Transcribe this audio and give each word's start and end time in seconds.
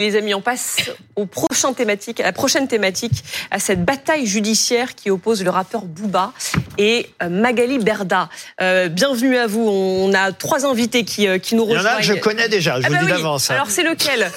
Les 0.00 0.16
amis, 0.16 0.34
on 0.34 0.40
passe 0.40 0.90
au 1.14 1.24
prochain 1.24 1.53
thématique, 1.76 2.20
à 2.20 2.24
la 2.24 2.32
prochaine 2.32 2.66
thématique, 2.68 3.24
à 3.50 3.58
cette 3.58 3.84
bataille 3.84 4.26
judiciaire 4.26 4.94
qui 4.94 5.10
oppose 5.10 5.42
le 5.44 5.50
rappeur 5.50 5.82
Booba 5.82 6.32
et 6.78 7.08
euh, 7.22 7.28
Magali 7.28 7.78
Berda. 7.78 8.28
Euh, 8.60 8.88
bienvenue 8.88 9.36
à 9.36 9.46
vous. 9.46 9.66
On 9.66 10.12
a 10.14 10.32
trois 10.32 10.66
invités 10.66 11.04
qui, 11.04 11.28
euh, 11.28 11.38
qui 11.38 11.54
nous 11.54 11.64
rejoignent. 11.64 11.82
Il 11.82 11.86
y 11.86 11.88
en 11.88 11.96
a 11.96 12.00
que 12.00 12.04
je 12.04 12.20
connais 12.22 12.48
déjà, 12.48 12.80
je 12.80 12.86
Ah 12.86 12.88
vous 12.88 12.94
bah 12.94 13.00
le 13.00 13.06
dis 13.06 13.12
oui. 13.12 13.18
d'avance. 13.18 13.50
hein. 13.50 13.54
Alors 13.54 13.70
c'est 13.70 13.84
lequel? 13.84 14.30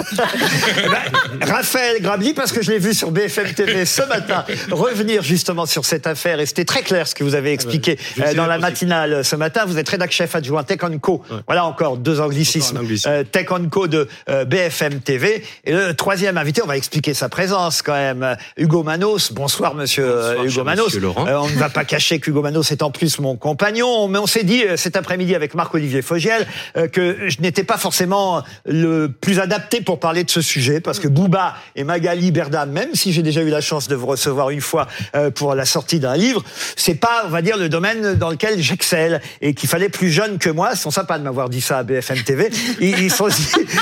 Eh 0.77 0.87
ben, 0.87 1.47
Raphaël 1.47 2.01
Grabli, 2.01 2.33
parce 2.33 2.51
que 2.51 2.61
je 2.61 2.71
l'ai 2.71 2.79
vu 2.79 2.93
sur 2.93 3.11
BFM 3.11 3.53
TV 3.53 3.85
ce 3.85 4.03
matin, 4.03 4.45
revenir 4.71 5.23
justement 5.23 5.65
sur 5.65 5.85
cette 5.85 6.05
affaire. 6.07 6.39
Et 6.39 6.45
c'était 6.45 6.65
très 6.65 6.83
clair 6.83 7.07
ce 7.07 7.15
que 7.15 7.23
vous 7.23 7.35
avez 7.35 7.51
expliqué 7.51 7.95
vais 7.95 8.21
euh, 8.21 8.23
essayer 8.25 8.37
dans 8.37 8.45
la 8.45 8.59
matinale 8.59 9.25
ce 9.25 9.35
matin. 9.35 9.65
Vous 9.65 9.77
êtes 9.77 9.89
rédac 9.89 10.11
chef 10.11 10.35
adjoint 10.35 10.63
Tech 10.63 10.79
Co. 11.01 11.23
Voilà 11.47 11.65
encore 11.65 11.97
deux 11.97 12.21
anglicismes. 12.21 12.75
Encore 12.77 12.85
anglicisme. 12.85 13.09
Euh, 13.09 13.23
Tech 13.23 13.47
Co 13.71 13.87
de 13.87 14.07
euh, 14.29 14.45
BFM 14.45 14.99
TV. 15.01 15.43
Et 15.65 15.73
le 15.73 15.93
troisième 15.95 16.37
invité, 16.37 16.61
on 16.61 16.67
va 16.67 16.77
expliquer 16.77 17.06
sa 17.13 17.29
présence 17.29 17.81
quand 17.81 17.93
même. 17.93 18.37
Hugo 18.57 18.83
Manos. 18.83 19.31
Bonsoir 19.33 19.75
monsieur 19.75 20.05
euh, 20.05 20.35
Bonsoir, 20.35 20.45
Hugo 20.45 20.63
Manos. 20.63 20.85
monsieur 20.85 20.99
Laurent. 21.01 21.27
Euh, 21.27 21.39
on 21.39 21.49
ne 21.49 21.55
va 21.55 21.69
pas 21.69 21.85
cacher 21.85 22.19
qu'Hugo 22.19 22.41
Manos 22.41 22.71
est 22.71 22.81
en 22.81 22.91
plus 22.91 23.19
mon 23.19 23.35
compagnon, 23.35 24.07
mais 24.07 24.19
on 24.19 24.27
s'est 24.27 24.43
dit 24.43 24.63
euh, 24.63 24.77
cet 24.77 24.95
après-midi 24.95 25.35
avec 25.35 25.55
Marc-Olivier 25.55 26.01
Fogiel 26.01 26.47
euh, 26.75 26.87
que 26.87 27.29
je 27.29 27.41
n'étais 27.41 27.63
pas 27.63 27.77
forcément 27.77 28.43
le 28.65 29.07
plus 29.07 29.39
adapté 29.39 29.81
pour 29.81 29.99
parler 29.99 30.23
de 30.23 30.29
ce 30.29 30.41
sujet, 30.41 30.79
parce 30.79 30.99
que 30.99 31.07
Bouba 31.07 31.55
et 31.75 31.83
Magali 31.83 32.31
Berda, 32.31 32.65
même 32.65 32.93
si 32.93 33.13
j'ai 33.13 33.23
déjà 33.23 33.41
eu 33.41 33.49
la 33.49 33.61
chance 33.61 33.87
de 33.87 33.95
vous 33.95 34.07
recevoir 34.07 34.49
une 34.49 34.61
fois 34.61 34.87
euh, 35.15 35.31
pour 35.31 35.55
la 35.55 35.65
sortie 35.65 35.99
d'un 35.99 36.15
livre, 36.15 36.43
c'est 36.75 36.95
pas, 36.95 37.23
on 37.25 37.29
va 37.29 37.41
dire, 37.41 37.57
le 37.57 37.69
domaine 37.69 38.15
dans 38.15 38.29
lequel 38.29 38.61
j'excelle 38.61 39.21
et 39.41 39.53
qu'il 39.53 39.69
fallait 39.69 39.89
plus 39.89 40.09
jeune 40.09 40.37
que 40.37 40.49
moi. 40.49 40.69
Ils 40.73 40.77
sont 40.77 40.91
sympas 40.91 41.19
de 41.19 41.23
m'avoir 41.23 41.49
dit 41.49 41.61
ça 41.61 41.79
à 41.79 41.83
BFM 41.83 42.23
TV. 42.23 42.49
Ils, 42.79 42.99
ils 42.99 43.11
sont, 43.17 43.27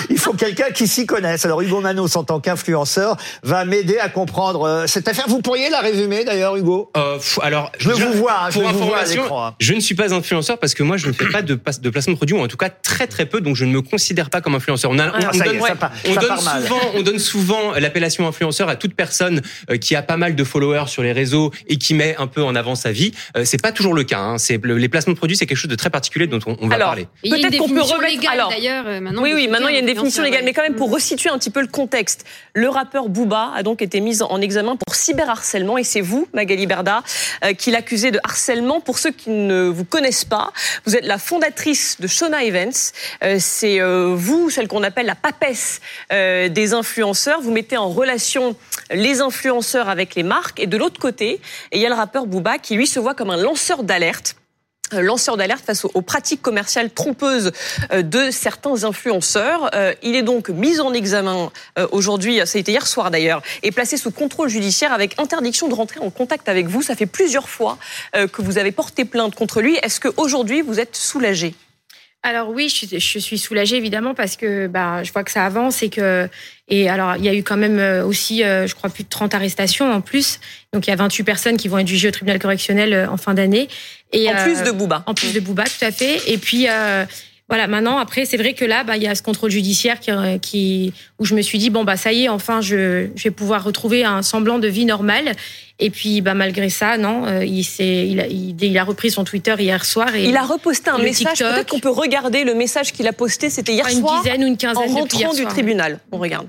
il 0.09 0.17
faut 0.17 0.33
quelqu'un 0.33 0.71
qui 0.73 0.87
s'y 0.87 1.05
connaisse. 1.05 1.45
Alors 1.45 1.61
Hugo 1.61 1.81
Manos, 1.81 2.15
en 2.15 2.23
tant 2.23 2.39
qu'influenceur, 2.39 3.14
va 3.43 3.65
m'aider 3.65 3.97
à 3.99 4.09
comprendre 4.09 4.63
euh, 4.63 4.87
cette 4.87 5.07
affaire. 5.07 5.25
Vous 5.27 5.41
pourriez 5.41 5.69
la 5.69 5.79
résumer 5.79 6.23
d'ailleurs, 6.23 6.55
Hugo? 6.55 6.91
Euh, 6.97 7.17
alors, 7.41 7.71
Je 7.77 7.89
vous 7.91 8.13
vois, 8.13 8.49
je 8.49 8.59
pour 8.59 8.69
vous 8.69 8.85
vois 8.85 8.99
à 8.99 9.55
je 9.59 9.73
ne 9.73 9.79
suis 9.79 9.95
pas 9.95 10.13
influenceur 10.13 10.57
parce 10.57 10.73
que 10.73 10.83
moi, 10.83 10.97
je 10.97 11.07
ne 11.07 11.13
fais 11.13 11.27
pas 11.29 11.41
de, 11.41 11.55
placement 11.55 12.13
de 12.13 12.17
produit, 12.17 12.35
ou 12.35 12.39
en 12.41 12.47
tout 12.47 12.57
cas 12.57 12.69
très 12.69 13.07
très 13.07 13.25
peu, 13.25 13.41
donc 13.41 13.55
je 13.55 13.65
ne 13.65 13.71
me 13.71 13.81
considère 13.81 14.29
pas 14.29 14.41
comme 14.41 14.55
influenceur. 14.55 14.91
On, 14.91 14.99
a- 14.99 15.11
Ah, 15.13 15.29
on 15.33 15.37
ça 15.37 15.45
y 15.45 15.49
est, 15.49 15.57
donne, 15.59 15.77
part- 15.77 15.91
on 16.07 16.13
souvent, 16.61 16.81
on 16.95 17.01
donne 17.01 17.19
souvent 17.19 17.71
l'appellation 17.79 18.27
influenceur 18.27 18.69
à 18.69 18.75
toute 18.75 18.93
personne 18.95 19.41
euh, 19.69 19.77
qui 19.77 19.95
a 19.95 20.01
pas 20.01 20.17
mal 20.17 20.35
de 20.35 20.43
followers 20.43 20.87
sur 20.87 21.03
les 21.03 21.11
réseaux 21.11 21.51
et 21.67 21.77
qui 21.77 21.93
met 21.93 22.15
un 22.17 22.27
peu 22.27 22.43
en 22.43 22.55
avant 22.55 22.75
sa 22.75 22.91
vie. 22.91 23.11
C'est 23.43 23.61
pas 23.61 23.71
toujours 23.71 23.93
le 23.93 24.03
cas. 24.03 24.19
Hein. 24.19 24.37
C'est 24.37 24.59
les 24.63 24.89
placements 24.89 25.13
de 25.13 25.17
produits, 25.17 25.37
c'est 25.37 25.45
quelque 25.45 25.57
chose 25.57 25.69
de 25.69 25.75
très 25.75 25.89
particulier 25.89 26.27
dont 26.27 26.39
on, 26.45 26.57
on 26.61 26.67
va 26.67 26.75
Alors, 26.75 26.87
parler. 26.89 27.07
Peut-être 27.23 27.57
qu'on 27.57 27.69
peut 27.69 27.81
remettre. 27.81 28.01
légale, 28.11 28.33
alors, 28.33 28.49
d'ailleurs, 28.49 28.85
maintenant. 29.01 29.21
oui, 29.21 29.31
oui, 29.33 29.47
maintenant 29.47 29.67
il 29.67 29.73
y 29.73 29.77
a 29.77 29.81
une 29.81 29.85
définition 29.85 30.23
légale, 30.23 30.43
mais 30.45 30.53
quand 30.53 30.61
même 30.63 30.75
pour 30.75 30.91
resituer 30.91 31.29
un 31.29 31.37
petit 31.37 31.49
peu 31.49 31.61
le 31.61 31.67
contexte, 31.67 32.25
le 32.53 32.69
rappeur 32.69 33.04
Booba 33.09 33.51
a 33.55 33.63
donc 33.63 33.81
été 33.81 34.01
mis 34.01 34.21
en 34.21 34.41
examen 34.41 34.75
pour 34.75 34.95
cyberharcèlement 34.95 35.77
et 35.77 35.83
c'est 35.83 36.01
vous, 36.01 36.27
Magali 36.33 36.67
Berda, 36.67 37.03
euh, 37.43 37.53
qui 37.53 37.71
l'accusez 37.71 38.11
de 38.11 38.19
harcèlement. 38.23 38.81
Pour 38.81 38.99
ceux 38.99 39.11
qui 39.11 39.29
ne 39.29 39.67
vous 39.67 39.85
connaissent 39.85 40.25
pas, 40.25 40.51
vous 40.85 40.95
êtes 40.95 41.05
la 41.05 41.17
fondatrice 41.17 41.97
de 41.99 42.07
Shona 42.07 42.43
Events. 42.43 42.91
Euh, 43.23 43.37
c'est 43.39 43.79
euh, 43.79 44.13
vous, 44.15 44.49
celle 44.49 44.67
qu'on 44.67 44.83
appelle 44.83 45.05
la 45.05 45.15
papesse 45.15 45.81
des 46.11 46.73
influenceurs. 46.73 47.41
Vous 47.41 47.51
mettez 47.51 47.77
en 47.77 47.89
relation 47.89 48.55
les 48.91 49.21
influenceurs 49.21 49.89
avec 49.89 50.15
les 50.15 50.23
marques 50.23 50.59
et 50.59 50.67
de 50.67 50.77
l'autre 50.77 50.99
côté, 50.99 51.41
il 51.71 51.79
y 51.79 51.85
a 51.85 51.89
le 51.89 51.95
rappeur 51.95 52.25
Booba 52.25 52.57
qui 52.57 52.75
lui 52.75 52.87
se 52.87 52.99
voit 52.99 53.13
comme 53.13 53.29
un 53.29 53.37
lanceur 53.37 53.83
d'alerte 53.83 54.35
lanceur 55.01 55.37
d'alerte 55.37 55.63
face 55.65 55.85
aux, 55.85 56.01
pratiques 56.01 56.41
commerciales 56.41 56.91
trompeuses 56.91 57.51
euh, 57.91 58.01
de 58.01 58.31
certains 58.31 58.83
influenceurs. 58.83 59.69
Euh, 59.73 59.93
il 60.03 60.15
est 60.15 60.23
donc 60.23 60.49
mis 60.49 60.79
en 60.79 60.93
examen 60.93 61.51
euh, 61.77 61.87
aujourd'hui, 61.91 62.39
ça 62.45 62.57
a 62.57 62.59
été 62.59 62.71
hier 62.71 62.87
soir 62.87 63.11
d'ailleurs, 63.11 63.41
et 63.63 63.71
placé 63.71 63.97
sous 63.97 64.11
contrôle 64.11 64.49
judiciaire 64.49 64.93
avec 64.93 65.19
interdiction 65.19 65.67
de 65.67 65.73
rentrer 65.73 65.99
en 65.99 66.09
contact 66.09 66.49
avec 66.49 66.67
vous. 66.67 66.81
Ça 66.81 66.95
fait 66.95 67.05
plusieurs 67.05 67.49
fois 67.49 67.77
que 68.13 68.41
vous 68.41 68.57
avez 68.57 68.71
porté 68.71 69.05
plainte 69.05 69.35
contre 69.35 69.61
lui. 69.61 69.77
Est-ce 69.81 69.99
qu'aujourd'hui 69.99 70.61
vous 70.61 70.79
êtes 70.79 70.95
soulagé? 70.95 71.55
Alors 72.25 72.49
oui, 72.49 72.69
je 72.69 72.73
suis, 72.73 72.99
je 72.99 73.19
suis 73.19 73.37
soulagée 73.37 73.77
évidemment 73.77 74.15
parce 74.15 74.35
que 74.35 74.65
bah, 74.65 75.03
je 75.03 75.13
vois 75.13 75.23
que 75.23 75.29
ça 75.29 75.45
avance 75.45 75.83
et 75.83 75.91
que 75.91 76.27
et 76.67 76.89
alors 76.89 77.17
il 77.17 77.23
y 77.23 77.29
a 77.29 77.35
eu 77.35 77.43
quand 77.43 77.55
même 77.55 77.77
euh, 77.77 78.03
aussi, 78.03 78.43
euh, 78.43 78.65
je 78.65 78.73
crois, 78.73 78.89
plus 78.89 79.03
de 79.03 79.09
30 79.09 79.35
arrestations 79.35 79.91
en 79.91 80.01
plus. 80.01 80.39
Donc 80.73 80.87
il 80.87 80.89
y 80.89 80.93
a 80.93 80.95
28 80.95 81.23
personnes 81.23 81.55
qui 81.55 81.67
vont 81.67 81.77
être 81.77 81.87
jugées 81.87 82.07
au 82.07 82.11
tribunal 82.11 82.39
correctionnel 82.39 82.93
euh, 82.95 83.07
en 83.07 83.17
fin 83.17 83.35
d'année. 83.35 83.67
Et 84.11 84.27
En 84.27 84.41
plus 84.41 84.57
euh, 84.57 84.65
de 84.65 84.71
Booba. 84.71 85.03
En 85.05 85.13
plus 85.13 85.33
de 85.33 85.39
Booba, 85.39 85.65
tout 85.65 85.85
à 85.85 85.91
fait. 85.91 86.19
Et 86.27 86.39
puis 86.39 86.65
euh, 86.67 87.05
voilà, 87.47 87.67
maintenant 87.67 87.99
après, 87.99 88.25
c'est 88.25 88.37
vrai 88.37 88.53
que 88.53 88.65
là, 88.65 88.83
bah, 88.83 88.97
il 88.97 89.03
y 89.03 89.07
a 89.07 89.13
ce 89.13 89.21
contrôle 89.21 89.51
judiciaire 89.51 89.99
qui, 89.99 90.09
euh, 90.09 90.39
qui 90.39 90.93
où 91.19 91.25
je 91.25 91.35
me 91.35 91.41
suis 91.43 91.59
dit 91.59 91.69
bon 91.69 91.83
bah 91.83 91.95
ça 91.95 92.11
y 92.11 92.23
est, 92.23 92.29
enfin 92.29 92.59
je, 92.59 93.07
je 93.15 93.23
vais 93.23 93.29
pouvoir 93.31 93.63
retrouver 93.63 94.03
un 94.03 94.23
semblant 94.23 94.57
de 94.57 94.67
vie 94.67 94.85
normale. 94.85 95.31
Et 95.77 95.89
puis 95.91 96.21
bah 96.21 96.33
malgré 96.33 96.69
ça, 96.69 96.97
non, 96.97 97.27
euh, 97.27 97.45
il 97.45 97.63
s'est, 97.63 98.07
il 98.07 98.19
a, 98.19 98.27
il, 98.27 98.55
il 98.63 98.77
a 98.77 98.83
repris 98.83 99.11
son 99.11 99.23
Twitter 99.25 99.53
hier 99.59 99.85
soir 99.85 100.15
et 100.15 100.25
Il 100.25 100.37
a 100.37 100.43
reposté 100.43 100.89
un 100.89 100.97
message. 100.97 101.37
Peut-être 101.37 101.69
qu'on 101.69 101.79
peut 101.79 101.89
regarder 101.89 102.45
le 102.45 102.55
message 102.55 102.93
qu'il 102.93 103.07
a 103.07 103.13
posté. 103.13 103.49
C'était 103.51 103.73
hier 103.73 103.87
une 103.91 103.99
soir. 103.99 104.23
dizaine 104.23 104.43
ou 104.43 104.47
une 104.47 104.53
En 104.53 104.57
quinzaine 104.57 104.83
depuis 104.87 104.99
rentrant 105.01 105.19
hier 105.19 105.31
du 105.33 105.41
soir. 105.41 105.53
tribunal. 105.53 105.99
On 106.11 106.17
regarde. 106.17 106.47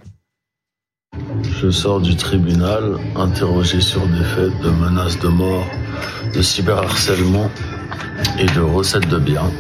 Je 1.61 1.71
sors 1.71 2.01
du 2.01 2.17
tribunal 2.17 2.97
interrogé 3.17 3.81
sur 3.81 4.07
des 4.07 4.25
faits 4.25 4.61
de 4.63 4.71
menaces 4.71 5.19
de 5.19 5.29
mort, 5.29 5.67
de 6.35 6.41
cyberharcèlement 6.43 7.51
et 8.39 8.47
de 8.47 8.61
recettes 8.61 9.09
de 9.09 9.19
biens. 9.19 9.51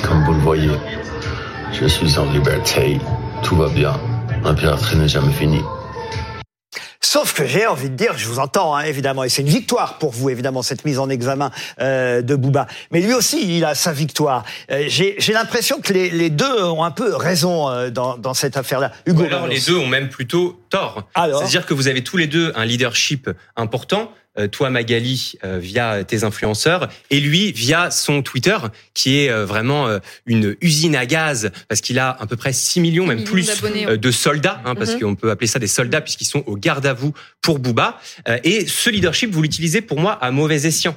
Comme 0.00 0.24
vous 0.24 0.32
le 0.32 0.38
voyez, 0.40 0.70
je 1.72 1.86
suis 1.86 2.18
en 2.18 2.30
liberté, 2.32 2.98
tout 3.42 3.56
va 3.56 3.68
bien, 3.68 3.98
la 4.44 4.54
piraterie 4.54 4.96
n'est 4.96 5.08
jamais 5.08 5.32
finie. 5.32 5.62
Sauf 7.00 7.34
que 7.34 7.44
j'ai 7.44 7.66
envie 7.66 7.90
de 7.90 7.94
dire, 7.96 8.16
je 8.16 8.26
vous 8.26 8.38
entends 8.38 8.74
hein, 8.74 8.84
évidemment, 8.84 9.22
et 9.24 9.28
c'est 9.28 9.42
une 9.42 9.48
victoire 9.48 9.98
pour 9.98 10.12
vous 10.12 10.30
évidemment 10.30 10.62
cette 10.62 10.84
mise 10.86 10.98
en 10.98 11.10
examen 11.10 11.50
euh, 11.80 12.22
de 12.22 12.34
Bouba. 12.36 12.66
Mais 12.90 13.00
lui 13.00 13.12
aussi, 13.12 13.56
il 13.58 13.64
a 13.66 13.74
sa 13.74 13.92
victoire. 13.92 14.44
Euh, 14.70 14.84
j'ai 14.88 15.32
l'impression 15.32 15.80
que 15.80 15.92
les, 15.92 16.08
les 16.08 16.30
deux 16.30 16.62
ont 16.62 16.84
un 16.84 16.90
peu 16.90 17.14
raison 17.14 17.68
euh, 17.68 17.90
dans, 17.90 18.16
dans 18.16 18.32
cette 18.34 18.56
affaire-là. 18.56 18.92
Hugo, 19.04 19.22
Ou 19.22 19.26
alors 19.26 19.42
Manos. 19.42 19.54
les 19.54 19.60
deux 19.72 19.78
ont 19.78 19.86
même 19.86 20.08
plutôt 20.08 20.58
tort. 20.70 21.06
Alors 21.14 21.40
C'est-à-dire 21.40 21.66
que 21.66 21.74
vous 21.74 21.88
avez 21.88 22.02
tous 22.02 22.16
les 22.16 22.28
deux 22.28 22.52
un 22.56 22.64
leadership 22.64 23.28
important. 23.56 24.10
Euh, 24.38 24.48
toi 24.48 24.70
Magali 24.70 25.34
euh, 25.44 25.58
via 25.58 26.04
tes 26.04 26.24
influenceurs 26.24 26.88
et 27.10 27.20
lui 27.20 27.52
via 27.52 27.90
son 27.90 28.22
Twitter 28.22 28.56
qui 28.94 29.18
est 29.18 29.28
euh, 29.28 29.44
vraiment 29.44 29.88
euh, 29.88 29.98
une 30.24 30.56
usine 30.62 30.96
à 30.96 31.04
gaz 31.04 31.50
parce 31.68 31.82
qu'il 31.82 31.98
a 31.98 32.16
à 32.18 32.26
peu 32.26 32.36
près 32.36 32.54
6 32.54 32.80
millions 32.80 33.04
même 33.06 33.24
plus 33.24 33.46
euh, 33.86 33.98
de 33.98 34.10
soldats 34.10 34.62
hein, 34.64 34.74
parce 34.74 34.94
Mhm. 34.94 35.00
qu'on 35.00 35.14
peut 35.16 35.30
appeler 35.30 35.48
ça 35.48 35.58
des 35.58 35.66
soldats 35.66 36.00
puisqu'ils 36.00 36.24
sont 36.24 36.44
au 36.46 36.56
garde 36.56 36.86
à 36.86 36.94
vous 36.94 37.12
pour 37.42 37.58
Booba 37.58 38.00
Euh, 38.26 38.38
et 38.42 38.66
ce 38.66 38.88
leadership 38.88 39.30
vous 39.30 39.42
l'utilisez 39.42 39.82
pour 39.82 40.00
moi 40.00 40.12
à 40.12 40.30
mauvais 40.30 40.64
escient 40.66 40.96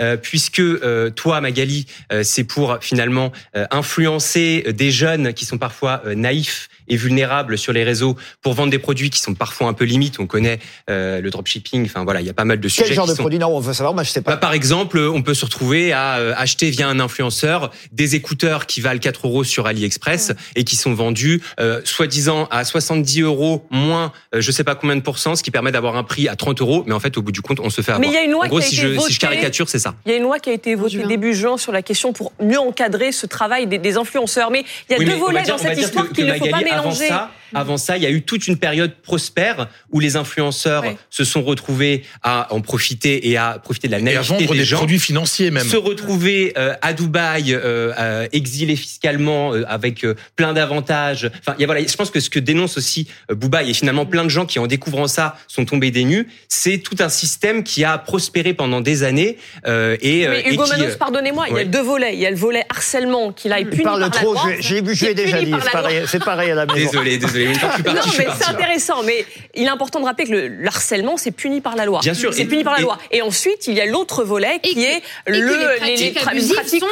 euh, 0.00 0.16
puisque 0.16 0.58
euh, 0.58 1.08
toi, 1.10 1.40
Magali, 1.40 1.86
euh, 2.12 2.24
c'est 2.24 2.42
pour 2.42 2.78
finalement 2.80 3.30
euh, 3.56 3.64
influencer 3.70 4.64
des 4.74 4.90
jeunes 4.90 5.32
qui 5.32 5.44
sont 5.44 5.56
parfois 5.56 6.02
euh, 6.04 6.14
naïfs 6.16 6.68
et 6.88 6.96
vulnérables 6.96 7.56
sur 7.58 7.72
les 7.72 7.84
réseaux 7.84 8.16
pour 8.42 8.54
vendre 8.54 8.70
des 8.70 8.78
produits 8.78 9.10
qui 9.10 9.20
sont 9.20 9.34
parfois 9.34 9.68
un 9.68 9.72
peu 9.72 9.84
limites. 9.84 10.18
On 10.20 10.26
connaît 10.26 10.58
euh, 10.90 11.20
le 11.20 11.30
dropshipping. 11.30 11.84
Enfin 11.86 12.04
voilà, 12.04 12.20
il 12.20 12.26
y 12.26 12.30
a 12.30 12.34
pas 12.34 12.44
mal 12.44 12.60
de 12.60 12.68
sujets. 12.68 12.84
Quel 12.86 12.94
genre 12.94 13.04
qui 13.06 13.12
de 13.12 13.16
sont... 13.16 13.22
produit? 13.22 13.38
Non, 13.38 13.48
on 13.48 13.60
veut 13.60 13.72
savoir. 13.72 13.94
Moi, 13.94 14.02
je 14.02 14.10
sais 14.10 14.20
Bah, 14.20 14.32
pas. 14.32 14.36
par 14.38 14.52
exemple, 14.54 14.98
on 14.98 15.22
peut 15.22 15.34
se 15.34 15.44
retrouver 15.44 15.92
à 15.92 16.16
euh, 16.18 16.34
acheter 16.36 16.70
via 16.70 16.88
un 16.88 17.00
influenceur 17.00 17.70
des 17.92 18.14
écouteurs 18.14 18.66
qui 18.66 18.80
valent 18.80 19.00
4 19.00 19.26
euros 19.26 19.44
sur 19.44 19.66
AliExpress 19.66 20.32
et 20.56 20.64
qui 20.64 20.76
sont 20.76 20.94
vendus 20.94 21.42
euh, 21.60 21.80
soi-disant 21.84 22.46
à 22.50 22.64
70 22.64 23.22
euros 23.22 23.66
moins 23.70 24.12
euh, 24.34 24.40
je 24.40 24.50
sais 24.50 24.64
pas 24.64 24.74
combien 24.74 24.96
de 24.96 25.00
pourcents, 25.02 25.36
ce 25.36 25.42
qui 25.42 25.50
permet 25.50 25.72
d'avoir 25.72 25.96
un 25.96 26.04
prix 26.04 26.28
à 26.28 26.36
30 26.36 26.60
euros. 26.60 26.84
Mais 26.86 26.92
en 26.94 27.00
fait, 27.00 27.16
au 27.16 27.22
bout 27.22 27.32
du 27.32 27.40
compte, 27.40 27.60
on 27.60 27.70
se 27.70 27.80
fait 27.80 27.92
avoir. 27.92 28.00
Mais 28.00 28.08
il 28.08 28.12
y 28.14 28.16
a 28.18 28.24
une 28.24 28.32
loi 28.32 28.44
en 28.44 28.48
gros, 28.48 28.58
qui 28.58 28.64
a 28.64 28.68
si 28.68 28.74
été 28.76 28.82
je, 28.82 28.88
si 28.88 28.94
je 28.94 29.00
votée. 29.00 29.14
caricature, 29.18 29.68
c'est 29.68 29.78
ça. 29.78 29.94
Il 30.06 30.10
y 30.12 30.14
a 30.14 30.18
une 30.18 30.24
loi 30.24 30.38
qui 30.38 30.50
a 30.50 30.52
été 30.52 30.74
votée 30.74 31.02
début 31.04 31.34
juin 31.34 31.56
sur 31.56 31.72
la 31.72 31.82
question 31.82 32.12
pour 32.12 32.32
mieux 32.42 32.58
encadrer 32.58 33.12
ce 33.12 33.26
travail 33.26 33.66
des, 33.66 33.78
des 33.78 33.96
influenceurs. 33.96 34.50
Mais 34.50 34.64
il 34.88 34.92
y 34.92 34.96
a 34.96 34.98
Oui, 34.98 35.04
deux 35.06 35.14
volets 35.16 35.42
dire- 35.42 35.54
dans 35.56 35.62
cette 35.62 35.78
histoire 35.78 36.08
qu'il 36.10 36.26
ne 36.26 36.34
faut 36.34 36.46
pas 36.48 36.62
Magali, 36.76 37.04
avant 37.04 37.18
ça, 37.18 37.30
Avant 37.54 37.76
ça, 37.76 37.96
il 37.96 38.02
y 38.02 38.06
a 38.06 38.10
eu 38.10 38.22
toute 38.22 38.46
une 38.48 38.56
période 38.58 38.92
prospère 39.02 39.68
où 39.92 40.00
les 40.00 40.16
influenceurs 40.16 40.84
se 41.10 41.24
sont 41.24 41.42
retrouvés 41.42 42.02
à 42.22 42.52
en 42.52 42.60
profiter 42.60 43.28
et 43.28 43.36
à 43.36 43.58
profiter 43.62 43.88
de 43.88 43.92
la 43.92 43.98
Et 43.98 44.02
à 44.02 44.04
naïveté 44.04 44.28
vendre 44.28 44.52
des 44.52 44.58
des 44.58 44.64
gens. 44.64 44.76
produits 44.78 44.98
financiers 44.98 45.50
même. 45.50 45.66
se 45.66 45.76
retrouver 45.76 46.52
euh, 46.58 46.74
à 46.82 46.92
Dubaï, 46.92 47.52
euh, 47.54 47.92
euh, 47.98 48.26
exilé 48.32 48.76
fiscalement, 48.76 49.52
euh, 49.54 49.64
avec 49.68 50.04
euh, 50.04 50.14
plein 50.36 50.52
d'avantages. 50.52 51.30
Enfin, 51.40 51.54
il 51.58 51.60
y 51.60 51.64
a, 51.64 51.66
voilà, 51.66 51.86
je 51.86 51.96
pense 51.96 52.10
que 52.10 52.20
ce 52.20 52.30
que 52.30 52.38
dénonce 52.38 52.76
aussi 52.76 53.06
euh, 53.30 53.34
Bouba, 53.34 53.62
et 53.62 53.74
finalement 53.74 54.06
plein 54.06 54.24
de 54.24 54.28
gens 54.30 54.46
qui, 54.46 54.58
en 54.58 54.66
découvrant 54.66 55.06
ça, 55.08 55.36
sont 55.48 55.64
tombés 55.64 55.90
des 55.90 56.04
nues, 56.04 56.28
c'est 56.48 56.78
tout 56.78 56.96
un 57.00 57.08
système 57.08 57.62
qui 57.64 57.84
a 57.84 57.98
prospéré 57.98 58.54
pendant 58.54 58.80
des 58.80 59.02
années. 59.02 59.38
euh, 59.66 59.96
et, 60.00 60.26
Mais 60.28 60.40
et 60.40 60.52
Hugo 60.54 60.64
qui, 60.64 60.70
Manos, 60.70 60.96
pardonnez-moi, 60.96 61.46
il 61.50 61.56
y 61.56 61.60
a 61.60 61.64
deux 61.64 61.82
volets. 61.82 62.14
Il 62.14 62.20
y 62.20 62.26
a 62.26 62.30
le 62.30 62.36
volet 62.36 62.64
harcellement 62.70 63.32
qu'il 63.32 63.52
a 63.52 63.60
Il 63.60 63.68
puni 63.68 63.82
parle 63.84 64.00
par 64.00 64.08
la 64.10 64.14
trop. 64.16 64.32
loi. 64.34 64.42
je- 64.60 64.62
J'ai 64.62 64.82
qui 64.82 65.06
est 65.06 65.14
déjà 65.14 65.42
dit. 65.42 65.50
par 65.50 65.60
C'est 65.62 65.66
la 65.66 65.72
loi. 65.72 65.82
pareil, 65.82 66.02
c'est 66.08 66.24
pareil 66.24 66.50
à 66.50 66.54
la 66.54 66.64
la 66.66 66.74
maison. 66.74 66.90
Désolé, 66.90 67.18
désolé. 67.18 67.43
Une 67.44 67.54
fois 67.54 67.68
que 67.68 67.72
je 67.72 67.74
suis 67.76 67.82
parti, 67.84 67.98
Non, 67.98 68.04
je 68.06 68.10
suis 68.10 68.24
mais 68.26 68.32
c'est 68.38 68.48
intéressant. 68.50 69.02
Mais 69.04 69.24
il 69.54 69.64
est 69.64 69.68
important 69.68 70.00
de 70.00 70.04
rappeler 70.04 70.26
que 70.26 70.32
le, 70.32 70.48
le 70.48 70.66
harcèlement, 70.66 71.16
c'est 71.16 71.30
puni 71.30 71.60
par 71.60 71.76
la 71.76 71.84
loi. 71.86 72.00
Bien 72.00 72.14
sûr. 72.14 72.32
C'est 72.34 72.42
Et- 72.42 72.46
puni 72.46 72.64
par 72.64 72.74
la 72.74 72.80
loi. 72.80 72.98
Et 73.10 73.22
ensuite, 73.22 73.66
il 73.66 73.74
y 73.74 73.80
a 73.80 73.86
l'autre 73.86 74.24
volet 74.24 74.60
qui 74.62 74.84
est 74.84 75.02
le, 75.26 75.38
les 75.84 76.12
pratiques 76.12 76.18
sont 76.18 76.86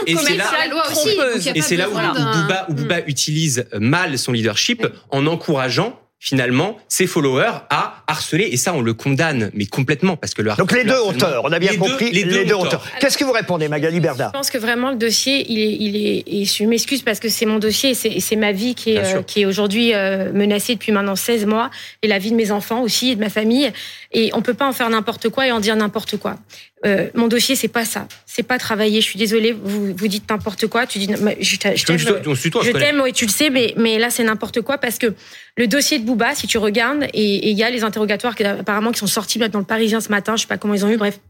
Et 1.55 1.61
c'est 1.63 1.77
là- 1.77 1.89
où, 1.89 1.93
Booba, 1.95 2.67
où 2.69 2.75
Booba 2.75 3.01
utilise 3.07 3.67
mal 3.79 4.19
son 4.19 4.33
leadership 4.33 4.87
en 5.11 5.27
encourageant 5.27 5.99
finalement 6.19 6.77
ses 6.89 7.07
followers 7.09 7.53
à 7.71 8.02
harceler. 8.13 8.49
Et 8.53 8.57
ça, 8.57 8.73
on 8.75 8.81
le 8.81 8.95
condamne, 8.95 9.51
mais 9.55 9.67
complètement, 9.67 10.17
parce 10.17 10.33
que 10.35 10.43
le 10.43 10.53
Donc 10.57 10.71
les 10.73 10.85
le 10.85 10.91
deux 10.91 10.95
harcèlement- 10.95 11.09
auteurs, 11.09 11.43
on 11.45 11.51
a 11.53 11.59
bien 11.59 11.73
les 11.73 11.79
compris, 11.79 12.11
deux, 12.13 12.21
les 12.21 12.45
deux, 12.45 12.55
auteurs. 12.55 12.61
auteurs. 12.61 12.87
Qu'est-ce 13.01 13.19
que 13.19 13.25
vous 13.25 13.33
répondez, 13.33 13.69
Magali 13.69 13.99
Berda 13.99 14.31
Je 14.33 14.39
pense 14.39 14.51
que 14.51 14.59
vraiment 14.59 14.91
le 14.91 14.97
dossier, 14.97 15.45
il 15.51 15.59
est, 15.59 15.77
il 15.81 15.97
est, 15.97 16.23
et 16.27 16.45
je 16.45 16.65
m'excuse 16.65 17.03
parce 17.03 17.19
que 17.19 17.29
c'est 17.29 17.47
mon 17.47 17.59
dossier 17.59 17.91
et 17.91 18.21
c'est- 18.21 18.37
ma 18.37 18.53
vie 18.53 18.75
qui 18.75 18.93
est, 18.95 18.99
euh, 19.17 19.23
qui 19.23 19.41
est 19.43 19.45
aujourd'hui 19.47 19.93
euh, 19.95 20.33
menacée 20.33 20.75
depuis 20.75 20.93
maintenant 20.93 21.17
16 21.17 21.45
mois 21.47 21.71
et 22.03 22.09
la 22.09 22.19
vie 22.19 22.31
de 22.31 22.37
mes 22.37 22.51
enfants 22.53 22.83
aussi 22.83 23.11
et 23.11 23.15
de 23.17 23.21
ma 23.21 23.29
famille. 23.29 23.71
Et 24.13 24.31
on 24.35 24.43
peut 24.43 24.55
pas 24.55 24.67
en 24.69 24.73
faire 24.73 24.89
n'importe 24.91 25.29
quoi 25.31 25.47
et 25.47 25.53
en 25.53 25.61
dire 25.61 25.75
n'importe 25.77 26.17
quoi. 26.19 26.37
Euh, 26.85 27.09
mon 27.15 27.29
dossier, 27.29 27.55
c'est 27.55 27.69
pas 27.69 27.85
ça. 27.85 28.09
C'est 28.27 28.43
pas 28.43 28.59
travailler. 28.59 29.01
Je 29.01 29.07
suis 29.07 29.19
désolée, 29.19 29.53
vous, 29.53 29.95
vous 29.97 30.09
dites 30.09 30.29
n'importe 30.29 30.67
quoi. 30.67 30.85
Tu 30.87 30.99
dis, 30.99 31.07
je 31.41 31.57
t'aime. 31.57 31.77
je 31.77 32.73
t'aime, 32.73 33.01
oui, 33.03 33.13
tu 33.13 33.25
le 33.27 33.31
sais, 33.31 33.51
mais, 33.51 33.75
mais 33.77 33.99
là, 33.99 34.11
c'est 34.11 34.25
n'importe 34.25 34.61
quoi 34.63 34.79
parce 34.79 34.99
que 34.99 35.15
le 35.57 35.67
dossier 35.67 35.99
de 35.99 36.05
Booba, 36.05 36.35
si 36.35 36.47
tu 36.47 36.59
regardes, 36.59 37.05
et 37.15 37.33
et 37.33 37.51
il 37.51 37.57
y 37.59 37.63
a 37.63 37.71
les 37.71 37.85
qui, 38.07 38.45
apparemment 38.45 38.93
qui 38.93 38.99
sont 38.99 39.07
sortis 39.07 39.39
dans 39.39 39.59
le 39.59 39.65
Parisien 39.65 40.01
ce 40.01 40.09
matin, 40.09 40.37
je 40.37 40.43
sais 40.43 40.49
pas 40.49 40.59
comment 40.59 40.75
ils 40.75 40.85
ont 40.85 40.91
eu, 40.91 40.97
bref. 40.97 41.21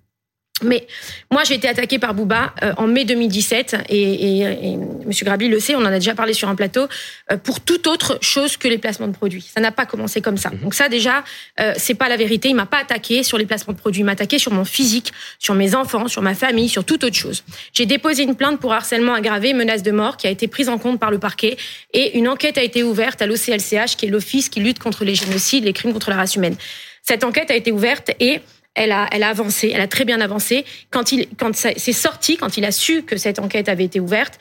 Mais 0.62 0.86
moi, 1.30 1.44
j'ai 1.44 1.54
été 1.54 1.68
attaquée 1.68 1.98
par 1.98 2.14
Booba 2.14 2.54
euh, 2.62 2.72
en 2.76 2.86
mai 2.86 3.04
2017, 3.04 3.76
et, 3.88 4.02
et, 4.02 4.40
et 4.40 4.72
M. 4.72 5.10
Grabli 5.22 5.48
le 5.48 5.60
sait, 5.60 5.74
on 5.74 5.80
en 5.80 5.86
a 5.86 5.98
déjà 5.98 6.14
parlé 6.14 6.32
sur 6.32 6.48
un 6.48 6.54
plateau, 6.54 6.86
euh, 7.30 7.36
pour 7.36 7.60
toute 7.60 7.86
autre 7.86 8.18
chose 8.20 8.56
que 8.56 8.68
les 8.68 8.78
placements 8.78 9.08
de 9.08 9.14
produits. 9.14 9.50
Ça 9.54 9.60
n'a 9.60 9.72
pas 9.72 9.86
commencé 9.86 10.20
comme 10.20 10.36
ça. 10.36 10.50
Donc 10.50 10.74
ça, 10.74 10.88
déjà, 10.88 11.24
euh, 11.60 11.74
c'est 11.76 11.94
pas 11.94 12.08
la 12.08 12.16
vérité. 12.16 12.48
Il 12.48 12.54
m'a 12.54 12.66
pas 12.66 12.78
attaqué 12.78 13.22
sur 13.22 13.38
les 13.38 13.46
placements 13.46 13.72
de 13.72 13.78
produits. 13.78 14.00
Il 14.00 14.04
m'a 14.04 14.12
attaqué 14.12 14.38
sur 14.38 14.52
mon 14.52 14.64
physique, 14.64 15.12
sur 15.38 15.54
mes 15.54 15.74
enfants, 15.74 16.08
sur 16.08 16.22
ma 16.22 16.34
famille, 16.34 16.68
sur 16.68 16.84
toute 16.84 17.04
autre 17.04 17.16
chose. 17.16 17.44
J'ai 17.72 17.86
déposé 17.86 18.22
une 18.22 18.36
plainte 18.36 18.60
pour 18.60 18.72
harcèlement 18.72 19.14
aggravé, 19.14 19.52
menace 19.54 19.82
de 19.82 19.90
mort, 19.90 20.16
qui 20.16 20.26
a 20.26 20.30
été 20.30 20.48
prise 20.48 20.68
en 20.68 20.78
compte 20.78 20.98
par 20.98 21.10
le 21.10 21.18
parquet, 21.18 21.56
et 21.92 22.16
une 22.18 22.28
enquête 22.28 22.58
a 22.58 22.62
été 22.62 22.82
ouverte 22.82 23.22
à 23.22 23.26
l'OCLCH, 23.26 23.96
qui 23.96 24.06
est 24.06 24.10
l'Office 24.10 24.48
qui 24.48 24.60
lutte 24.60 24.78
contre 24.78 25.04
les 25.04 25.14
génocides, 25.14 25.64
les 25.64 25.72
crimes 25.72 25.92
contre 25.92 26.10
la 26.10 26.16
race 26.16 26.36
humaine. 26.36 26.56
Cette 27.02 27.24
enquête 27.24 27.50
a 27.50 27.56
été 27.56 27.72
ouverte 27.72 28.12
et 28.20 28.40
elle 28.74 28.92
a, 28.92 29.08
elle 29.12 29.22
a 29.22 29.28
avancé, 29.28 29.70
elle 29.74 29.80
a 29.80 29.88
très 29.88 30.04
bien 30.04 30.20
avancé. 30.20 30.64
Quand 30.90 31.12
il, 31.12 31.28
quand 31.38 31.54
c'est 31.54 31.92
sorti, 31.92 32.36
quand 32.36 32.56
il 32.56 32.64
a 32.64 32.72
su 32.72 33.02
que 33.02 33.16
cette 33.16 33.38
enquête 33.38 33.68
avait 33.68 33.84
été 33.84 34.00
ouverte, 34.00 34.38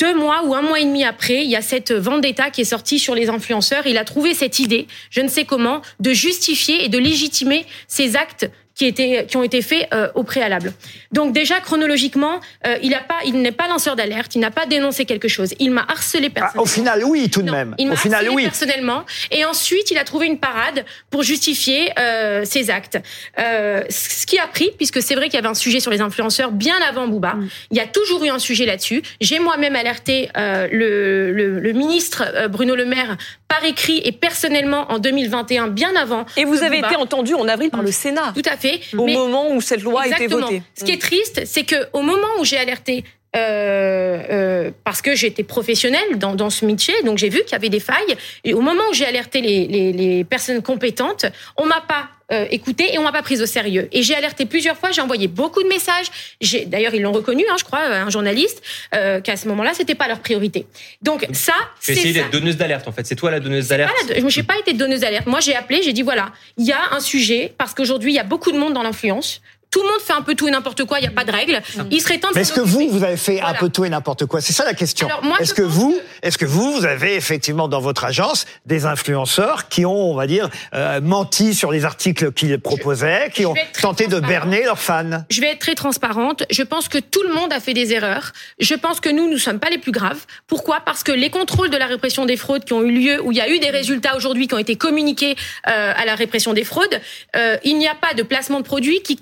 deux 0.00 0.14
mois 0.14 0.44
ou 0.44 0.54
un 0.54 0.62
mois 0.62 0.80
et 0.80 0.84
demi 0.84 1.04
après, 1.04 1.44
il 1.44 1.50
y 1.50 1.56
a 1.56 1.62
cette 1.62 1.92
vendetta 1.92 2.50
qui 2.50 2.62
est 2.62 2.64
sortie 2.64 2.98
sur 2.98 3.14
les 3.14 3.28
influenceurs. 3.28 3.86
Il 3.86 3.98
a 3.98 4.04
trouvé 4.04 4.34
cette 4.34 4.58
idée, 4.58 4.86
je 5.10 5.20
ne 5.20 5.28
sais 5.28 5.44
comment, 5.44 5.82
de 6.00 6.12
justifier 6.12 6.84
et 6.84 6.88
de 6.88 6.98
légitimer 6.98 7.64
ces 7.86 8.16
actes 8.16 8.50
qui 8.74 8.86
étaient 8.86 9.26
qui 9.28 9.36
ont 9.36 9.42
été 9.42 9.62
faits 9.62 9.88
euh, 9.94 10.08
au 10.14 10.22
préalable. 10.24 10.72
Donc 11.12 11.32
déjà 11.32 11.60
chronologiquement, 11.60 12.40
euh, 12.66 12.76
il 12.82 12.92
a 12.94 13.00
pas 13.00 13.18
il 13.24 13.40
n'est 13.40 13.52
pas 13.52 13.68
lanceur 13.68 13.96
d'alerte, 13.96 14.34
il 14.34 14.40
n'a 14.40 14.50
pas 14.50 14.66
dénoncé 14.66 15.04
quelque 15.04 15.28
chose. 15.28 15.54
Il 15.58 15.70
m'a 15.70 15.84
harcelé 15.88 16.26
Ah, 16.30 16.40
personnellement. 16.40 16.62
Au 16.62 16.66
final, 16.66 17.04
oui, 17.04 17.30
tout 17.30 17.42
de 17.42 17.46
Non, 17.46 17.52
même. 17.52 17.74
Il 17.78 17.86
Au 17.86 17.90
m'a 17.90 17.96
final, 17.96 18.20
harcelé 18.20 18.34
oui. 18.34 18.42
personnellement. 18.44 19.04
Et 19.30 19.44
ensuite, 19.44 19.90
il 19.90 19.98
a 19.98 20.04
trouvé 20.04 20.26
une 20.26 20.38
parade 20.38 20.84
pour 21.10 21.22
justifier 21.22 21.92
euh, 21.98 22.44
ses 22.44 22.70
actes. 22.70 22.98
Euh, 23.38 23.82
ce 23.90 24.26
qui 24.26 24.38
a 24.38 24.46
pris, 24.46 24.70
puisque 24.76 25.00
c'est 25.02 25.14
vrai 25.14 25.26
qu'il 25.26 25.34
y 25.34 25.38
avait 25.38 25.48
un 25.48 25.54
sujet 25.54 25.80
sur 25.80 25.90
les 25.90 26.00
influenceurs 26.00 26.50
bien 26.50 26.76
avant 26.88 27.06
Booba. 27.06 27.34
Mm. 27.34 27.48
Il 27.70 27.76
y 27.76 27.80
a 27.80 27.86
toujours 27.86 28.24
eu 28.24 28.28
un 28.30 28.38
sujet 28.38 28.66
là-dessus. 28.66 29.02
J'ai 29.20 29.38
moi-même 29.38 29.76
alerté 29.76 30.30
euh, 30.36 30.66
le, 30.72 31.32
le, 31.32 31.60
le 31.60 31.72
ministre 31.72 32.24
euh, 32.34 32.48
Bruno 32.48 32.74
Le 32.74 32.84
Maire 32.86 33.16
par 33.48 33.64
écrit 33.64 34.00
et 34.04 34.12
personnellement 34.12 34.90
en 34.90 34.98
2021, 34.98 35.68
bien 35.68 35.94
avant. 35.96 36.24
Et 36.36 36.44
vous 36.44 36.62
avez 36.62 36.78
été 36.78 36.96
entendu 36.96 37.34
en 37.34 37.46
avril 37.46 37.70
par 37.70 37.82
le 37.82 37.92
Sénat. 37.92 38.32
Tout 38.34 38.42
à 38.50 38.56
fait. 38.56 38.80
Au 38.96 39.04
Mais- 39.04 39.14
moment 39.14 39.50
où 39.52 39.60
cette 39.60 39.82
loi 39.82 40.02
a 40.02 40.06
été 40.06 40.24
Exactement. 40.24 40.46
votée. 40.46 40.62
Ce 40.78 40.84
qui 40.84 40.92
est 40.92 41.00
triste, 41.00 41.42
c'est 41.44 41.64
que 41.64 41.76
au 41.92 42.00
moment 42.02 42.26
où 42.40 42.44
j'ai 42.44 42.56
alerté, 42.58 43.04
euh, 43.34 44.22
euh, 44.30 44.70
parce 44.84 45.02
que 45.02 45.14
j'étais 45.14 45.42
professionnelle 45.42 46.18
dans, 46.18 46.34
dans 46.34 46.50
ce 46.50 46.64
métier, 46.64 46.94
donc 47.04 47.18
j'ai 47.18 47.28
vu 47.28 47.40
qu'il 47.42 47.52
y 47.52 47.56
avait 47.56 47.68
des 47.68 47.80
failles. 47.80 48.16
Et 48.44 48.54
au 48.54 48.60
moment 48.60 48.82
où 48.90 48.94
j'ai 48.94 49.06
alerté 49.06 49.40
les, 49.40 49.66
les, 49.66 49.92
les 49.92 50.24
personnes 50.24 50.62
compétentes, 50.62 51.26
on 51.56 51.66
m'a 51.66 51.80
pas 51.80 52.08
euh, 52.32 52.46
écouté 52.50 52.94
et 52.94 52.98
on 52.98 53.02
m'a 53.02 53.12
pas 53.12 53.22
prise 53.22 53.42
au 53.42 53.46
sérieux. 53.46 53.86
Et 53.92 54.02
j'ai 54.02 54.14
alerté 54.14 54.46
plusieurs 54.46 54.78
fois, 54.78 54.90
j'ai 54.92 55.02
envoyé 55.02 55.28
beaucoup 55.28 55.62
de 55.62 55.68
messages. 55.68 56.06
J'ai, 56.40 56.64
d'ailleurs, 56.64 56.94
ils 56.94 57.02
l'ont 57.02 57.12
reconnu, 57.12 57.44
hein, 57.50 57.56
je 57.58 57.64
crois, 57.64 57.80
un 57.80 58.08
journaliste, 58.08 58.62
euh, 58.94 59.20
qu'à 59.20 59.36
ce 59.36 59.46
moment-là, 59.48 59.72
c'était 59.74 59.94
pas 59.94 60.08
leur 60.08 60.20
priorité. 60.20 60.66
Donc 61.02 61.26
ça, 61.32 61.52
Tu 61.82 61.92
essayé 61.92 62.14
d'être 62.14 62.30
donneuse 62.30 62.56
d'alerte, 62.56 62.88
en 62.88 62.92
fait. 62.92 63.06
C'est 63.06 63.14
toi 63.14 63.30
la 63.30 63.40
donneuse 63.40 63.68
d'alerte. 63.68 63.92
Je 64.08 64.22
n'ai 64.22 64.42
pas 64.42 64.58
été 64.58 64.72
donneuse 64.72 65.00
d'alerte. 65.00 65.26
Moi, 65.26 65.40
j'ai 65.40 65.54
appelé, 65.54 65.82
j'ai 65.82 65.92
dit 65.92 66.00
voilà, 66.00 66.32
il 66.56 66.64
y 66.64 66.72
a 66.72 66.80
un 66.92 67.00
sujet 67.00 67.52
parce 67.58 67.74
qu'aujourd'hui, 67.74 68.12
il 68.12 68.16
y 68.16 68.20
a 68.20 68.24
beaucoup 68.24 68.52
de 68.52 68.58
monde 68.58 68.72
dans 68.72 68.82
l'influence. 68.82 69.42
Tout 69.74 69.82
le 69.82 69.88
monde 69.88 70.00
fait 70.00 70.12
un 70.12 70.22
peu 70.22 70.36
tout 70.36 70.46
et 70.46 70.52
n'importe 70.52 70.84
quoi, 70.84 71.00
il 71.00 71.02
n'y 71.02 71.08
a 71.08 71.10
pas 71.10 71.24
de 71.24 71.32
règles. 71.32 71.60
Il 71.90 72.00
serait 72.00 72.18
temps 72.18 72.28
de 72.30 72.34
Mais 72.36 72.42
est-ce 72.42 72.52
que 72.52 72.60
vous, 72.60 72.86
vous 72.90 73.02
avez 73.02 73.16
fait 73.16 73.40
un 73.40 73.54
peu 73.54 73.68
tout 73.68 73.84
et 73.84 73.88
n'importe 73.88 74.24
quoi? 74.26 74.40
C'est 74.40 74.52
ça 74.52 74.64
la 74.64 74.72
question. 74.72 75.08
Est-ce 75.40 75.52
que 75.52 75.62
vous, 75.62 75.90
que- 75.90 76.26
est-ce 76.28 76.38
que 76.38 76.44
vous, 76.46 76.74
vous 76.74 76.84
avez 76.84 77.16
effectivement 77.16 77.66
dans 77.66 77.80
votre 77.80 78.04
agence 78.04 78.46
des 78.66 78.86
influenceurs 78.86 79.68
qui 79.68 79.84
ont, 79.84 80.12
on 80.12 80.14
va 80.14 80.28
dire, 80.28 80.48
euh, 80.74 81.00
menti 81.00 81.54
sur 81.54 81.72
les 81.72 81.84
articles 81.84 82.30
qu'ils 82.30 82.60
proposaient, 82.60 83.32
qui 83.34 83.46
ont 83.46 83.54
tenté 83.82 84.06
de 84.06 84.20
berner 84.20 84.62
leurs 84.62 84.78
fans? 84.78 85.24
Je 85.28 85.40
vais 85.40 85.48
être 85.48 85.58
très 85.58 85.74
transparente. 85.74 86.44
Je 86.52 86.62
pense 86.62 86.86
que 86.86 86.98
tout 86.98 87.24
le 87.26 87.34
monde 87.34 87.52
a 87.52 87.58
fait 87.58 87.74
des 87.74 87.92
erreurs. 87.94 88.30
Je 88.60 88.74
pense 88.76 89.00
que 89.00 89.08
nous, 89.08 89.28
nous 89.28 89.38
sommes 89.38 89.58
pas 89.58 89.70
les 89.70 89.78
plus 89.78 89.90
graves. 89.90 90.24
Pourquoi? 90.46 90.82
Parce 90.86 91.02
que 91.02 91.10
les 91.10 91.30
contrôles 91.30 91.70
de 91.70 91.76
la 91.76 91.86
répression 91.86 92.26
des 92.26 92.36
fraudes 92.36 92.64
qui 92.64 92.74
ont 92.74 92.82
eu 92.84 92.92
lieu, 92.92 93.20
où 93.24 93.32
il 93.32 93.38
y 93.38 93.40
a 93.40 93.48
eu 93.50 93.58
des 93.58 93.70
résultats 93.70 94.14
aujourd'hui 94.14 94.46
qui 94.46 94.54
ont 94.54 94.58
été 94.58 94.76
communiqués 94.76 95.34
euh, 95.66 95.92
à 95.96 96.04
la 96.04 96.14
répression 96.14 96.52
des 96.52 96.62
fraudes, 96.62 97.00
euh, 97.34 97.56
il 97.64 97.76
n'y 97.76 97.88
a 97.88 97.96
pas 97.96 98.14
de 98.14 98.22
placement 98.22 98.60
de 98.60 98.64
produits 98.64 99.00
qui 99.02 99.16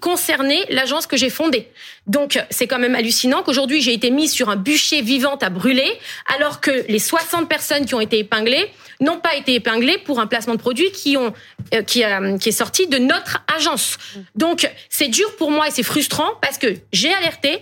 l'agence 0.71 1.06
que 1.06 1.17
j'ai 1.17 1.31
fondée. 1.31 1.69
Donc, 2.06 2.39
c'est 2.50 2.67
quand 2.67 2.79
même 2.79 2.94
hallucinant 2.94 3.43
qu'aujourd'hui 3.43 3.81
j'ai 3.83 3.93
été 3.94 4.11
mise 4.11 4.33
sur 4.33 4.49
un 4.50 4.56
bûcher 4.56 5.00
vivant 5.03 5.37
à 5.37 5.50
brûler, 5.50 5.91
alors 6.37 6.61
que 6.61 6.71
les 6.89 6.99
60 6.99 7.49
personnes 7.49 7.87
qui 7.87 7.94
ont 7.94 8.00
été 8.00 8.19
épinglées 8.19 8.69
n'ont 9.00 9.19
pas 9.21 9.35
été 9.37 9.55
épinglées 9.55 9.99
pour 9.99 10.21
un 10.21 10.27
placement 10.27 10.55
de 10.55 10.61
produits 10.61 10.91
qui 10.93 11.17
ont 11.17 11.33
euh, 11.75 11.83
qui, 11.83 12.05
a- 12.05 12.39
qui 12.39 12.49
est 12.50 12.53
sorti 12.53 12.87
de 12.87 12.99
notre 12.99 13.39
agence. 13.56 13.97
Donc, 14.35 14.71
c'est 14.89 15.09
dur 15.09 15.35
pour 15.37 15.50
moi 15.50 15.69
et 15.69 15.71
c'est 15.71 15.83
frustrant 15.83 16.31
parce 16.41 16.59
que 16.59 16.69
j'ai 16.93 17.12
alerté. 17.12 17.61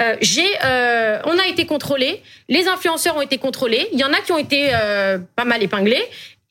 Euh, 0.00 0.16
j'ai, 0.22 0.48
euh, 0.64 1.18
on 1.26 1.38
a 1.38 1.46
été 1.48 1.66
contrôlé, 1.66 2.22
les 2.48 2.66
influenceurs 2.66 3.14
ont 3.14 3.20
été 3.20 3.36
contrôlés. 3.36 3.88
Il 3.92 3.98
y 4.00 4.04
en 4.04 4.12
a 4.14 4.20
qui 4.20 4.32
ont 4.32 4.38
été 4.38 4.70
euh, 4.72 5.18
pas 5.36 5.44
mal 5.44 5.62
épinglés. 5.62 6.02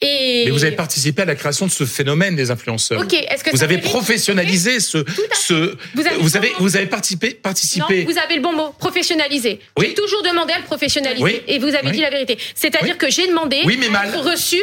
Et 0.04 0.46
Mais 0.46 0.52
vous 0.52 0.64
avez 0.64 0.76
participé 0.76 1.22
à 1.22 1.26
la 1.26 1.36
création 1.36 1.68
de 1.68 1.72
ce 1.72 1.86
phénomène 1.86 2.36
des 2.36 2.50
influenceurs. 2.50 3.00
Ok, 3.02 3.14
est-ce 3.14 3.44
que 3.44 3.52
Vous 3.52 3.62
avez 3.64 3.78
professionnalisé 3.78 4.80
ce, 4.80 4.98
Vous 4.98 6.02
avez 6.08 6.18
vous 6.18 6.36
avez, 6.38 6.48
vraiment- 6.50 6.60
vous 6.60 6.76
avez 6.76 6.88
participé, 6.88 7.28
Non, 7.30 7.40
participé. 7.44 8.04
vous 8.06 8.18
avez 8.18 8.36
le 8.36 8.42
bon 8.42 8.52
mot, 8.54 8.72
professionnaliser. 8.80 9.60
Oui. 9.78 9.88
J'ai 9.90 9.94
toujours 9.94 10.24
demandé 10.24 10.54
à 10.54 10.58
le 10.58 10.64
professionnaliser 10.66 11.24
Oui. 11.24 11.42
et 11.48 11.60
vous 11.60 11.68
avez 11.68 11.88
Oui. 11.88 11.92
dit 11.94 12.02
la 12.02 12.10
vérité. 12.10 12.38
C'est-à-dire 12.56 12.98
que 12.98 13.12
j'ai 13.12 13.28
demandé 13.28 13.62
Oui, 13.66 13.78
mais 13.80 13.90
mal. 13.90 14.16
reçu. 14.16 14.58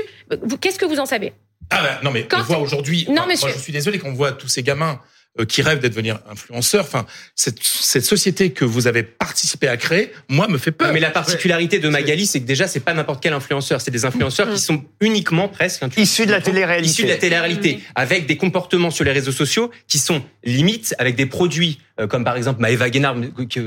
Qu'est-ce 0.61 0.79
que 0.79 0.87
vous 0.87 0.99
en 0.99 1.07
savez? 1.07 1.33
Ah 1.71 1.83
ben, 1.83 1.99
non 2.03 2.11
mais 2.11 2.25
Quand- 2.27 2.41
on 2.41 2.43
voit 2.43 2.59
aujourd'hui. 2.59 3.05
Non, 3.09 3.19
enfin, 3.19 3.27
monsieur. 3.29 3.47
Moi, 3.49 3.57
je 3.59 3.63
suis 3.63 3.73
désolé 3.73 3.99
qu'on 3.99 4.15
voit 4.15 4.33
tous 4.33 4.49
ces 4.49 4.63
gamins 4.65 5.01
qui 5.45 5.63
rêvent 5.63 5.81
d'être 5.81 5.99
devenir 5.99 6.21
influenceurs. 6.31 6.85
Enfin, 6.85 7.07
cette, 7.35 7.59
cette 7.63 8.05
société 8.05 8.51
que 8.51 8.65
vous 8.65 8.87
avez 8.87 9.03
participé 9.03 9.69
à 9.69 9.77
créer, 9.77 10.13
moi, 10.29 10.49
me 10.49 10.59
fait 10.59 10.71
peur. 10.71 10.89
Non, 10.89 10.95
mais 10.95 11.01
la 11.01 11.11
particularité 11.11 11.79
de 11.79 11.89
Magali, 11.89 12.27
c'est 12.27 12.41
que 12.41 12.47
déjà, 12.47 12.69
c'est 12.69 12.81
pas 12.81 12.95
n'importe 12.95 13.23
quel 13.23 13.33
influenceur. 13.33 13.81
C'est 13.81 13.91
des 13.91 14.05
influenceurs 14.05 14.53
qui 14.53 14.61
sont 14.61 14.85
uniquement 15.01 15.49
presque 15.49 15.83
hein, 15.83 15.91
Issus 15.97 16.27
de 16.27 16.33
la 16.33 16.41
télé-réalité. 16.41 16.91
Issus 16.91 17.05
de 17.05 17.09
la 17.09 17.17
télé-réalité, 17.17 17.81
avec 17.95 18.27
des 18.27 18.37
comportements 18.37 18.91
sur 18.91 19.05
les 19.05 19.13
réseaux 19.13 19.33
sociaux 19.33 19.71
qui 19.89 19.99
sont 19.99 20.23
limites, 20.45 20.95
avec 20.99 21.17
des 21.17 21.27
produits 21.27 21.79
euh, 21.79 21.88
comme 22.07 22.25
par 22.25 22.37
exemple 22.37 22.61
Maëva 22.61 22.91
Guénard, 22.91 23.17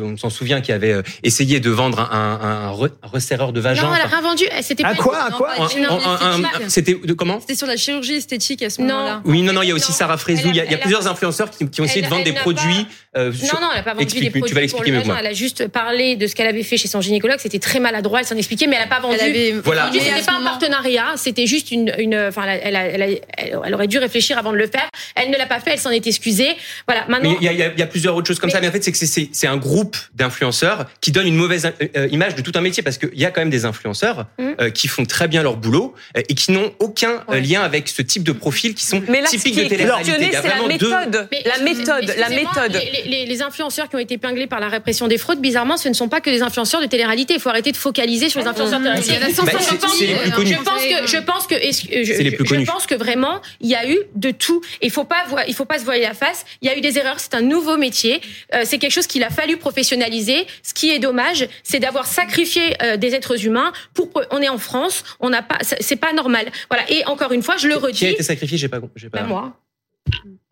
on 0.02 0.18
s'en 0.18 0.30
souvient, 0.30 0.62
qui 0.62 0.72
avait 0.72 0.94
euh, 0.94 1.02
essayé 1.24 1.60
de 1.60 1.70
vendre 1.70 2.00
un, 2.00 2.40
un, 2.42 2.70
un 2.70 2.72
re- 2.74 2.92
un 3.04 3.08
resserreur 3.08 3.52
de 3.54 3.60
vagin. 3.60 3.84
Non, 3.84 3.96
elle 3.96 4.02
a 4.02 4.08
rien 4.08 4.22
vendu. 4.22 4.44
C'était 4.62 4.84
Un 4.86 4.96
pas 4.96 5.04
quoi, 5.04 5.30
Non, 5.32 5.38
quoi 5.38 5.50
esthétique. 5.66 6.70
C'était 6.70 6.94
de 6.96 7.14
comment 7.14 7.40
C'était 7.40 7.56
sur 7.56 7.68
la 7.68 7.78
chirurgie 7.78 8.16
esthétique 8.16 8.62
à 8.64 8.70
ce 8.70 8.82
Non. 8.82 8.88
moment-là. 8.94 9.22
Oui, 9.26 9.42
non, 9.42 9.54
non, 9.54 9.62
il 9.62 9.70
y 9.70 9.72
a 9.72 9.76
aussi 9.76 9.92
Non. 9.92 9.98
Sarah 9.98 10.18
Frézou. 10.18 10.50
Il 10.50 10.56
y 10.56 10.60
a, 10.60 10.66
il 10.66 10.72
y 10.72 10.74
a 10.74 10.74
Elle 10.74 10.74
a- 10.76 10.82
plusieurs 10.82 11.08
influenceurs 11.08 11.50
qui, 11.50 11.68
qui 11.70 11.82
ont 11.82 11.84
essayé 11.84 12.00
elle- 12.02 12.06
de 12.06 12.10
vendre 12.14 12.24
des 12.26 12.34
produits. 12.34 12.88
euh, 13.18 13.32
Non, 13.32 13.34
sur- 13.34 13.60
non, 13.62 13.68
elle 13.72 13.78
n'a 13.78 13.84
pas 13.84 13.92
vendu 13.94 14.04
Explique- 14.04 14.24
des 14.24 14.32
tu 14.32 14.40
produits 14.40 14.54
vas 14.54 14.60
pour 14.60 14.62
l'expliquer 14.62 14.92
le 14.92 14.98
mieux 14.98 15.02
que 15.04 15.08
moi. 15.08 15.18
Elle 15.20 15.28
a 15.28 15.34
juste 15.34 15.68
parlé 15.68 16.16
de 16.16 16.28
ce 16.28 16.36
qu'elle 16.36 16.48
avait 16.48 16.64
fait 16.64 16.78
chez 16.78 16.88
son 16.88 17.02
gynécologue. 17.02 17.40
C'était 17.40 17.60
très 17.60 17.80
maladroit. 17.80 18.20
Elle 18.20 18.26
s'en 18.26 18.38
expliquait, 18.38 18.68
mais 18.68 18.76
elle 18.78 18.84
n'a 18.88 18.96
pas 18.96 19.02
vendu. 19.02 19.18
Elle 19.20 19.30
avait 19.30 19.52
Voilà. 19.64 19.86
À 19.86 19.92
c'était 19.92 20.22
pas 20.26 20.34
un 20.40 20.44
partenariat, 20.44 21.06
c'était 21.18 21.48
juste 21.48 21.72
une, 21.72 21.90
enfin, 22.30 22.44
elle, 22.46 22.50
a- 22.50 22.56
elle, 22.64 22.76
a- 22.76 22.86
elle, 22.88 23.02
a- 23.02 23.08
elle- 23.38 23.60
elle 23.66 23.74
aurait 23.74 23.88
dû 23.88 23.98
réfléchir 23.98 24.38
avant 24.38 24.52
de 24.52 24.58
le 24.58 24.68
faire. 24.68 24.88
Elle 25.16 25.30
ne 25.32 25.38
l'a 25.38 25.46
pas 25.46 25.60
fait, 25.60 25.72
elle 25.74 25.80
s'en 25.80 25.90
est 25.92 26.06
excusée. 26.08 26.56
Voilà. 26.88 27.06
Maintenant, 27.08 27.36
il 27.42 27.52
y 27.52 27.82
a 27.82 27.88
plusieurs 27.88 28.16
autre 28.22 28.28
chose 28.28 28.40
comme 28.40 28.50
ça, 28.50 28.62
mais 28.62 28.68
en 28.70 28.72
fait, 28.72 28.84
c'est 28.84 28.92
que 28.92 28.98
c'est- 28.98 29.48
un 29.48 29.58
groupe 29.58 29.98
d'influenceurs 30.16 30.86
qui 31.02 31.12
donne 31.12 31.28
une 31.28 31.36
mauvaise 31.36 31.66
euh, 31.66 31.88
euh, 31.98 32.08
image 32.12 32.36
de 32.36 32.42
tout 32.42 32.52
un 32.56 32.62
métier 32.62 32.84
parce 32.84 32.98
qu'il 32.98 33.10
y 33.20 33.26
a 33.26 33.32
quand 33.32 33.42
même 33.42 33.50
des 33.50 33.66
influenceurs 33.66 34.28
Mhm. 34.40 34.56
euh, 34.62 34.70
qui 34.70 34.88
font 34.88 35.04
très 35.06 35.28
bien 35.28 35.44
leur 35.44 35.58
boulot 35.58 35.94
euh, 36.16 36.22
et 36.30 36.36
qui 36.36 36.52
n'ont 36.52 36.72
aucun 36.80 37.10
euh, 37.12 37.34
Ouais. 37.34 37.42
lien 37.42 37.62
avec 37.62 37.88
ce 37.90 38.02
type 38.02 38.24
de 38.24 38.32
profil 38.32 38.74
qui 38.76 38.86
sont 38.86 39.02
Mais 39.10 39.20
là, 39.22 39.28
ce 39.28 39.32
typiques 39.32 39.56
qui 39.56 39.64
de 39.64 39.70
télé-réalité. 39.70 40.12
c'est 40.32 40.48
la 40.48 40.60
deux- 40.62 40.68
méthode. 40.68 41.28
Mais- 41.32 41.44
La 41.46 41.58
méthode, 41.64 42.14
la 42.18 42.30
méthode. 42.30 42.74
Les, 42.94 43.10
les- 43.10 43.26
les 43.26 43.42
influenceurs 43.42 43.90
qui 43.90 43.96
ont 43.96 44.00
été 44.00 44.14
épinglés 44.14 44.48
par 44.48 44.60
la 44.60 44.70
répression 44.70 45.08
des 45.08 45.18
fraudes, 45.18 45.42
bizarrement, 45.42 45.76
ce 45.78 45.90
ne 45.90 45.94
sont 45.94 46.08
pas 46.10 46.22
que 46.22 46.30
des 46.30 46.42
influenceurs 46.44 46.82
de 46.82 46.86
télé-réalité. 46.86 47.34
Il 47.34 47.40
faut 47.40 47.50
arrêter 47.50 47.72
de 47.72 47.78
focaliser 47.78 48.30
sur 48.30 48.40
les 48.40 48.48
influenceurs 48.48 48.80
de 48.80 48.86
Il 48.86 48.88
y 48.88 48.92
en 48.92 48.96
a 48.96 49.00
télé-réalité. 49.02 49.36
150 49.36 49.82
Bah, 49.82 49.88
c'est- 49.90 49.90
000, 49.90 49.92
c'est 49.98 50.06
les 50.06 50.16
plus 50.22 50.32
connus. 50.32 50.50
Je 50.58 50.64
pense 50.64 50.84
que, 50.84 51.08
je 51.08 51.18
pense 51.18 51.48
que, 51.48 51.56
je, 51.56 52.14
C'est 52.14 52.24
les 52.24 52.32
plus 52.32 52.46
je 52.46 52.50
connus. 52.54 52.66
pense 52.66 52.86
que 52.86 52.96
vraiment, 52.96 53.42
il 53.62 53.70
y 53.70 53.76
a 53.76 53.90
eu 53.90 53.98
de 54.16 54.32
tout. 54.32 54.62
Il 54.82 54.92
faut 54.92 55.04
pas 55.04 55.24
il 55.48 55.54
faut 55.56 55.66
pas 55.66 55.80
se 55.80 55.86
voiler 55.86 56.02
la 56.02 56.14
face. 56.14 56.46
Il 56.62 56.68
y 56.68 56.72
a 56.72 56.78
eu 56.78 56.82
des 56.82 56.98
erreurs. 56.98 57.16
C'est 57.20 57.34
un 57.36 57.42
nouveau 57.42 57.78
métier. 57.78 58.11
Euh, 58.56 58.62
c'est 58.66 58.80
quelque 58.80 58.92
chose 58.92 59.08
qu'il 59.08 59.24
a 59.24 59.30
fallu 59.30 59.58
professionnaliser. 59.58 60.46
Ce 60.64 60.74
qui 60.74 60.90
est 60.90 61.00
dommage, 61.00 61.48
c'est 61.64 61.80
d'avoir 61.80 62.06
sacrifié 62.06 62.62
euh, 62.84 62.98
des 62.98 63.14
êtres 63.16 63.46
humains 63.46 63.72
pour. 63.94 64.10
On 64.32 64.40
est 64.42 64.50
en 64.50 64.58
France. 64.58 65.04
On 65.20 65.30
n'a 65.30 65.42
pas. 65.44 65.58
C'est 65.62 65.96
pas 65.96 66.14
normal. 66.14 66.52
Voilà. 66.70 66.90
Et 66.92 67.06
encore 67.06 67.32
une 67.32 67.44
fois, 67.44 67.58
je 67.58 67.68
le 67.68 67.76
Qui 67.78 67.84
a 67.84 67.88
redis. 67.88 68.06
été 68.08 68.24
sacrifié 68.24 68.58
J'ai 68.58 68.68
pas. 68.70 68.80
j'ai 68.96 69.10
pas- 69.10 69.22
Ben 69.22 69.28
moi. 69.28 69.54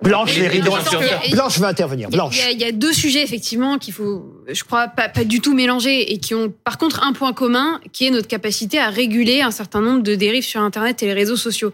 Blanche, 0.02 0.36
les 0.38 0.48
rideaux. 0.48 0.74
influenceurs. 0.74 1.22
Blanche 1.32 1.58
veut 1.60 1.66
intervenir. 1.66 2.08
Il 2.10 2.14
y 2.14 2.16
a- 2.16 2.18
Blanche. 2.18 2.38
Il 2.38 2.42
y, 2.44 2.48
a, 2.48 2.52
il 2.52 2.60
y 2.62 2.64
a 2.64 2.72
deux 2.72 2.94
sujets 2.94 3.22
effectivement 3.22 3.78
qu'il 3.78 3.94
faut, 3.94 4.32
je 4.48 4.64
crois, 4.64 4.88
pas, 4.88 5.10
pas 5.10 5.26
du 5.26 5.42
tout 5.42 5.54
mélanger 5.54 6.14
et 6.14 6.20
qui 6.20 6.34
ont 6.36 6.54
par 6.64 6.78
contre 6.78 7.04
un 7.04 7.12
point 7.12 7.34
commun, 7.34 7.82
qui 7.92 8.06
est 8.06 8.10
notre 8.10 8.28
capacité 8.30 8.80
à 8.80 8.90
réguler 8.90 9.42
un 9.42 9.52
certain 9.52 9.82
nombre 9.82 10.02
de 10.02 10.16
dérives 10.16 10.46
sur 10.46 10.62
Internet 10.62 11.04
et 11.04 11.08
les 11.08 11.14
réseaux 11.14 11.36
sociaux. 11.36 11.74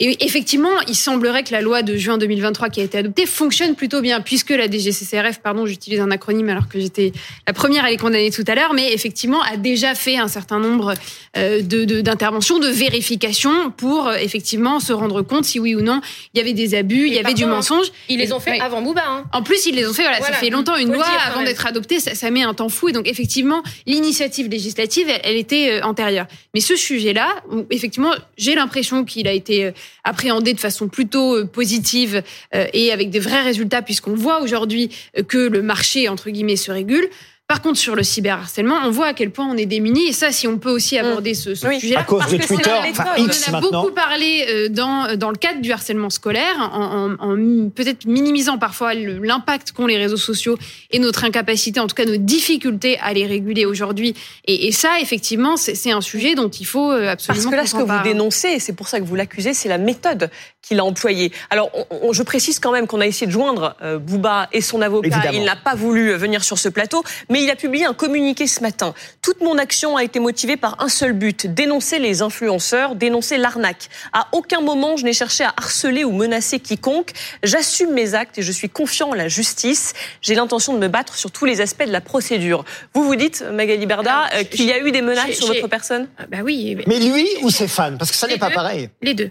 Et 0.00 0.24
effectivement, 0.24 0.80
il 0.88 0.96
semblerait 0.96 1.44
que 1.44 1.52
la 1.52 1.60
loi 1.60 1.82
de 1.82 1.96
juin 1.96 2.18
2023 2.18 2.68
qui 2.68 2.80
a 2.80 2.82
été 2.82 2.98
adoptée 2.98 3.26
fonctionne 3.26 3.76
plutôt 3.76 4.00
bien, 4.00 4.20
puisque 4.20 4.50
la 4.50 4.68
DGCCRF, 4.68 5.38
pardon, 5.38 5.66
j'utilise 5.66 6.00
un 6.00 6.10
acronyme 6.10 6.48
alors 6.48 6.66
que 6.68 6.80
j'étais 6.80 7.12
la 7.46 7.52
première 7.52 7.84
à 7.84 7.90
les 7.90 7.96
condamner 7.96 8.32
tout 8.32 8.42
à 8.48 8.56
l'heure, 8.56 8.74
mais 8.74 8.92
effectivement 8.92 9.40
a 9.42 9.56
déjà 9.56 9.94
fait 9.94 10.16
un 10.16 10.26
certain 10.26 10.58
nombre 10.58 10.94
euh, 11.36 11.62
de 11.62 11.84
de- 11.84 12.00
d'interventions, 12.00 12.58
de, 12.58 12.66
vérifications 12.66 13.70
pour 13.70 14.08
euh, 14.08 14.16
effectivement 14.16 14.80
se 14.80 14.92
rendre 14.92 15.22
compte 15.22 15.44
si 15.44 15.60
oui 15.60 15.76
ou 15.76 15.80
non 15.80 16.00
il 16.34 16.38
y 16.38 16.40
avait 16.40 16.54
des 16.54 16.74
abus, 16.74 17.06
il 17.06 17.14
y 17.14 17.18
avait 17.20 17.34
du 17.34 17.46
mensonge. 17.46 17.86
Ils 18.08 18.18
les 18.18 18.32
ont 18.32 18.40
fait 18.40 18.50
Ouais. 18.52 18.60
avant 18.60 18.82
Booba. 18.82 19.02
Hein. 19.06 19.24
En 19.32 19.42
plus, 19.44 19.64
ils 19.66 19.76
les 19.76 19.86
ont 19.86 19.92
fait, 19.92 20.02
voilà, 20.02 20.18
Voilà. 20.18 20.34
ça 20.34 20.40
fait 20.40 20.50
longtemps 20.50 20.76
une 20.76 20.92
loi 20.92 21.06
avant 21.24 21.44
d'être 21.44 21.66
adoptée, 21.66 22.00
ça, 22.00 22.16
ça 22.16 22.30
met 22.32 22.42
un 22.42 22.52
temps 22.54 22.68
fou. 22.68 22.88
Et 22.88 22.92
donc, 22.92 23.06
effectivement, 23.08 23.62
l'initiative 23.86 24.48
législative, 24.48 25.06
elle, 25.08 25.20
elle 25.22 25.36
était 25.36 25.70
euh, 25.80 25.82
antérieure. 25.86 26.26
Mais 26.52 26.60
ce 26.60 26.74
sujet-là, 26.74 27.28
effectivement, 27.70 28.12
j'ai 28.36 28.56
l'impression 28.56 29.04
qu'il 29.04 29.28
a 29.28 29.32
été 29.32 29.72
euh, 29.84 30.04
appréhendé 30.04 30.52
de 30.52 30.60
façon 30.60 30.88
plutôt 30.88 31.36
euh, 31.36 31.46
positive 31.46 32.22
euh, 32.54 32.66
et 32.72 32.92
avec 32.92 33.10
des 33.10 33.18
vrais 33.18 33.42
résultats, 33.42 33.82
puisqu'on 33.82 34.14
voit 34.14 34.40
aujourd'hui 34.40 34.90
euh, 35.18 35.22
que 35.22 35.38
le 35.38 35.62
marché, 35.62 36.08
entre 36.08 36.30
guillemets, 36.30 36.56
se 36.56 36.70
régule. 36.70 37.08
Par 37.46 37.60
contre, 37.60 37.78
sur 37.78 37.94
le 37.94 38.02
cyberharcèlement, 38.02 38.76
on 38.84 38.90
voit 38.90 39.08
à 39.08 39.12
quel 39.12 39.30
point 39.30 39.46
on 39.46 39.54
est 39.58 39.66
démunis. 39.66 40.08
Et 40.08 40.12
ça, 40.14 40.32
si 40.32 40.48
on 40.48 40.56
peut 40.56 40.70
aussi 40.70 40.96
aborder 40.98 41.34
ce, 41.34 41.54
ce 41.54 41.66
Oui. 41.66 41.78
sujet-là. 41.78 42.00
À 42.00 42.04
cause 42.04 42.20
parce 42.20 42.32
de 42.32 42.38
que 42.38 42.46
Twitter, 42.46 42.70
enfin. 42.90 43.04
X 43.18 43.44
On 43.50 43.52
en 43.52 43.58
a 43.58 43.60
beaucoup 43.60 43.90
parlé 43.92 44.46
euh, 44.48 44.68
dans, 44.70 45.14
dans 45.18 45.28
le 45.28 45.36
cadre 45.36 45.60
du 45.60 45.70
harcèlement 45.70 46.08
scolaire, 46.08 46.56
en, 46.72 47.12
en- 47.20 47.32
en 47.32 47.68
peut-être 47.68 48.06
minimisant 48.06 48.56
parfois 48.56 48.94
l'impact 48.94 49.72
qu'ont 49.72 49.84
les 49.86 49.98
réseaux 49.98 50.16
sociaux 50.16 50.56
et 50.90 50.98
notre 50.98 51.24
incapacité, 51.24 51.80
en 51.80 51.86
tout 51.86 51.94
cas 51.94 52.06
nos 52.06 52.16
difficultés 52.16 52.98
à 53.00 53.12
les 53.12 53.26
réguler 53.26 53.66
aujourd'hui. 53.66 54.14
Et, 54.46 54.66
et 54.68 54.72
ça, 54.72 54.98
effectivement, 55.02 55.58
c'est 55.58 55.92
un 55.92 56.00
sujet 56.00 56.34
dont 56.34 56.48
il 56.48 56.64
faut 56.64 56.92
euh, 56.92 57.10
absolument 57.10 57.50
Parce 57.50 57.52
que 57.52 57.56
là, 57.60 57.66
ce 57.66 57.74
que 57.74 57.82
vous 57.98 58.02
dénoncez, 58.04 58.48
et 58.48 58.58
c'est 58.58 58.72
pour 58.72 58.88
ça 58.88 59.00
que 59.00 59.04
vous 59.04 59.16
l'accusez, 59.16 59.52
c'est 59.52 59.68
la 59.68 59.76
méthode 59.78 60.30
qu'il 60.62 60.80
a 60.80 60.84
employée. 60.84 61.30
Alors, 61.50 61.70
on- 61.74 62.08
on- 62.08 62.12
je 62.14 62.22
précise 62.22 62.58
quand 62.58 62.72
même 62.72 62.86
qu'on 62.86 63.02
a 63.02 63.06
essayé 63.06 63.26
de 63.26 63.32
joindre 63.32 63.76
euh, 63.82 63.98
Bouba 63.98 64.48
et 64.52 64.62
son 64.62 64.80
avocat. 64.80 65.08
Évidemment. 65.08 65.38
Il 65.38 65.44
n'a 65.44 65.56
pas 65.56 65.74
voulu 65.74 66.14
venir 66.14 66.42
sur 66.42 66.56
ce 66.58 66.70
plateau, 66.70 67.04
mais 67.28 67.33
il 67.42 67.50
a 67.50 67.56
publié 67.56 67.84
un 67.86 67.94
communiqué 67.94 68.46
ce 68.46 68.60
matin. 68.60 68.94
Toute 69.22 69.40
mon 69.40 69.58
action 69.58 69.96
a 69.96 70.04
été 70.04 70.20
motivée 70.20 70.56
par 70.56 70.80
un 70.82 70.88
seul 70.88 71.12
but 71.12 71.46
dénoncer 71.46 71.98
les 71.98 72.22
influenceurs, 72.22 72.94
dénoncer 72.94 73.38
l'arnaque. 73.38 73.88
À 74.12 74.28
aucun 74.32 74.60
moment, 74.60 74.96
je 74.96 75.04
n'ai 75.04 75.12
cherché 75.12 75.42
à 75.44 75.52
harceler 75.56 76.04
ou 76.04 76.12
menacer 76.12 76.60
quiconque. 76.60 77.10
J'assume 77.42 77.92
mes 77.92 78.14
actes 78.14 78.38
et 78.38 78.42
je 78.42 78.52
suis 78.52 78.68
confiant 78.68 79.10
en 79.10 79.14
la 79.14 79.28
justice. 79.28 79.92
J'ai 80.22 80.34
l'intention 80.34 80.74
de 80.74 80.78
me 80.78 80.88
battre 80.88 81.14
sur 81.16 81.30
tous 81.30 81.44
les 81.46 81.60
aspects 81.60 81.86
de 81.86 81.92
la 81.92 82.00
procédure. 82.00 82.64
Vous 82.94 83.02
vous 83.04 83.16
dites, 83.16 83.42
Magali 83.52 83.86
Berda, 83.86 84.28
euh, 84.34 84.44
qu'il 84.44 84.66
y 84.66 84.72
a 84.72 84.78
eu 84.78 84.90
des 84.92 85.02
menaces 85.02 85.32
sur 85.32 85.46
votre 85.48 85.68
personne 85.68 86.08
Ah, 86.18 86.24
Bah 86.30 86.38
oui. 86.44 86.76
Mais 86.86 86.98
lui 87.00 87.26
ou 87.42 87.50
ses 87.50 87.68
fans? 87.68 87.96
Parce 87.98 88.10
que 88.10 88.16
ça 88.16 88.26
n'est 88.26 88.38
pas 88.38 88.50
pareil. 88.50 88.90
Les 89.02 89.14
deux. 89.14 89.30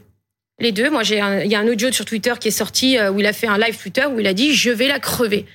Les 0.59 0.71
deux. 0.71 0.89
Moi, 0.89 1.03
j'ai 1.03 1.19
un- 1.19 1.39
il 1.41 1.51
y 1.51 1.55
a 1.55 1.59
un 1.59 1.67
audio 1.67 1.91
sur 1.91 2.05
Twitter 2.05 2.33
qui 2.39 2.47
est 2.49 2.51
sorti 2.51 2.97
euh, 2.97 3.11
où 3.11 3.19
il 3.19 3.25
a 3.25 3.33
fait 3.33 3.47
un 3.47 3.57
live 3.57 3.77
Twitter 3.77 4.05
où 4.05 4.19
il 4.19 4.27
a 4.27 4.33
dit 4.33 4.53
je 4.53 4.69
vais 4.69 4.87
la 4.87 4.99
crever. 4.99 5.45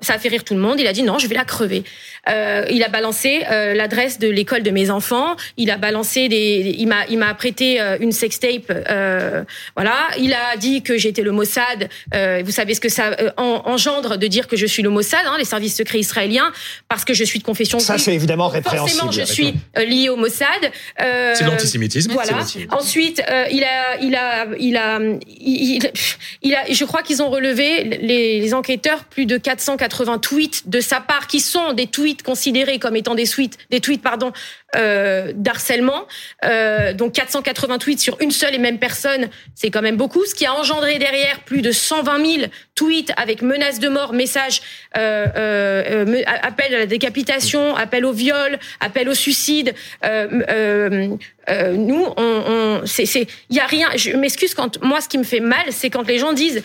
Ça 0.00 0.14
a 0.14 0.18
fait 0.18 0.28
rire 0.28 0.44
tout 0.44 0.54
le 0.54 0.60
monde. 0.60 0.78
Il 0.78 0.86
a 0.86 0.92
dit 0.92 1.02
non, 1.02 1.18
je 1.18 1.26
vais 1.26 1.34
la 1.34 1.44
crever. 1.44 1.82
Euh, 2.28 2.64
il 2.70 2.82
a 2.84 2.88
balancé 2.88 3.42
euh, 3.50 3.74
l'adresse 3.74 4.18
de 4.20 4.28
l'école 4.28 4.62
de 4.62 4.70
mes 4.70 4.90
enfants. 4.90 5.34
Il 5.56 5.70
a 5.72 5.76
balancé 5.76 6.28
des. 6.28 6.74
Il 6.78 6.86
m'a 6.86 7.04
il 7.08 7.18
m'a 7.18 7.34
prêté 7.34 7.80
euh, 7.80 7.96
une 8.00 8.12
sextape. 8.12 8.70
Euh, 8.70 9.42
voilà. 9.74 9.96
Il 10.20 10.32
a 10.34 10.56
dit 10.56 10.82
que 10.82 10.96
j'étais 10.98 11.22
le 11.22 11.32
Mossad. 11.32 11.88
Euh, 12.14 12.42
vous 12.44 12.52
savez 12.52 12.74
ce 12.74 12.80
que 12.80 12.88
ça 12.88 13.06
euh, 13.20 13.30
en- 13.38 13.62
engendre 13.64 14.18
de 14.18 14.26
dire 14.28 14.46
que 14.46 14.56
je 14.56 14.66
suis 14.66 14.82
le 14.84 14.90
Mossad, 14.90 15.20
hein, 15.26 15.34
les 15.38 15.44
services 15.44 15.74
secrets 15.76 15.98
israéliens, 15.98 16.52
parce 16.88 17.04
que 17.04 17.12
je 17.14 17.24
suis 17.24 17.40
de 17.40 17.44
confession 17.44 17.80
Ça, 17.80 17.98
c'est 17.98 18.14
évidemment 18.14 18.50
Forcément, 18.50 18.82
répréhensible. 18.84 19.12
je 19.12 19.32
suis 19.32 19.54
euh, 19.78 19.84
lié 19.84 20.10
au 20.10 20.16
Mossad. 20.16 20.46
Euh, 21.00 21.32
C'est 21.34 21.44
de 21.44 21.50
l'antisémitisme. 21.50 22.12
voilà. 22.12 22.38
Ensuite, 22.70 23.20
euh, 23.28 23.46
il 23.50 23.64
a, 23.64 23.96
il 24.00 24.14
a, 24.14 24.46
il 24.60 24.76
a, 24.76 25.00
il, 25.40 25.76
il- 25.76 25.90
il 26.42 26.54
a, 26.54 26.70
je 26.70 26.84
crois 26.84 27.02
qu'ils 27.02 27.20
ont 27.22 27.30
relevé 27.30 27.82
les, 28.02 28.38
les 28.40 28.54
enquêteurs 28.54 29.02
plus 29.04 29.26
de 29.26 29.36
480 29.38 29.87
tweets 29.88 30.68
de 30.68 30.80
sa 30.80 31.00
part 31.00 31.26
qui 31.26 31.40
sont 31.40 31.72
des 31.72 31.86
tweets 31.86 32.22
considérés 32.22 32.78
comme 32.78 32.96
étant 32.96 33.14
des 33.14 33.26
tweets, 33.26 33.58
des 33.70 33.80
tweets 33.80 34.02
pardon, 34.02 34.32
euh, 34.76 35.32
d'harcèlement. 35.34 36.06
Euh, 36.44 36.92
donc 36.92 37.14
480 37.14 37.78
tweets 37.78 38.00
sur 38.00 38.20
une 38.20 38.30
seule 38.30 38.54
et 38.54 38.58
même 38.58 38.78
personne, 38.78 39.28
c'est 39.54 39.70
quand 39.70 39.82
même 39.82 39.96
beaucoup. 39.96 40.24
Ce 40.26 40.34
qui 40.34 40.44
a 40.46 40.52
engendré 40.52 40.98
derrière 40.98 41.40
plus 41.40 41.62
de 41.62 41.72
120 41.72 42.26
000 42.38 42.46
tweets 42.74 43.12
avec 43.16 43.42
menaces 43.42 43.80
de 43.80 43.88
mort, 43.88 44.12
messages, 44.12 44.60
euh, 44.96 45.26
euh, 45.36 46.22
appel 46.42 46.74
à 46.74 46.78
la 46.80 46.86
décapitation, 46.86 47.74
appel 47.76 48.04
au 48.04 48.12
viol, 48.12 48.58
appel 48.80 49.08
au 49.08 49.14
suicide. 49.14 49.74
Nous, 50.02 51.18
on, 52.16 52.42
on 52.46 52.82
c'est, 52.84 53.26
il 53.50 53.56
y 53.56 53.60
a 53.60 53.66
rien. 53.66 53.88
Je 53.96 54.10
m'excuse 54.16 54.54
quand 54.54 54.82
moi, 54.82 55.00
ce 55.00 55.08
qui 55.08 55.18
me 55.18 55.24
fait 55.24 55.40
mal, 55.40 55.64
c'est 55.70 55.90
quand 55.90 56.06
les 56.06 56.18
gens 56.18 56.32
disent 56.32 56.62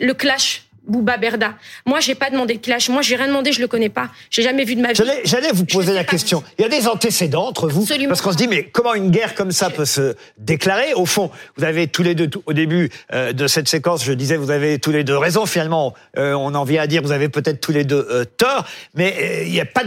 le 0.00 0.14
clash. 0.14 0.62
Bouba 0.86 1.16
Berda. 1.16 1.54
Moi, 1.86 2.00
j'ai 2.00 2.14
pas 2.14 2.30
demandé 2.30 2.54
de 2.54 2.60
clash. 2.60 2.88
Moi, 2.88 3.02
j'ai 3.02 3.16
rien 3.16 3.28
demandé. 3.28 3.52
Je 3.52 3.60
le 3.60 3.68
connais 3.68 3.88
pas. 3.88 4.08
J'ai 4.30 4.42
jamais 4.42 4.64
vu 4.64 4.74
de 4.74 4.80
ma 4.80 4.88
vie. 4.88 4.94
J'allais, 4.96 5.20
j'allais 5.24 5.52
vous 5.52 5.64
poser 5.64 5.92
la 5.92 6.02
pas. 6.04 6.10
question. 6.10 6.42
Il 6.58 6.62
y 6.62 6.64
a 6.64 6.68
des 6.68 6.88
antécédents 6.88 7.46
entre 7.46 7.68
vous, 7.68 7.82
Absolument. 7.82 8.08
parce 8.08 8.20
qu'on 8.20 8.32
se 8.32 8.36
dit 8.36 8.48
mais 8.48 8.64
comment 8.64 8.94
une 8.94 9.10
guerre 9.10 9.34
comme 9.34 9.52
ça 9.52 9.70
peut 9.70 9.84
se 9.84 10.16
déclarer? 10.38 10.94
Au 10.94 11.06
fond, 11.06 11.30
vous 11.56 11.64
avez 11.64 11.86
tous 11.86 12.02
les 12.02 12.14
deux 12.14 12.28
au 12.46 12.52
début 12.52 12.90
euh, 13.12 13.32
de 13.32 13.46
cette 13.46 13.68
séquence, 13.68 14.04
je 14.04 14.12
disais 14.12 14.36
vous 14.36 14.50
avez 14.50 14.78
tous 14.78 14.90
les 14.90 15.04
deux 15.04 15.16
raison. 15.16 15.46
Finalement, 15.46 15.94
euh, 16.18 16.32
on 16.34 16.54
en 16.54 16.64
vient 16.64 16.82
à 16.82 16.86
dire 16.86 17.02
vous 17.02 17.12
avez 17.12 17.28
peut-être 17.28 17.60
tous 17.60 17.72
les 17.72 17.84
deux 17.84 18.06
euh, 18.10 18.24
tort, 18.24 18.64
mais 18.94 19.14
euh, 19.20 19.44
il 19.44 19.52
n'y 19.52 19.60
a 19.60 19.64
pas 19.64 19.84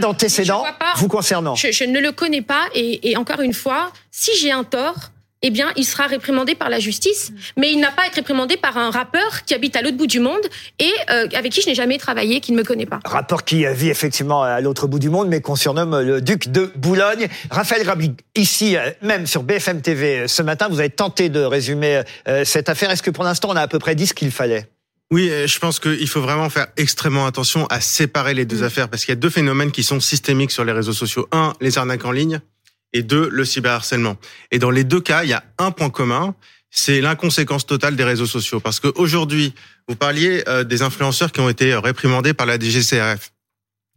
pas. 0.78 0.94
vous 0.96 1.08
concernant. 1.08 1.54
Je, 1.54 1.72
je 1.72 1.84
ne 1.84 2.00
le 2.00 2.12
connais 2.12 2.42
pas. 2.42 2.64
Et, 2.74 3.10
et 3.10 3.16
encore 3.16 3.40
une 3.40 3.54
fois, 3.54 3.92
si 4.10 4.30
j'ai 4.38 4.50
un 4.52 4.64
tort, 4.64 5.10
eh 5.42 5.50
bien, 5.50 5.72
il 5.76 5.84
sera 5.84 6.06
réprimandé 6.06 6.54
par 6.54 6.70
la 6.70 6.78
justice. 6.78 7.32
Mais 7.56 7.72
il 7.72 7.78
n'a 7.78 7.90
pas 7.90 8.02
à 8.02 8.06
être 8.06 8.14
réprimandé 8.14 8.56
par 8.56 8.76
un 8.76 8.90
rappeur 8.90 9.44
qui 9.44 9.54
habite 9.54 9.76
à 9.76 9.82
l'autre 9.82 9.96
bout 9.96 10.06
du 10.06 10.20
monde 10.20 10.40
et 10.78 10.92
euh, 11.10 11.28
avec 11.34 11.52
qui 11.52 11.62
je 11.62 11.68
n'ai 11.68 11.74
jamais 11.74 11.98
travaillé, 11.98 12.40
qui 12.40 12.52
ne 12.52 12.56
me 12.56 12.64
connaît 12.64 12.86
pas. 12.86 13.00
Rapport 13.04 13.44
qui 13.44 13.66
vit 13.74 13.90
effectivement 13.90 14.42
à 14.42 14.60
l'autre 14.60 14.86
bout 14.86 14.98
du 14.98 15.10
monde, 15.10 15.28
mais 15.28 15.40
qu'on 15.40 15.56
surnomme 15.56 16.00
le 16.00 16.20
duc 16.20 16.48
de 16.48 16.72
Boulogne. 16.76 17.28
Raphaël 17.50 17.82
Grabli, 17.84 18.12
ici, 18.34 18.76
euh, 18.76 18.90
même 19.02 19.26
sur 19.26 19.42
BFM 19.42 19.82
TV 19.82 20.20
euh, 20.20 20.28
ce 20.28 20.42
matin, 20.42 20.68
vous 20.68 20.80
avez 20.80 20.90
tenté 20.90 21.28
de 21.28 21.40
résumer 21.40 22.02
euh, 22.28 22.44
cette 22.44 22.68
affaire. 22.68 22.90
Est-ce 22.90 23.02
que 23.02 23.10
pour 23.10 23.24
l'instant, 23.24 23.48
on 23.50 23.56
a 23.56 23.62
à 23.62 23.68
peu 23.68 23.78
près 23.78 23.94
dit 23.94 24.06
ce 24.06 24.14
qu'il 24.14 24.30
fallait? 24.30 24.68
Oui, 25.12 25.30
je 25.46 25.58
pense 25.60 25.78
qu'il 25.78 26.08
faut 26.08 26.20
vraiment 26.20 26.50
faire 26.50 26.66
extrêmement 26.76 27.26
attention 27.26 27.66
à 27.66 27.80
séparer 27.80 28.34
les 28.34 28.44
deux 28.44 28.64
affaires 28.64 28.88
parce 28.88 29.04
qu'il 29.04 29.12
y 29.12 29.16
a 29.16 29.20
deux 29.20 29.30
phénomènes 29.30 29.70
qui 29.70 29.84
sont 29.84 30.00
systémiques 30.00 30.50
sur 30.50 30.64
les 30.64 30.72
réseaux 30.72 30.92
sociaux. 30.92 31.28
Un, 31.30 31.52
les 31.60 31.78
arnaques 31.78 32.04
en 32.04 32.10
ligne 32.10 32.40
et 32.92 33.02
deux, 33.02 33.28
le 33.30 33.44
cyberharcèlement. 33.44 34.16
Et 34.50 34.58
dans 34.58 34.70
les 34.70 34.84
deux 34.84 35.00
cas, 35.00 35.24
il 35.24 35.30
y 35.30 35.32
a 35.32 35.44
un 35.58 35.70
point 35.70 35.90
commun, 35.90 36.34
c'est 36.70 37.00
l'inconséquence 37.00 37.66
totale 37.66 37.96
des 37.96 38.04
réseaux 38.04 38.26
sociaux. 38.26 38.60
Parce 38.60 38.80
qu'aujourd'hui, 38.80 39.54
vous 39.88 39.96
parliez 39.96 40.42
euh, 40.48 40.64
des 40.64 40.82
influenceurs 40.82 41.32
qui 41.32 41.40
ont 41.40 41.48
été 41.48 41.74
réprimandés 41.74 42.34
par 42.34 42.46
la 42.46 42.58
DGCRF. 42.58 43.32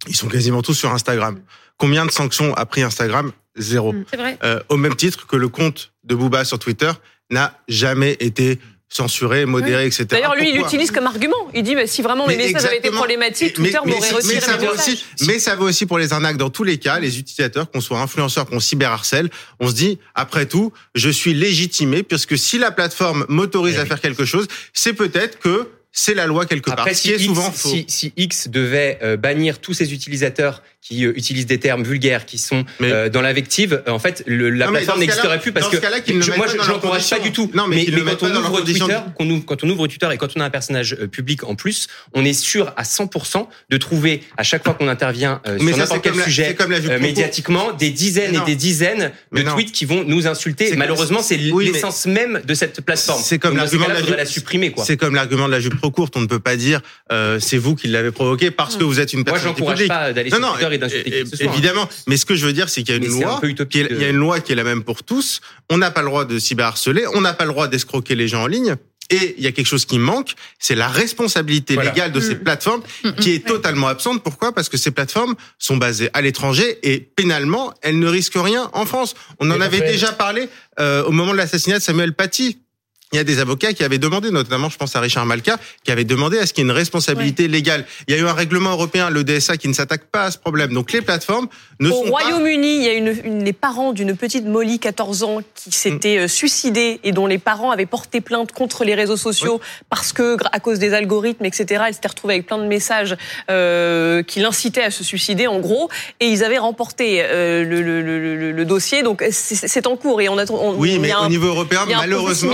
Ils 0.07 0.15
sont 0.15 0.27
quasiment 0.27 0.61
tous 0.61 0.73
sur 0.73 0.91
Instagram. 0.91 1.39
Combien 1.77 2.05
de 2.05 2.11
sanctions 2.11 2.53
a 2.55 2.65
pris 2.65 2.81
Instagram? 2.81 3.31
Zéro. 3.55 3.93
C'est 4.09 4.17
vrai. 4.17 4.37
Euh, 4.43 4.59
au 4.69 4.77
même 4.77 4.95
titre 4.95 5.27
que 5.27 5.35
le 5.35 5.49
compte 5.49 5.91
de 6.03 6.15
Booba 6.15 6.45
sur 6.45 6.59
Twitter 6.59 6.91
n'a 7.29 7.59
jamais 7.67 8.17
été 8.19 8.59
censuré, 8.89 9.45
modéré, 9.45 9.85
etc. 9.85 10.05
D'ailleurs, 10.09 10.35
lui, 10.35 10.49
il 10.49 10.57
l'utilise 10.57 10.89
comme 10.91 11.05
argument. 11.05 11.35
Il 11.53 11.63
dit, 11.63 11.75
bah, 11.75 11.85
si 11.85 12.01
vraiment 12.01 12.25
mes 12.27 12.35
Mais 12.35 12.47
messages 12.47 12.65
avaient 12.65 12.77
été 12.79 12.89
problématiques, 12.89 13.57
Mais- 13.59 13.69
Twitter 13.69 13.79
mais, 13.85 13.91
m'aurait 13.91 14.09
mais 14.09 14.15
retiré 14.17 14.41
ça 14.41 14.57
mes 14.57 14.67
messages. 14.67 14.93
aussi, 14.93 15.05
mais 15.27 15.39
ça 15.39 15.55
vaut 15.55 15.67
aussi 15.69 15.85
pour 15.85 15.99
les 15.99 16.11
arnaques. 16.11 16.37
Dans 16.37 16.49
tous 16.49 16.63
les 16.63 16.77
cas, 16.79 16.99
les 16.99 17.19
utilisateurs, 17.19 17.69
qu'on 17.69 17.81
soit 17.81 17.99
influenceurs, 17.99 18.47
qu'on 18.47 18.59
cyberharcèle, 18.59 19.29
on 19.59 19.69
se 19.69 19.73
dit, 19.75 19.99
après 20.15 20.47
tout, 20.47 20.73
je 20.95 21.09
suis 21.09 21.33
légitimé, 21.33 22.01
puisque 22.03 22.37
si 22.37 22.57
la 22.57 22.71
plateforme 22.71 23.25
m'autorise 23.29 23.75
Eh 23.75 23.79
à 23.79 23.83
oui. 23.83 23.87
faire 23.87 24.01
quelque 24.01 24.25
chose, 24.25 24.47
c'est 24.73 24.93
peut-être 24.93 25.37
que 25.39 25.69
c'est 25.91 26.13
la 26.13 26.27
loi 26.27 26.45
quelque 26.45 26.69
part. 26.69 26.79
Après, 26.79 26.93
si, 26.93 27.09
qui 27.09 27.11
est 27.13 27.17
X, 27.17 27.25
souvent 27.25 27.51
faux. 27.51 27.69
si, 27.69 27.85
si 27.87 28.13
X 28.15 28.47
devait 28.47 28.99
euh, 29.03 29.17
bannir 29.17 29.59
tous 29.59 29.73
ses 29.73 29.91
utilisateurs 29.93 30.61
qui 30.81 31.05
euh, 31.05 31.13
utilisent 31.17 31.45
des 31.45 31.59
termes 31.59 31.83
vulgaires, 31.83 32.25
qui 32.25 32.37
sont 32.37 32.63
Mais- 32.79 32.91
euh, 32.91 33.09
dans 33.09 33.21
l'invective, 33.21 33.83
euh, 33.87 33.91
en 33.91 33.99
fait, 33.99 34.23
le- 34.25 34.49
la 34.49 34.65
Non, 34.65 34.71
mais 34.71 34.79
plateforme 34.79 34.99
n'existerait 35.01 35.39
plus 35.39 35.51
parce 35.51 35.67
que 35.67 35.77
moi, 36.37 36.47
je 36.47 36.55
l'encourage 36.69 37.09
pas 37.09 37.19
du 37.19 37.31
tout. 37.31 37.51
Non, 37.53 37.67
mais 37.67 37.77
mais, 37.77 37.85
le 37.85 38.01
quand 38.03 38.23
on 38.23 38.35
ouvre. 38.35 38.61
Twitter, 38.61 38.97
qu'on 39.15 39.29
ouvre, 39.29 39.45
quand 39.45 39.63
on 39.63 39.69
ouvre 39.69 39.87
Twitter 39.87 40.07
et 40.11 40.17
quand 40.17 40.29
on 40.35 40.39
a 40.39 40.45
un 40.45 40.49
personnage 40.49 40.95
euh, 40.99 41.07
public 41.07 41.43
en 41.43 41.55
plus, 41.55 41.87
on 42.13 42.23
est 42.23 42.33
sûr 42.33 42.73
à 42.77 42.83
100% 42.83 43.47
de 43.69 43.77
trouver 43.77 44.21
à 44.37 44.43
chaque 44.43 44.63
fois 44.63 44.73
qu'on 44.73 44.87
intervient 44.87 45.41
euh, 45.47 45.57
Mais 45.61 45.71
sur 45.71 45.77
n'importe 45.79 46.01
quel 46.01 46.15
sujet 46.23 46.55
la 46.57 46.65
euh, 46.93 46.99
médiatiquement 46.99 47.73
des 47.73 47.89
dizaines 47.89 48.31
Mais 48.31 48.37
et 48.37 48.45
des 48.45 48.55
dizaines 48.55 49.11
Mais 49.31 49.43
de 49.43 49.49
tweets 49.49 49.71
qui 49.71 49.85
vont 49.85 50.03
nous 50.05 50.27
insulter. 50.27 50.75
Malheureusement, 50.75 51.21
c'est 51.21 51.37
mais- 51.37 51.65
l'essence 51.65 52.05
même 52.05 52.41
de 52.45 52.53
cette 52.53 52.81
plateforme. 52.81 53.21
C'est 53.23 53.37
comme 53.39 53.57
l'argument 53.57 53.87
de 53.87 54.13
la 54.13 54.25
supprimer. 54.25 54.73
C'est 54.83 54.97
comme 54.97 55.15
l'argument 55.15 55.47
de 55.47 55.51
la 55.51 55.59
jupe 55.59 55.77
trop 55.77 55.91
courte. 55.91 56.15
On 56.15 56.21
ne 56.21 56.27
peut 56.27 56.39
pas 56.39 56.55
dire 56.55 56.81
c'est 57.39 57.57
vous 57.57 57.75
qui 57.75 57.87
l'avez 57.89 58.11
provoqué 58.11 58.49
parce 58.49 58.77
que 58.77 58.83
vous 58.85 58.99
êtes 58.99 59.13
une 59.13 59.19
Moi, 59.19 59.25
personnalité 59.33 59.59
j'encourage 59.59 59.87
pas 59.87 60.13
d'aller 60.13 60.29
sur 60.29 60.39
Twitter 60.39 60.68
et 60.73 60.77
d'insulter 60.77 61.25
soit. 61.25 61.45
évidemment. 61.45 61.87
Mais 62.07 62.17
ce 62.17 62.25
que 62.25 62.35
je 62.35 62.45
veux 62.45 62.53
dire, 62.53 62.69
c'est 62.69 62.83
qu'il 62.83 62.95
y 62.95 62.97
a 62.97 63.01
une 63.01 63.07
loi, 63.21 63.39
qui 63.69 63.79
est- 63.79 63.83
de- 63.83 63.95
il 63.95 64.01
y 64.01 64.05
a 64.05 64.09
une 64.09 64.17
loi 64.17 64.39
qui 64.39 64.51
est 64.51 64.55
la 64.55 64.63
même 64.63 64.83
pour 64.83 65.03
tous. 65.03 65.41
On 65.69 65.77
n'a 65.77 65.91
pas 65.91 66.01
le 66.01 66.07
droit 66.07 66.25
de 66.25 66.37
cyberharceler, 66.39 67.05
on 67.13 67.21
n'a 67.21 67.33
pas 67.33 67.45
le 67.45 67.51
droit 67.51 67.67
d'escroquer 67.67 68.15
les 68.15 68.27
gens 68.27 68.43
en 68.43 68.47
ligne. 68.47 68.75
Et 69.11 69.33
il 69.39 69.43
y 69.43 69.47
a 69.47 69.51
quelque 69.51 69.65
chose 69.65 69.85
qui 69.85 69.97
manque, 69.97 70.33
c'est 70.59 70.75
la 70.75 70.87
responsabilité 70.87 71.73
Voilà. 71.73 71.89
légale 71.89 72.11
de 72.11 72.19
ces 72.19 72.35
Mm. 72.35 72.39
plateformes 72.43 72.83
qui 73.19 73.31
est 73.33 73.43
totalement 73.47 73.87
absente. 73.87 74.21
Pourquoi? 74.23 74.53
Parce 74.53 74.69
que 74.69 74.77
ces 74.77 74.91
plateformes 74.91 75.33
sont 75.57 75.77
basées 75.77 76.11
à 76.13 76.21
l'étranger 76.21 76.77
et 76.83 76.99
pénalement, 76.99 77.73
elles 77.81 77.97
ne 77.97 78.07
risquent 78.07 78.37
rien 78.37 78.69
en 78.73 78.85
France. 78.85 79.15
On 79.39 79.49
en 79.49 79.61
avait 79.61 79.81
déjà 79.81 80.11
parlé 80.11 80.47
euh, 80.79 81.03
au 81.05 81.11
moment 81.11 81.31
de 81.31 81.37
l'assassinat 81.37 81.79
de 81.79 81.83
Samuel 81.83 82.13
Paty. 82.13 82.59
Il 83.11 83.15
y 83.15 83.19
a 83.19 83.23
des 83.23 83.39
avocats 83.39 83.73
qui 83.73 83.83
avaient 83.83 83.97
demandé, 83.97 84.29
notamment 84.29 84.69
je 84.69 84.77
pense 84.77 84.95
à 84.95 84.99
Richard 84.99 85.25
Malka, 85.25 85.57
qui 85.83 85.91
avait 85.91 86.03
demandé 86.03 86.37
à 86.37 86.45
ce 86.45 86.53
qu'il 86.53 86.63
y 86.63 86.67
ait 86.67 86.69
une 86.69 86.75
responsabilité 86.77 87.47
légale. 87.47 87.85
Il 88.07 88.13
y 88.15 88.17
a 88.17 88.21
eu 88.21 88.27
un 88.27 88.33
règlement 88.33 88.69
européen, 88.71 89.09
le 89.09 89.23
DSA, 89.23 89.57
qui 89.57 89.67
ne 89.67 89.73
s'attaque 89.73 90.03
pas 90.11 90.25
à 90.25 90.31
ce 90.31 90.37
problème. 90.37 90.73
Donc 90.73 90.91
les 90.91 91.01
plateformes 91.01 91.47
ne 91.79 91.89
Au 91.89 91.91
sont 91.91 92.03
pas... 92.03 92.09
Royaume-Uni, 92.21 92.75
il 92.77 92.83
y 92.83 92.87
a 92.87 92.93
une, 92.93 93.15
une- 93.23 93.43
les 93.43 93.53
parents 93.53 93.93
d'une 93.93 94.15
petite 94.15 94.45
Molly, 94.45 94.77
14 94.77 95.23
ans, 95.23 95.39
qui 95.55 95.71
s'était 95.71 96.17
euh, 96.19 96.27
suicidée 96.27 96.99
et 97.03 97.11
dont 97.11 97.25
les 97.25 97.39
parents 97.39 97.71
avaient 97.71 97.87
porté 97.87 98.21
plainte 98.21 98.51
contre 98.51 98.83
les 98.83 98.93
réseaux 98.93 99.17
sociaux 99.17 99.59
parce 99.89 100.13
que, 100.13 100.37
à 100.51 100.59
cause 100.59 100.77
des 100.77 100.93
algorithmes, 100.93 101.45
etc., 101.45 101.85
elle 101.87 101.93
s'était 101.95 102.09
retrouvée 102.09 102.35
avec 102.35 102.45
plein 102.45 102.59
de 102.59 102.67
messages 102.67 103.17
euh, 103.49 104.21
qui 104.21 104.39
l'incitaient 104.39 104.83
à 104.83 104.91
se 104.91 105.03
suicider, 105.03 105.47
en 105.47 105.59
gros, 105.59 105.89
et 106.19 106.27
ils 106.27 106.43
avaient 106.43 106.57
remporté 106.59 107.23
euh, 107.23 107.63
le, 107.63 107.81
le- 107.81 108.01
le- 108.03 108.51
le- 108.51 108.65
dossier. 108.65 109.01
Donc 109.01 109.23
c'est 109.31 109.55
c'est 109.55 109.87
en 109.87 109.95
cours 109.97 110.21
et 110.21 110.29
on 110.29 110.37
attend. 110.37 110.55
on- 110.61 110.75
Oui, 110.77 110.89
il 110.91 110.95
y 110.97 110.99
mais 110.99 111.11
a 111.11 111.21
au 111.21 111.23
un- 111.23 111.29
niveau 111.29 111.47
européen, 111.47 111.81
a 111.91 111.97
malheureusement, 111.97 112.51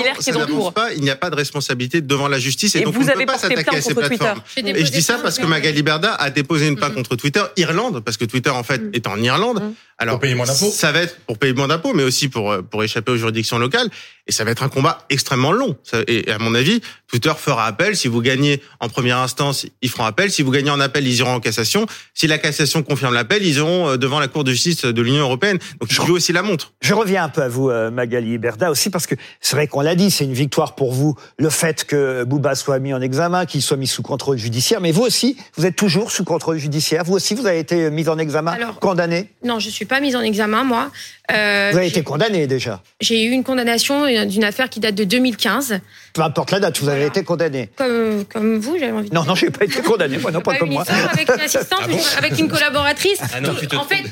n'avance 0.53 0.73
pas. 0.73 0.93
Il 0.93 1.01
n'y 1.01 1.09
a 1.09 1.15
pas 1.15 1.29
de 1.29 1.35
responsabilité 1.35 2.01
devant 2.01 2.27
la 2.27 2.39
justice 2.39 2.75
et, 2.75 2.79
Et 2.79 2.83
donc 2.83 2.93
vous 2.95 3.01
on 3.01 3.05
ne 3.05 3.11
peut 3.13 3.25
pas 3.25 3.37
s'attaquer 3.37 3.77
à 3.77 3.81
ces 3.81 3.93
plateformes. 3.95 4.41
Et 4.57 4.85
je 4.85 4.91
dis 4.91 5.01
ça 5.01 5.17
parce 5.21 5.37
que 5.37 5.45
Magali 5.45 5.81
Berda 5.83 6.13
a 6.15 6.29
déposé 6.29 6.67
une 6.67 6.75
plainte 6.75 6.91
Mhm. 6.91 6.95
contre 6.97 7.15
Twitter 7.15 7.43
Irlande, 7.57 8.01
parce 8.03 8.17
que 8.17 8.25
Twitter 8.25 8.49
en 8.49 8.63
fait 8.63 8.79
Mhm. 8.81 8.91
est 8.93 9.07
en 9.07 9.17
Irlande. 9.21 9.61
Alors 9.97 10.15
Pour 10.15 10.21
payer 10.21 10.35
moins 10.35 10.45
d'impôts. 10.45 10.69
Ça 10.71 10.91
va 10.91 11.01
être 11.03 11.17
pour 11.25 11.37
payer 11.37 11.53
moins 11.53 11.69
d'impôts, 11.69 11.93
mais 11.93 12.03
aussi 12.03 12.27
pour 12.27 12.51
euh, 12.51 12.61
pour 12.61 12.83
échapper 12.83 13.13
aux 13.13 13.17
juridictions 13.17 13.57
locales. 13.57 13.89
Et 14.27 14.31
ça 14.31 14.43
va 14.43 14.51
être 14.51 14.63
un 14.63 14.69
combat 14.69 15.05
extrêmement 15.09 15.51
long. 15.51 15.77
Et 16.07 16.29
à 16.31 16.39
mon 16.39 16.55
avis, 16.55 16.81
Twitter 17.07 17.31
fera 17.37 17.67
appel. 17.67 17.95
Si 17.95 18.07
vous 18.07 18.21
gagnez 18.21 18.59
en 18.79 18.89
première 18.89 19.19
instance, 19.19 19.67
ils 19.83 19.89
feront 19.89 20.03
appel. 20.05 20.31
Si 20.31 20.41
vous 20.41 20.49
gagnez 20.51 20.71
en 20.71 20.79
appel, 20.79 21.07
ils 21.07 21.15
iront 21.19 21.35
en 21.35 21.39
cassation. 21.39 21.85
Si 22.15 22.25
la 22.25 22.39
cassation 22.39 22.81
confirme 22.81 23.13
l'appel, 23.13 23.45
ils 23.45 23.57
iront 23.57 23.89
euh, 23.89 23.97
devant 23.97 24.19
la 24.19 24.27
Cour 24.27 24.43
de 24.43 24.51
justice 24.51 24.83
de 24.83 25.01
l'Union 25.01 25.21
européenne. 25.21 25.59
Donc 25.79 25.91
ils 25.91 25.95
jouent 25.95 26.15
aussi 26.15 26.33
la 26.33 26.41
montre. 26.41 26.73
Je 26.81 26.93
reviens 26.93 27.23
un 27.23 27.29
peu 27.29 27.43
à 27.43 27.47
vous, 27.47 27.69
euh, 27.69 27.91
Magali 27.91 28.37
Berda, 28.37 28.71
aussi 28.71 28.89
parce 28.89 29.07
que 29.07 29.15
c'est 29.39 29.55
vrai 29.55 29.67
qu'on 29.67 29.81
l'a 29.81 29.95
dit, 29.95 30.11
c'est 30.11 30.25
une 30.25 30.33
victoire 30.33 30.75
pour 30.75 30.91
vous, 30.91 31.15
le 31.37 31.49
fait 31.49 31.85
que 31.85 32.23
Bouba 32.25 32.55
soit 32.55 32.79
mis 32.79 32.93
en 32.93 33.01
examen, 33.01 33.45
qu'il 33.45 33.61
soit 33.61 33.77
mis 33.77 33.87
sous 33.87 34.01
contrôle 34.01 34.37
judiciaire. 34.37 34.81
Mais 34.81 34.91
vous 34.91 35.03
aussi, 35.03 35.37
vous 35.55 35.65
êtes 35.65 35.75
toujours 35.75 36.11
sous 36.11 36.23
contrôle 36.25 36.57
judiciaire. 36.57 37.03
Vous 37.05 37.13
aussi, 37.13 37.35
vous 37.35 37.45
avez 37.45 37.59
été 37.59 37.91
mis 37.91 38.09
en 38.09 38.17
examen, 38.17 38.51
Alors- 38.51 38.79
condamné. 38.79 39.29
Non, 39.43 39.59
je 39.59 39.69
suis 39.69 39.84
pas 39.85 39.99
mise 39.99 40.15
en 40.15 40.21
examen, 40.21 40.63
moi. 40.63 40.91
Euh, 41.31 41.69
Vous 41.71 41.77
avez 41.77 41.87
été 41.87 42.03
condamné 42.03 42.47
déjà. 42.47 42.81
J'ai 43.01 43.23
eu 43.23 43.31
une 43.31 43.43
condamnation 43.43 44.05
euh, 44.05 44.25
d'une 44.25 44.43
affaire 44.43 44.69
qui 44.69 44.79
date 44.79 44.95
de 44.95 45.03
2015. 45.03 45.79
Peu 46.15 46.21
importe 46.21 46.51
la 46.51 46.61
date, 46.61 46.79
vous 46.79 46.87
avez 46.87 46.99
Voilà. 46.99 47.09
été 47.09 47.23
condamné. 47.25 47.69
Comme, 47.75 48.23
comme 48.31 48.57
vous, 48.57 48.77
j'avais 48.79 48.93
envie 48.93 49.09
de 49.09 49.13
Non, 49.13 49.21
dire. 49.23 49.29
non, 49.29 49.35
j'ai 49.35 49.49
pas 49.49 49.65
été 49.65 49.81
condamné, 49.81 50.17
moi, 50.17 50.31
non, 50.31 50.39
pas 50.39 50.53
Pas 50.53 50.59
comme 50.59 50.69
une 50.69 50.75
moi. 50.75 50.83
histoire 50.89 51.11
avec 51.13 51.29
une 51.29 51.41
assistante, 51.41 51.79
Ah 51.83 51.87
bon 51.89 51.99
avec 52.17 52.39
une 52.39 52.47
collaboratrice. 52.47 53.19
Ah 53.35 53.41
non, 53.41 53.53
tu 53.59 53.67
te 53.67 53.75
en 53.75 53.83
fait, 53.83 54.03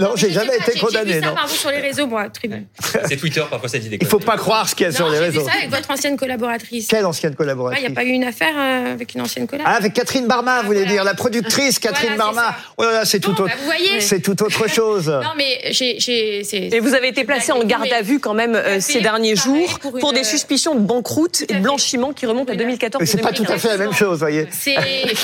Non, 0.00 0.12
j'ai 0.16 0.28
je 0.30 0.34
jamais 0.34 0.56
été 0.56 0.72
j'ai- 0.74 0.80
condamné, 0.80 1.12
J'ai 1.12 1.18
vu 1.18 1.20
ça 1.24 1.28
non. 1.28 1.34
par 1.34 1.46
vous 1.46 1.54
sur 1.54 1.70
les 1.70 1.80
réseaux, 1.80 2.06
moi. 2.06 2.28
Bien. 2.42 2.62
C'est 3.06 3.16
Twitter, 3.18 3.42
parfois 3.50 3.68
ça 3.68 3.78
dit 3.78 3.90
des 3.90 3.98
Il 4.00 4.06
faut 4.06 4.18
pas 4.18 4.38
croire 4.38 4.66
ce 4.70 4.74
qu'il 4.74 4.86
y 4.86 4.88
a 4.88 4.92
sur 4.92 5.10
les 5.10 5.18
j'ai 5.18 5.24
réseaux. 5.24 5.40
vu 5.40 5.46
ça 5.46 5.52
avec 5.58 5.68
votre 5.70 5.90
ancienne 5.90 6.16
collaboratrice. 6.16 6.86
Quelle 6.88 7.04
ancienne 7.04 7.32
Il 7.32 7.36
collaboratrice 7.36 7.86
n'y 7.86 7.92
a 7.92 7.94
pas 7.94 8.04
eu 8.04 8.08
une 8.10 8.24
affaire 8.24 8.54
euh, 8.56 8.92
avec 8.94 9.14
une 9.14 9.20
ancienne 9.20 9.44
Ah, 9.46 9.50
collaboratrice 9.50 9.84
avec 9.84 9.92
Catherine 9.94 10.26
Barma, 10.26 10.60
vous 10.62 10.66
voulez 10.68 10.78
voilà. 10.80 10.92
dire, 10.92 11.04
la 11.04 11.14
productrice 11.14 11.78
Catherine 11.78 12.14
Voilà, 12.16 12.32
Barma. 12.32 12.56
Oh 12.78 12.84
là 12.84 12.92
là, 12.92 13.04
c'est 13.04 13.20
tout 13.20 13.32
autre. 13.32 13.44
bah, 13.48 13.52
vous 13.58 13.64
voyez. 13.66 14.00
C'est 14.00 14.20
tout 14.20 14.42
autre 14.42 14.66
chose. 14.66 15.08
Non, 15.08 15.32
mais 15.36 15.60
j'ai. 15.72 16.00
j'ai- 16.00 16.40
Et 16.74 16.80
vous 16.80 16.94
avez 16.94 17.08
été 17.08 17.24
placé 17.24 17.52
en 17.52 17.62
garde 17.64 17.92
à 17.92 18.00
vue 18.00 18.18
quand 18.18 18.32
même 18.34 18.54
euh, 18.54 18.80
ces 18.80 19.02
derniers 19.02 19.36
jours 19.36 19.78
pour 20.00 20.14
des 20.14 20.24
suspicions 20.24 20.74
de 20.74 20.80
banqueroute 20.80 21.44
et 21.50 21.54
de 21.56 21.60
blanchiment 21.60 22.12
qui 22.12 22.26
remontent 22.26 22.52
à 22.52 22.54
Voilà. 22.54 22.64
2014. 22.64 23.00
Mais 23.00 23.06
c'est 23.06 23.18
pas 23.20 23.32
tout 23.32 23.44
à 23.48 23.58
fait 23.58 23.68
la 23.68 23.76
même 23.76 23.92
chose, 23.92 24.18
voyez. 24.20 24.46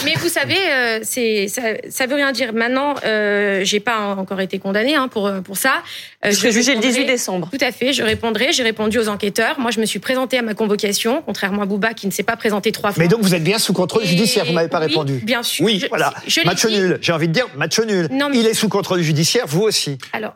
Mais 0.05 0.15
vous 0.19 0.29
savez, 0.29 0.57
euh, 0.71 1.01
c'est, 1.03 1.49
ça, 1.49 1.63
ça 1.89 2.07
veut 2.07 2.15
rien 2.15 2.33
dire. 2.33 2.53
Maintenant, 2.53 2.95
euh, 3.05 3.61
j'ai 3.65 3.81
pas 3.81 4.15
encore 4.17 4.41
été 4.41 4.59
condamnée 4.59 4.95
hein, 4.95 5.09
pour 5.09 5.31
pour 5.45 5.57
ça. 5.57 5.83
Euh, 6.25 6.31
je 6.31 6.37
serez 6.37 6.53
jugé 6.53 6.73
le 6.75 6.79
répondrai- 6.81 6.89
18 6.93 7.05
décembre. 7.07 7.49
Tout 7.51 7.65
à 7.65 7.73
fait, 7.73 7.93
je 7.93 8.03
répondrai. 8.03 8.53
J'ai 8.53 8.63
répondu 8.63 8.99
aux 8.99 9.09
enquêteurs. 9.09 9.59
Moi, 9.59 9.71
je 9.71 9.81
me 9.81 9.87
suis 9.87 9.99
présentée 9.99 10.39
à 10.39 10.43
ma 10.43 10.55
convocation, 10.55 11.23
contrairement 11.25 11.63
à 11.63 11.67
Bouba 11.67 11.95
qui 11.95 12.07
ne 12.07 12.13
s'est 12.13 12.23
pas 12.23 12.37
présenté 12.37 12.73
trois 12.73 12.93
fois. 12.93 13.03
Mais 13.03 13.09
donc 13.09 13.21
vous 13.23 13.35
êtes 13.35 13.45
bien 13.45 13.59
sous 13.59 13.73
contrôle 13.73 14.05
Et- 14.05 14.07
judiciaire, 14.07 14.45
vous 14.47 14.53
m'avez 14.53 14.69
pas 14.69 14.81
oui, 14.81 14.87
répondu. 14.87 15.21
Bien 15.23 15.43
sûr. 15.43 15.65
Oui, 15.65 15.79
Je- 15.81 15.89
voilà. 15.89 16.13
je 16.27 16.41
l'ai 16.41 16.47
match 16.47 16.65
dit. 16.67 16.79
nul. 16.79 16.99
J'ai 17.01 17.13
envie 17.13 17.29
de 17.29 17.33
dire 17.33 17.47
match 17.57 17.79
nul. 17.81 18.09
Non, 18.11 18.29
mais- 18.29 18.39
Il 18.39 18.47
est 18.47 18.55
sous 18.55 18.69
contrôle 18.69 19.01
judiciaire, 19.03 19.45
vous 19.47 19.63
aussi. 19.63 19.99
Alors. 20.13 20.35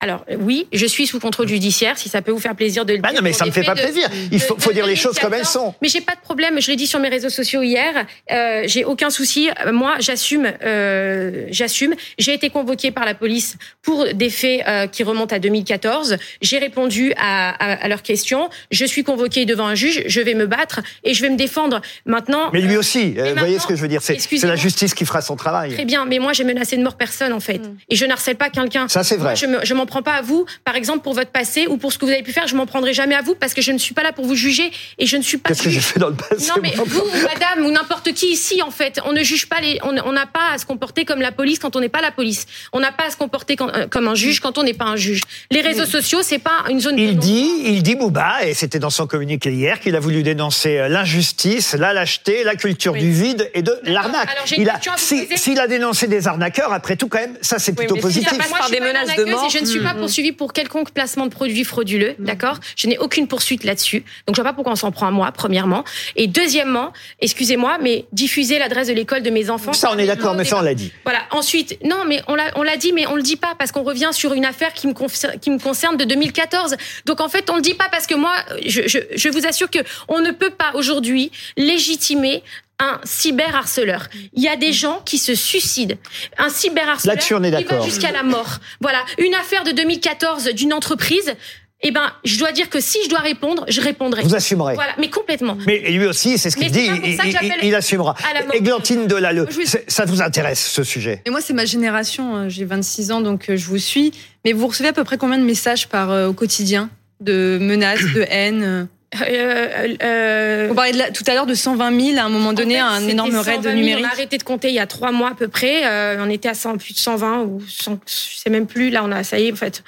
Alors 0.00 0.24
oui, 0.38 0.68
je 0.72 0.86
suis 0.86 1.08
sous 1.08 1.18
contrôle 1.18 1.48
judiciaire, 1.48 1.98
si 1.98 2.08
ça 2.08 2.22
peut 2.22 2.30
vous 2.30 2.38
faire 2.38 2.54
plaisir 2.54 2.84
de 2.84 2.92
le 2.92 3.00
Bah 3.00 3.08
dire. 3.08 3.18
non, 3.18 3.24
mais 3.24 3.32
ça 3.32 3.44
me 3.46 3.50
fait 3.50 3.64
pas 3.64 3.74
de- 3.74 3.80
plaisir. 3.80 4.08
Il 4.30 4.38
faut, 4.40 4.54
de- 4.54 4.60
faut 4.62 4.70
de 4.70 4.74
dire 4.76 4.86
les 4.86 4.94
choses 4.94 5.18
comme 5.18 5.34
elles 5.34 5.44
sont. 5.44 5.74
Mais 5.82 5.88
j'ai 5.88 6.00
pas 6.00 6.14
de 6.14 6.20
problème, 6.20 6.60
je 6.60 6.68
l'ai 6.70 6.76
dit 6.76 6.86
sur 6.86 7.00
mes 7.00 7.08
réseaux 7.08 7.30
sociaux 7.30 7.62
hier. 7.62 8.06
Euh, 8.30 8.62
j'ai 8.66 8.84
aucun 8.84 9.10
souci. 9.10 9.50
Euh, 9.66 9.72
Moi, 9.72 9.96
j'assume, 9.98 10.52
euh, 10.62 11.46
j'assume. 11.50 11.94
J'ai 12.16 12.32
été 12.32 12.48
convoquée 12.48 12.92
par 12.92 13.04
la 13.04 13.14
police 13.14 13.56
pour 13.82 14.06
des 14.14 14.30
faits 14.30 14.62
euh, 14.68 14.86
qui 14.86 15.02
remontent 15.02 15.34
à 15.34 15.40
2014. 15.40 16.16
J'ai 16.42 16.58
répondu 16.58 17.12
à, 17.16 17.50
à, 17.50 17.72
à 17.84 17.88
leurs 17.88 18.02
questions. 18.02 18.50
Je 18.70 18.84
suis 18.84 19.02
convoquée 19.02 19.46
devant 19.46 19.66
un 19.66 19.74
juge. 19.74 20.04
Je 20.06 20.20
vais 20.20 20.34
me 20.34 20.46
battre 20.46 20.78
et 21.02 21.12
je 21.12 21.22
vais 21.22 21.30
me 21.30 21.36
défendre. 21.36 21.80
Maintenant. 22.06 22.50
Mais 22.52 22.60
lui 22.60 22.76
euh, 22.76 22.78
aussi, 22.78 22.98
euh, 22.98 23.02
mais 23.24 23.32
vous 23.32 23.38
voyez 23.38 23.54
maintenant- 23.54 23.62
ce 23.62 23.66
que 23.66 23.74
je 23.74 23.82
veux 23.82 23.88
dire 23.88 24.00
C'est 24.02 24.16
la 24.44 24.54
justice 24.54 24.94
qui 24.94 25.04
fera 25.04 25.22
son 25.22 25.34
travail. 25.34 25.74
Très 25.74 25.84
bien, 25.84 26.04
mais 26.04 26.20
moi 26.20 26.32
j'ai 26.34 26.44
menacé 26.44 26.76
de 26.76 26.84
mort 26.84 26.96
personne 26.96 27.32
en 27.32 27.40
fait, 27.40 27.60
et 27.88 27.96
je 27.96 28.04
n'harcèle 28.06 28.36
pas 28.36 28.48
quelqu'un. 28.48 28.86
Ça, 28.86 29.02
c'est 29.02 29.16
vrai. 29.16 29.30
Moi, 29.30 29.34
je 29.34 29.46
me- 29.46 29.64
je 29.64 29.74
m'en 29.74 29.86
prends 29.88 30.02
pas 30.02 30.14
à 30.14 30.22
vous, 30.22 30.46
par 30.64 30.76
exemple 30.76 31.00
pour 31.02 31.14
votre 31.14 31.30
passé 31.30 31.66
ou 31.68 31.76
pour 31.76 31.92
ce 31.92 31.98
que 31.98 32.04
vous 32.04 32.12
avez 32.12 32.22
pu 32.22 32.32
faire, 32.32 32.46
je 32.46 32.54
m'en 32.54 32.66
prendrai 32.66 32.92
jamais 32.92 33.14
à 33.14 33.22
vous 33.22 33.34
parce 33.34 33.54
que 33.54 33.62
je 33.62 33.72
ne 33.72 33.78
suis 33.78 33.94
pas 33.94 34.02
là 34.02 34.12
pour 34.12 34.24
vous 34.24 34.34
juger 34.36 34.70
et 34.98 35.06
je 35.06 35.16
ne 35.16 35.22
suis 35.22 35.38
pas. 35.38 35.48
Qu'est-ce 35.48 35.62
que 35.64 35.70
j'ai 35.70 35.80
fait 35.80 35.98
dans 35.98 36.08
le 36.10 36.14
passé 36.14 36.48
Non 36.48 36.54
mais 36.62 36.72
vous, 36.76 37.00
ou 37.00 37.22
madame, 37.22 37.64
ou 37.66 37.70
n'importe 37.70 38.12
qui 38.12 38.26
ici, 38.32 38.62
en 38.62 38.70
fait, 38.70 39.00
on 39.04 39.12
ne 39.12 39.22
juge 39.22 39.48
pas 39.48 39.60
les, 39.60 39.80
on 39.82 40.12
n'a 40.12 40.26
pas 40.26 40.50
à 40.54 40.58
se 40.58 40.66
comporter 40.66 41.04
comme 41.04 41.20
la 41.20 41.32
police 41.32 41.58
quand 41.58 41.74
on 41.76 41.80
n'est 41.80 41.88
pas 41.88 42.00
la 42.00 42.12
police. 42.12 42.46
On 42.72 42.80
n'a 42.80 42.92
pas 42.92 43.04
à 43.06 43.10
se 43.10 43.16
comporter 43.16 43.56
quand- 43.56 43.68
euh, 43.74 43.86
comme 43.88 44.06
un 44.08 44.14
juge 44.14 44.40
quand 44.40 44.58
on 44.58 44.62
n'est 44.62 44.74
pas 44.74 44.84
un 44.84 44.96
juge. 44.96 45.22
Les 45.50 45.60
réseaux 45.62 45.86
sociaux, 45.86 46.20
c'est 46.22 46.38
pas 46.38 46.64
une 46.70 46.80
zone. 46.80 46.96
de 46.96 47.00
Il 47.00 47.16
dit, 47.18 47.50
il 47.64 47.82
dit 47.82 47.94
Bouba, 47.96 48.44
et 48.44 48.54
c'était 48.54 48.78
dans 48.78 48.90
son 48.90 49.06
communiqué 49.06 49.50
hier, 49.50 49.80
qu'il 49.80 49.96
a 49.96 50.00
voulu 50.00 50.22
dénoncer 50.22 50.78
euh, 50.78 50.88
l'injustice, 50.88 51.74
la 51.74 51.92
lâcheté, 51.92 52.44
la 52.44 52.54
culture 52.54 52.92
Oui. 52.92 53.00
du 53.00 53.10
vide 53.10 53.50
et 53.54 53.62
de 53.62 53.72
l'arnaque. 53.84 54.30
Alors, 54.30 54.46
j'ai 54.46 54.56
une 54.56 54.62
Il 54.62 54.68
a, 54.70 54.74
question 54.74 54.92
à 54.92 54.96
vous 54.96 55.02
si- 55.02 55.22
poser. 55.22 55.36
s'il 55.36 55.58
a 55.60 55.66
dénoncé 55.66 56.06
des 56.06 56.28
arnaqueurs, 56.28 56.72
après 56.72 56.96
tout, 56.96 57.08
quand 57.08 57.18
même, 57.18 57.36
ça 57.40 57.58
c'est 57.58 57.72
plutôt 57.72 57.94
si 57.96 58.00
ça 58.00 58.06
positif. 58.08 58.38
passe 58.38 58.48
Moi, 58.50 58.58
par 58.58 58.68
je 58.68 58.72
suis 58.74 58.80
des 58.80 58.86
menaces 58.86 59.16
de 59.16 59.24
mort. 59.24 59.46
Et 59.46 59.50
je 59.50 59.58
ne 59.58 59.64
suis 59.66 59.77
pas 59.80 59.94
Mm. 59.94 59.98
poursuivie 59.98 60.32
pour 60.32 60.52
quelconque 60.52 60.90
placement 60.92 61.26
de 61.26 61.30
produits 61.30 61.64
frauduleux, 61.64 62.14
d'accord? 62.18 62.58
Je 62.76 62.86
n'ai 62.88 62.98
aucune 62.98 63.26
poursuite 63.28 63.64
là-dessus. 63.64 64.04
Donc, 64.26 64.36
je 64.36 64.40
vois 64.42 64.50
pas 64.50 64.54
pourquoi 64.54 64.72
on 64.72 64.76
s'en 64.76 64.90
prend 64.92 65.06
à 65.06 65.10
moi, 65.10 65.30
premièrement. 65.32 65.84
Et 66.16 66.26
deuxièmement, 66.26 66.92
excusez-moi, 67.20 67.78
mais 67.80 68.06
diffuser 68.12 68.58
l'adresse 68.58 68.88
de 68.88 68.92
l'école 68.92 69.22
de 69.22 69.30
mes 69.30 69.50
enfants. 69.50 69.72
Ça, 69.72 69.90
on 69.92 69.98
est 69.98 70.06
d'accord, 70.06 70.34
mais 70.34 70.44
ça, 70.44 70.58
on 70.58 70.62
l'a 70.62 70.74
dit. 70.74 70.92
Voilà. 71.04 71.20
Ensuite, 71.30 71.78
non, 71.84 72.04
mais 72.06 72.22
on 72.28 72.34
l'a, 72.34 72.50
on 72.56 72.62
l'a 72.62 72.76
dit, 72.76 72.92
mais 72.92 73.06
on 73.06 73.14
le 73.16 73.22
dit 73.22 73.36
pas 73.36 73.54
parce 73.58 73.72
qu'on 73.72 73.82
revient 73.82 74.10
sur 74.12 74.32
une 74.34 74.44
affaire 74.44 74.72
qui 74.72 74.86
me, 74.86 74.92
concer- 74.92 75.38
qui 75.40 75.50
me 75.50 75.58
concerne 75.58 75.96
de 75.96 76.04
2014. 76.04 76.76
Donc 77.06 77.20
en 77.20 77.28
fait, 77.28 77.50
on 77.50 77.56
le 77.56 77.62
dit 77.62 77.74
pas 77.74 77.88
parce 77.90 78.06
que 78.06 78.14
moi, 78.14 78.32
je, 78.66 78.82
je, 78.86 78.98
je 79.14 79.28
vous 79.28 79.46
assure 79.46 79.70
que 79.70 79.78
on 80.08 80.20
ne 80.20 80.30
peut 80.30 80.50
pas 80.50 80.72
aujourd'hui 80.74 81.30
légitimer 81.56 82.42
un 82.80 83.00
cyberharceleur. 83.04 84.08
Il 84.34 84.42
y 84.42 84.48
a 84.48 84.56
des 84.56 84.72
gens 84.72 85.02
qui 85.04 85.18
se 85.18 85.34
suicident. 85.34 85.96
Un 86.38 86.48
cyberharceleur 86.48 87.14
Là-dessus, 87.16 87.34
on 87.34 87.42
est 87.42 87.48
qui 87.50 87.64
va 87.64 87.70
d'accord. 87.70 87.84
jusqu'à 87.84 88.12
la 88.12 88.22
mort. 88.22 88.58
Voilà. 88.80 89.04
Une 89.18 89.34
affaire 89.34 89.64
de 89.64 89.72
2014 89.72 90.44
d'une 90.54 90.72
entreprise. 90.72 91.34
Eh 91.80 91.92
ben, 91.92 92.10
je 92.24 92.36
dois 92.40 92.50
dire 92.50 92.68
que 92.70 92.80
si 92.80 92.98
je 93.04 93.08
dois 93.08 93.20
répondre, 93.20 93.64
je 93.68 93.80
répondrai. 93.80 94.22
Vous 94.22 94.34
assumerez. 94.34 94.74
Voilà, 94.74 94.94
mais 94.98 95.10
complètement. 95.10 95.56
Mais 95.64 95.78
lui 95.92 96.06
aussi, 96.08 96.36
c'est 96.36 96.50
ce 96.50 96.56
qu'il 96.56 96.72
dit, 96.72 96.88
il, 97.04 97.16
ça 97.16 97.22
que 97.22 97.28
il- 97.28 97.32
j'appelle 97.32 97.58
il 97.62 97.72
assumera. 97.76 98.16
à 98.28 98.34
la 98.34 98.44
mort. 98.46 98.54
Églantine 98.56 99.06
Delalleux, 99.06 99.46
ça 99.86 100.04
vous 100.04 100.20
intéresse 100.20 100.58
ce 100.72 100.82
sujet? 100.82 101.22
Et 101.24 101.30
moi, 101.30 101.40
c'est 101.40 101.52
ma 101.52 101.64
génération. 101.66 102.34
euh, 102.36 102.48
J'ai 102.48 102.64
26 102.64 103.12
ans, 103.12 103.20
donc 103.20 103.48
euh, 103.48 103.56
je 103.56 103.64
vous 103.66 103.78
suis. 103.78 104.12
Mais 104.44 104.52
vous 104.52 104.66
recevez 104.66 104.88
à 104.88 104.92
peu 104.92 105.04
près 105.04 105.18
combien 105.18 105.38
de 105.38 105.44
messages 105.44 105.86
par 105.88 106.10
euh, 106.10 106.26
au 106.26 106.32
quotidien? 106.32 106.90
De 107.20 107.58
menaces, 107.60 108.02
de 108.12 108.24
haine 108.28 108.88
euh 109.14 109.18
euh, 109.26 109.94
euh, 110.02 110.68
On 110.70 110.74
parlait 110.74 110.92
de 110.92 110.98
la- 110.98 111.10
tout 111.10 111.24
à 111.26 111.34
l'heure 111.34 111.46
de 111.46 111.54
120 111.54 111.98
000 112.00 112.18
à 112.18 112.24
un 112.24 112.28
moment 112.28 112.52
donné, 112.52 112.74
fait, 112.74 112.80
un 112.80 113.08
énorme 113.08 113.34
raid 113.36 113.56
120 113.56 113.62
000. 113.62 113.74
numérique. 113.74 114.04
On 114.04 114.08
a 114.08 114.12
arrêté 114.12 114.38
de 114.38 114.42
compter 114.42 114.68
il 114.68 114.74
y 114.74 114.78
a 114.80 114.86
trois 114.86 115.12
mois 115.12 115.30
à 115.30 115.34
peu 115.34 115.48
près. 115.48 115.86
Euh, 115.86 116.16
on 116.20 116.28
était 116.28 116.48
à 116.48 116.54
100, 116.54 116.76
plus 116.78 116.92
de 116.92 116.98
120 116.98 117.40
ou 117.42 117.62
100, 117.66 117.98
je 118.06 118.38
sais 118.38 118.50
même 118.50 118.66
plus. 118.66 118.90
Là, 118.90 119.02
on 119.04 119.10
a, 119.12 119.24
ça 119.24 119.38
y 119.38 119.46
est, 119.48 119.52
en 119.52 119.56
fait. 119.56 119.82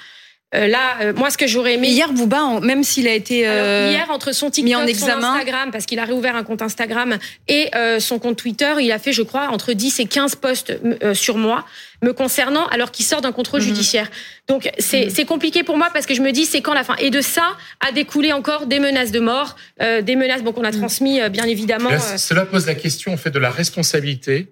Euh, 0.53 0.67
là, 0.67 0.97
euh, 1.01 1.13
moi, 1.13 1.29
ce 1.29 1.37
que 1.37 1.47
j'aurais 1.47 1.75
aimé. 1.75 1.87
Mais 1.87 1.93
hier, 1.93 2.11
Booba, 2.11 2.43
en- 2.43 2.59
même 2.59 2.83
s'il 2.83 3.07
a 3.07 3.13
été 3.13 3.47
Alors, 3.47 3.63
euh, 3.65 3.89
hier, 3.91 4.09
entre 4.11 4.33
son 4.33 4.49
TikTok, 4.51 4.65
mis 4.67 4.75
en 4.75 4.81
son 4.81 4.87
examen. 4.87 5.31
Instagram, 5.35 5.71
parce 5.71 5.85
qu'il 5.85 5.97
a 5.97 6.03
réouvert 6.03 6.35
un 6.35 6.43
compte 6.43 6.61
Instagram, 6.61 7.17
et 7.47 7.69
euh, 7.73 8.01
son 8.01 8.19
compte 8.19 8.35
Twitter, 8.37 8.73
il 8.81 8.91
a 8.91 8.99
fait, 8.99 9.13
je 9.13 9.21
crois, 9.21 9.47
entre 9.47 9.71
10 9.71 10.01
et 10.01 10.05
15 10.07 10.35
posts 10.35 10.73
euh, 11.03 11.13
sur 11.13 11.37
moi, 11.37 11.65
me 12.03 12.11
concernant, 12.11 12.65
alors 12.67 12.91
qu'il 12.91 13.05
sort 13.05 13.21
d'un 13.21 13.31
contrôle 13.31 13.61
Mhm. 13.61 13.67
judiciaire. 13.67 14.11
Donc, 14.49 14.69
c'est 14.77 15.09
c'est 15.09 15.23
compliqué 15.23 15.63
pour 15.63 15.77
moi, 15.77 15.87
parce 15.93 16.05
que 16.05 16.13
je 16.13 16.21
me 16.21 16.31
dis, 16.33 16.43
c'est 16.45 16.59
quand 16.61 16.73
la 16.73 16.83
fin? 16.83 16.95
Et 16.97 17.11
de 17.11 17.21
ça 17.21 17.55
a 17.79 17.93
découlé 17.93 18.33
encore 18.33 18.65
des 18.65 18.79
menaces 18.79 19.11
de 19.11 19.21
mort, 19.21 19.55
euh, 19.81 20.01
des 20.01 20.17
menaces 20.17 20.43
bon, 20.43 20.51
qu'on 20.51 20.65
a 20.65 20.71
transmis, 20.73 21.21
euh, 21.21 21.29
bien 21.29 21.45
évidemment. 21.45 21.89
Là, 21.91 22.17
cela 22.17 22.45
pose 22.45 22.65
la 22.67 22.75
question 22.75 23.13
en 23.13 23.17
fait 23.17 23.29
de 23.31 23.39
la 23.39 23.51
responsabilité 23.51 24.51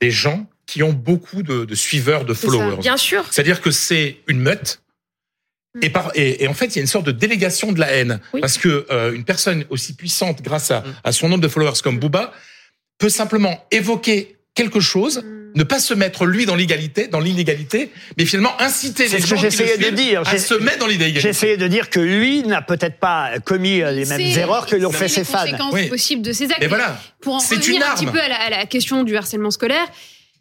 des 0.00 0.10
gens 0.10 0.46
qui 0.66 0.82
ont 0.82 0.92
beaucoup 0.92 1.44
de, 1.44 1.64
de 1.64 1.74
suiveurs, 1.76 2.24
de 2.24 2.34
ça. 2.34 2.48
followers. 2.48 2.78
Bien 2.80 2.96
sûr. 2.96 3.24
C'est-à-dire 3.30 3.60
que 3.60 3.70
c'est 3.70 4.16
une 4.26 4.40
meute. 4.40 4.80
Et, 5.82 5.90
par, 5.90 6.10
et, 6.14 6.44
et 6.44 6.48
en 6.48 6.54
fait, 6.54 6.66
il 6.66 6.76
y 6.76 6.78
a 6.78 6.82
une 6.82 6.86
sorte 6.86 7.06
de 7.06 7.12
délégation 7.12 7.72
de 7.72 7.80
la 7.80 7.90
haine. 7.92 8.20
Oui. 8.32 8.40
Parce 8.40 8.58
que 8.58 8.86
euh, 8.90 9.12
une 9.12 9.24
personne 9.24 9.64
aussi 9.70 9.94
puissante, 9.94 10.42
grâce 10.42 10.70
à, 10.70 10.82
à 11.04 11.12
son 11.12 11.28
nombre 11.28 11.42
de 11.42 11.48
followers 11.48 11.80
comme 11.82 11.98
Booba, 11.98 12.32
peut 12.98 13.08
simplement 13.10 13.64
évoquer 13.70 14.36
quelque 14.54 14.80
chose, 14.80 15.22
ne 15.54 15.62
pas 15.64 15.78
se 15.80 15.92
mettre 15.94 16.24
lui 16.26 16.46
dans 16.46 16.54
l'égalité, 16.56 17.08
dans 17.08 17.20
l'inégalité, 17.20 17.90
mais 18.18 18.24
finalement 18.26 18.58
inciter 18.60 19.06
C'est 19.08 19.16
les 19.16 19.22
ce 19.22 19.26
que 19.26 19.36
gens 19.36 19.36
qui 19.36 19.44
le 19.44 19.50
j'essayais 19.50 19.78
de 19.90 19.96
dire. 19.96 20.22
à 20.26 20.38
se 20.38 20.54
mettre 20.54 20.78
dans 20.78 20.86
J'ai 20.86 20.92
l'inégalité. 20.92 21.28
essayé 21.28 21.56
de 21.56 21.66
dire 21.66 21.88
que 21.90 22.00
lui 22.00 22.42
n'a 22.42 22.62
peut-être 22.62 22.98
pas 22.98 23.38
commis 23.44 23.80
euh, 23.82 23.90
les 23.90 24.04
mêmes 24.06 24.18
C'est- 24.32 24.40
erreurs 24.40 24.66
que 24.66 24.76
l'ont 24.76 24.90
c'est 24.92 24.96
fait 24.98 25.04
les 25.04 25.08
ses 25.10 25.24
fans. 25.24 25.40
conséquences 25.44 25.72
Oui. 25.74 25.88
possibles 25.88 26.22
de 26.22 26.32
ces 26.32 26.44
actes. 26.46 26.58
Mais 26.60 26.66
voilà. 26.68 26.98
Pour 27.20 27.34
en 27.34 27.38
C'est 27.40 27.56
revenir 27.56 27.76
une 27.76 27.82
un 27.82 27.94
petit 27.94 28.04
arme. 28.06 28.12
peu 28.14 28.20
à 28.20 28.28
la, 28.28 28.36
à 28.40 28.50
la 28.50 28.66
question 28.66 29.02
du 29.04 29.16
harcèlement 29.16 29.50
scolaire, 29.50 29.86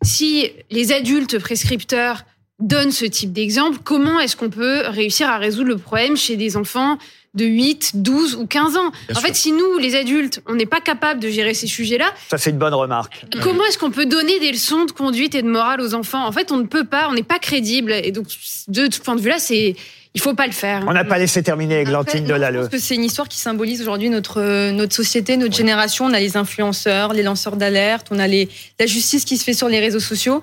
si 0.01 0.51
les 0.69 0.91
adultes 0.91 1.39
prescripteurs 1.39 2.25
donnent 2.59 2.91
ce 2.91 3.05
type 3.05 3.33
d'exemple, 3.33 3.79
comment 3.83 4.19
est-ce 4.19 4.35
qu'on 4.35 4.49
peut 4.49 4.83
réussir 4.87 5.27
à 5.29 5.37
résoudre 5.37 5.67
le 5.69 5.77
problème 5.77 6.15
chez 6.15 6.37
des 6.37 6.55
enfants 6.55 6.97
de 7.33 7.43
8, 7.43 7.91
12 7.95 8.35
ou 8.35 8.47
15 8.47 8.77
ans? 8.77 8.91
Bien 8.91 9.15
En 9.17 9.19
sûr. 9.19 9.27
fait, 9.27 9.35
si 9.35 9.51
nous, 9.51 9.77
les 9.77 9.95
adultes, 9.95 10.41
on 10.47 10.55
n'est 10.55 10.65
pas 10.65 10.79
capable 10.79 11.19
de 11.19 11.27
gérer 11.27 11.53
ces 11.53 11.67
sujets-là, 11.67 12.13
Ça, 12.29 12.37
c'est 12.37 12.51
une 12.51 12.57
bonne 12.57 12.73
remarque. 12.73 13.25
comment 13.43 13.65
est-ce 13.65 13.77
qu'on 13.77 13.91
peut 13.91 14.05
donner 14.05 14.39
des 14.39 14.51
leçons 14.53 14.85
de 14.85 14.91
conduite 14.91 15.35
et 15.35 15.41
de 15.41 15.49
morale 15.49 15.81
aux 15.81 15.93
enfants? 15.95 16.25
En 16.25 16.31
fait, 16.31 16.51
on 16.53 16.57
ne 16.57 16.63
peut 16.65 16.85
pas, 16.85 17.09
on 17.09 17.13
n'est 17.13 17.23
pas 17.23 17.39
crédible. 17.39 17.91
Et 17.91 18.11
donc, 18.11 18.27
de 18.69 18.87
ce 18.89 18.99
point 19.01 19.17
de 19.17 19.21
vue-là, 19.21 19.37
c'est, 19.37 19.75
il 20.13 20.21
faut 20.21 20.33
pas 20.33 20.47
le 20.47 20.53
faire. 20.53 20.85
On 20.87 20.93
n'a 20.93 21.03
pas 21.03 21.17
laissé 21.17 21.43
terminer 21.43 21.81
Églantine 21.81 22.21
non, 22.21 22.27
Je 22.29 22.33
Delalleux. 22.35 22.59
pense 22.61 22.69
que 22.69 22.77
c'est 22.77 22.95
une 22.95 23.03
histoire 23.03 23.27
qui 23.27 23.37
symbolise 23.37 23.81
aujourd'hui 23.81 24.09
notre 24.09 24.39
euh, 24.39 24.71
notre 24.71 24.95
société, 24.95 25.35
notre 25.35 25.53
génération. 25.57 26.05
On 26.05 26.13
a 26.13 26.21
les 26.21 26.37
influenceurs, 26.37 27.11
les 27.11 27.23
lanceurs 27.23 27.57
d'alerte, 27.57 28.07
on 28.11 28.19
a 28.19 28.27
les 28.27 28.47
la 28.79 28.85
justice 28.85 29.25
qui 29.25 29.35
se 29.37 29.43
fait 29.43 29.53
sur 29.53 29.67
les 29.67 29.81
réseaux 29.81 29.99
sociaux. 29.99 30.41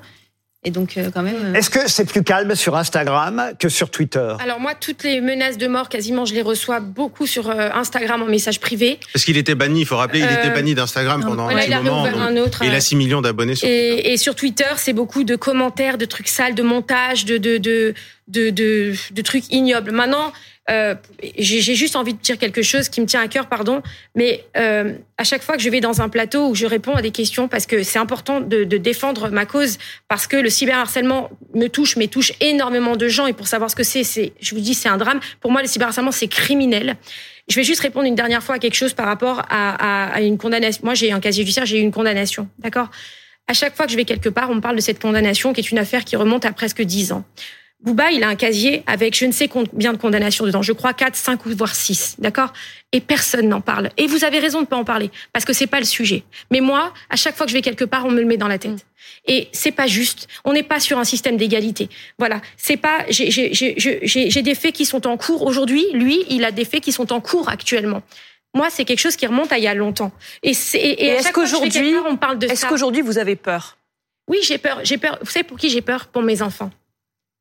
Et 0.65 0.71
donc 0.71 0.97
euh, 0.97 1.11
quand 1.13 1.23
même. 1.23 1.35
euh, 1.43 1.55
Est-ce 1.55 1.71
que 1.71 1.91
c'est 1.91 2.05
plus 2.05 2.23
calme 2.23 2.55
sur 2.55 2.77
Instagram 2.77 3.51
que 3.59 3.69
sur 3.69 3.91
Twitter 3.91 4.35
Alors 4.39 4.61
moi, 4.61 4.75
toutes 4.77 5.03
les 5.03 5.21
menaces 5.21 5.59
de 5.59 5.67
mort, 5.67 5.89
quasiment, 5.89 6.25
je 6.25 6.35
les 6.35 6.43
reçois 6.43 6.79
beaucoup 6.79 7.27
sur 7.27 7.51
euh, 7.51 7.69
Instagram 7.75 8.23
en 8.23 8.27
message 8.27 8.61
privé. 8.61 9.01
Parce 9.13 9.25
qu'il 9.25 9.37
était 9.37 9.57
banni, 9.57 9.81
il 9.81 9.87
faut 9.87 9.97
rappeler, 9.97 10.21
il 10.21 10.25
était 10.33 10.51
banni 10.51 10.77
d'Instagram 10.77 11.21
pendant 11.25 11.45
Voilà, 11.47 11.63
un 11.63 11.65
il 11.65 11.67
petit 11.67 11.75
a 11.75 11.83
moment. 11.83 12.05
donc- 12.05 12.15
un 12.17 12.37
autre. 12.37 12.63
Et 12.63 12.69
il 12.69 12.75
a 12.77 12.81
6 12.81 12.95
millions 12.95 13.21
d'abonnés 13.21 13.57
sur 13.57 13.67
Et, 13.67 14.13
et 14.13 14.17
sur 14.17 14.37
Twitter, 14.37 14.69
c'est 14.77 14.93
beaucoup 14.93 15.25
de 15.25 15.35
commentaires, 15.35 15.99
de 15.99 16.05
trucs 16.05 16.29
sales, 16.29 16.55
de 16.55 16.63
montages, 16.63 17.25
de 17.25 17.39
de 17.39 17.59
de 17.59 17.95
de, 18.29 18.51
de, 18.51 18.95
de 19.11 19.23
trucs 19.23 19.53
ignobles. 19.53 19.91
Maintenant, 19.91 20.33
euh, 20.71 20.95
j'ai 21.39 21.75
juste 21.75 21.97
envie 21.97 22.15
de 22.15 22.21
dire 22.21 22.39
quelque 22.39 22.63
chose 22.63 22.89
qui 22.89 23.01
me 23.01 23.07
tient 23.07 23.21
à 23.21 23.29
cœur, 23.29 23.49
pardon. 23.49 23.83
Mais 24.15 24.45
euh, 24.57 24.95
à 25.19 25.25
chaque 25.25 25.43
fois 25.43 25.57
que 25.57 25.63
je 25.63 25.69
vais 25.69 25.81
dans 25.81 26.01
un 26.01 26.09
plateau 26.09 26.49
où 26.49 26.55
je 26.55 26.67
réponds 26.67 26.95
à 26.95 27.03
des 27.03 27.11
questions, 27.11 27.49
parce 27.49 27.67
que 27.67 27.83
c'est 27.83 27.99
important 27.99 28.41
de, 28.41 28.65
de 28.65 28.77
défendre 28.77 29.31
ma 29.31 29.45
cause, 29.45 29.79
parce 30.09 30.27
que 30.27 30.37
le 30.37 30.51
cyberharcèlement 30.51 31.31
me 31.55 31.67
touche, 31.69 31.97
mais 31.97 32.07
touche 32.07 32.33
énormément 32.41 32.97
de 32.97 33.09
gens. 33.09 33.27
Et 33.27 33.33
pour 33.33 33.49
savoir 33.49 33.71
ce 33.71 33.77
que 33.77 33.83
c'est, 33.83 34.05
je 34.41 34.55
vous 34.55 34.61
dis, 34.61 34.75
c'est 34.75 34.89
un 34.89 34.99
drame. 34.99 35.21
Pour 35.41 35.51
moi, 35.51 35.63
le 35.63 35.69
cyberharcèlement, 35.69 36.13
c'est 36.13 36.29
criminel. 36.29 36.97
Je 37.49 37.57
vais 37.57 37.65
juste 37.65 37.81
répondre 37.81 38.07
une 38.07 38.15
dernière 38.15 38.43
fois 38.43 38.55
à 38.55 38.59
quelque 38.61 38.77
chose 38.77 38.95
par 38.95 39.07
rapport 39.07 39.41
à, 39.51 40.07
à, 40.09 40.15
à 40.15 40.21
une 40.21 40.39
condamnation. 40.39 40.83
Moi, 40.85 40.95
j'ai 40.95 41.11
un 41.11 41.21
casier 41.21 41.43
judiciaire, 41.43 41.67
j'ai 41.67 41.79
eu 41.79 41.83
une 41.83 41.93
condamnation, 41.93 42.49
d'accord? 42.59 42.89
À 43.49 43.55
chaque 43.55 43.75
fois 43.75 43.87
que 43.87 43.93
je 43.93 43.97
vais 43.97 44.05
quelque 44.05 44.29
part, 44.29 44.49
on 44.51 44.55
me 44.55 44.61
parle 44.61 44.77
de 44.77 44.81
cette 44.81 45.03
condamnation 45.03 45.53
qui 45.53 45.61
est 45.61 45.71
une 45.73 45.79
affaire 45.79 46.05
qui 46.05 46.15
remonte 46.15 46.45
à 46.45 46.53
presque 46.53 46.83
10 46.83 47.13
ans. 47.13 47.25
Bouba, 47.83 48.13
il 48.13 48.23
a 48.23 48.29
un 48.29 48.37
casier 48.37 48.85
avec 48.87 49.17
je 49.17 49.25
ne 49.27 49.33
sais 49.33 49.49
combien 49.49 49.93
de 49.93 49.99
condamnations 49.99 50.45
dedans. 50.47 50.63
Je 50.63 50.73
crois 50.73 50.93
4, 50.95 51.17
5 51.17 51.45
ou 51.47 51.51
voire 51.57 51.75
6. 51.75 52.17
D'accord? 52.21 52.53
Et 52.93 53.01
personne 53.01 53.49
n'en 53.49 53.61
parle. 53.61 53.91
Et 53.97 54.07
vous 54.07 54.23
avez 54.25 54.39
raison 54.39 54.61
de 54.63 54.67
pas 54.67 54.77
en 54.77 54.85
parler 54.85 55.11
parce 55.33 55.45
que 55.45 55.53
c'est 55.53 55.67
pas 55.67 55.81
le 55.81 55.85
sujet. 55.85 56.23
Mais 56.53 56.61
moi, 56.61 56.93
à 57.11 57.17
chaque 57.17 57.37
fois 57.37 57.45
que 57.47 57.51
je 57.51 57.57
vais 57.57 57.63
quelque 57.63 57.85
part, 57.85 58.07
on 58.07 58.11
me 58.13 58.21
le 58.21 58.27
met 58.27 58.37
dans 58.37 58.47
la 58.47 58.59
tête. 58.59 58.87
Et 59.27 59.49
c'est 59.53 59.73
pas 59.73 59.89
juste. 59.89 60.29
On 60.45 60.53
n'est 60.53 60.63
pas 60.63 60.79
sur 60.79 60.99
un 60.99 61.05
système 61.05 61.37
d'égalité. 61.37 61.89
Voilà. 62.19 62.41
C'est 62.57 62.77
pas. 62.77 63.05
J'ai 63.09 63.31
j'ai- 63.33 63.53
j'ai- 63.53 63.75
j'ai- 63.77 64.31
j'ai 64.31 64.43
des 64.43 64.55
faits 64.55 64.75
qui 64.75 64.85
sont 64.87 65.07
en 65.09 65.17
cours 65.17 65.43
aujourd'hui. 65.43 65.85
Lui, 65.93 66.25
il 66.31 66.45
a 66.45 66.53
des 66.53 66.65
faits 66.65 66.83
qui 66.85 66.93
sont 66.93 67.13
en 67.13 67.21
cours 67.21 67.49
actuellement. 67.49 68.03
Moi, 68.55 68.69
c'est 68.71 68.85
quelque 68.85 69.01
chose 69.01 69.17
qui 69.17 69.27
remonte 69.27 69.51
à 69.53 69.59
il 69.59 69.65
y 69.65 69.67
a 69.67 69.75
longtemps. 69.75 70.13
Et, 70.45 70.55
c'est- 70.55 70.79
et, 70.79 71.05
Et 71.07 71.11
à 71.11 71.15
est-ce 71.15 71.23
chaque 71.25 71.35
fois 71.35 71.43
que 71.45 71.49
je 71.49 71.55
vais 71.57 71.61
qu'aujourd'hui- 71.69 71.93
part, 71.95 72.07
on 72.09 72.17
parle 72.17 72.39
de 72.39 72.47
Est-ce 72.47 72.61
ça. 72.61 72.69
qu'aujourd'hui 72.69 73.03
vous 73.03 73.19
avez 73.19 73.35
peur? 73.35 73.77
Oui, 74.29 74.39
j'ai 74.45 74.59
peur. 74.59 74.81
J'ai 74.85 74.99
peur. 74.99 75.19
Vous 75.23 75.31
savez 75.31 75.43
pour 75.45 75.59
qui 75.59 75.69
j'ai 75.71 75.83
peur? 75.83 76.07
Pour 76.07 76.23
mes 76.23 76.43
enfants. 76.43 76.71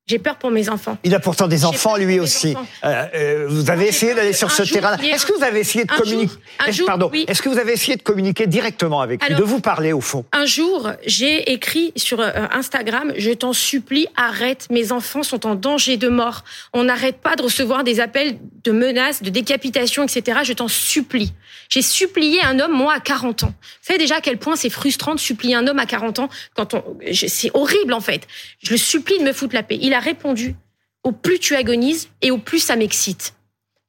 J'ai 0.07 0.19
peur 0.19 0.35
pour 0.37 0.51
mes 0.51 0.67
enfants. 0.67 0.97
Il 1.03 1.13
a 1.15 1.19
pourtant 1.19 1.47
des 1.47 1.63
enfants 1.63 1.95
lui 1.95 2.19
aussi. 2.19 2.51
enfants. 2.55 2.67
Euh, 2.83 3.05
euh, 3.15 3.45
vous 3.47 3.69
avez 3.69 3.87
essayé 3.87 4.13
d'aller 4.13 4.33
sur 4.33 4.51
ce 4.51 4.63
jour, 4.63 4.73
terrain. 4.79 4.97
il 4.99 5.05
y 5.05 5.09
ait 5.09 5.13
Est-ce 5.13 5.25
que 5.25 5.33
vous 5.33 5.43
avez 5.43 5.59
essayé 5.59 5.85
de 5.85 5.93
un 5.93 5.95
communiquer 5.95 6.33
jour, 6.71 6.85
Pardon. 6.87 7.09
oui. 7.13 7.23
Est-ce 7.27 7.41
que 7.41 7.49
vous 7.49 7.59
avez 7.59 7.73
essayé 7.73 7.95
de 7.97 8.01
communiquer 8.01 8.47
directement 8.47 8.99
avec 9.01 9.25
lui, 9.25 9.35
de 9.35 9.43
vous 9.43 9.61
parler 9.61 9.93
au 9.93 10.01
fond? 10.01 10.25
Un 10.33 10.45
jour, 10.45 10.89
j'ai 11.05 11.51
écrit 11.53 11.93
sur 11.95 12.19
euh, 12.19 12.31
Instagram, 12.51 13.13
je 13.15 13.29
t'en 13.31 13.53
supplie, 13.53 14.07
arrête, 14.17 14.67
mes 14.71 14.91
enfants 14.91 15.23
sont 15.23 15.45
en 15.45 15.55
danger 15.55 15.97
de 15.97 16.09
mort. 16.09 16.43
On 16.73 16.83
n'arrête 16.85 17.17
pas 17.17 17.35
de 17.35 17.43
recevoir 17.43 17.83
des 17.83 17.99
appels 17.99 18.37
de 18.63 18.71
menaces, 18.71 19.21
de 19.23 19.29
décapitation, 19.29 20.03
etc. 20.03 20.39
Je 20.43 20.53
t'en 20.53 20.67
supplie. 20.67 21.33
J'ai 21.69 21.81
supplié 21.81 22.41
un 22.43 22.59
homme, 22.59 22.73
moi, 22.73 22.93
à 22.93 22.99
40 22.99 23.43
ans. 23.43 23.53
Vous 23.61 23.87
savez 23.87 23.99
déjà 23.99 24.17
à 24.17 24.21
quel 24.21 24.37
point 24.37 24.55
c'est 24.55 24.69
frustrant 24.69 25.15
de 25.15 25.19
supplier 25.19 25.55
un 25.55 25.67
homme 25.67 25.79
à 25.79 25.85
40 25.85 26.19
ans 26.19 26.29
quand 26.55 26.73
on, 26.73 26.83
c'est 27.13 27.51
horrible, 27.53 27.93
en 27.93 28.01
fait. 28.01 28.27
Je 28.61 28.71
le 28.71 28.77
supplie 28.77 29.17
de 29.19 29.23
me 29.23 29.33
foutre 29.33 29.55
la 29.55 29.63
paix. 29.63 29.79
Il 29.81 29.93
a 29.93 29.99
répondu, 29.99 30.55
au 31.03 31.11
plus 31.11 31.39
tu 31.39 31.55
agonises 31.55 32.09
et 32.21 32.31
au 32.31 32.37
plus 32.37 32.59
ça 32.59 32.75
m'excite. 32.75 33.33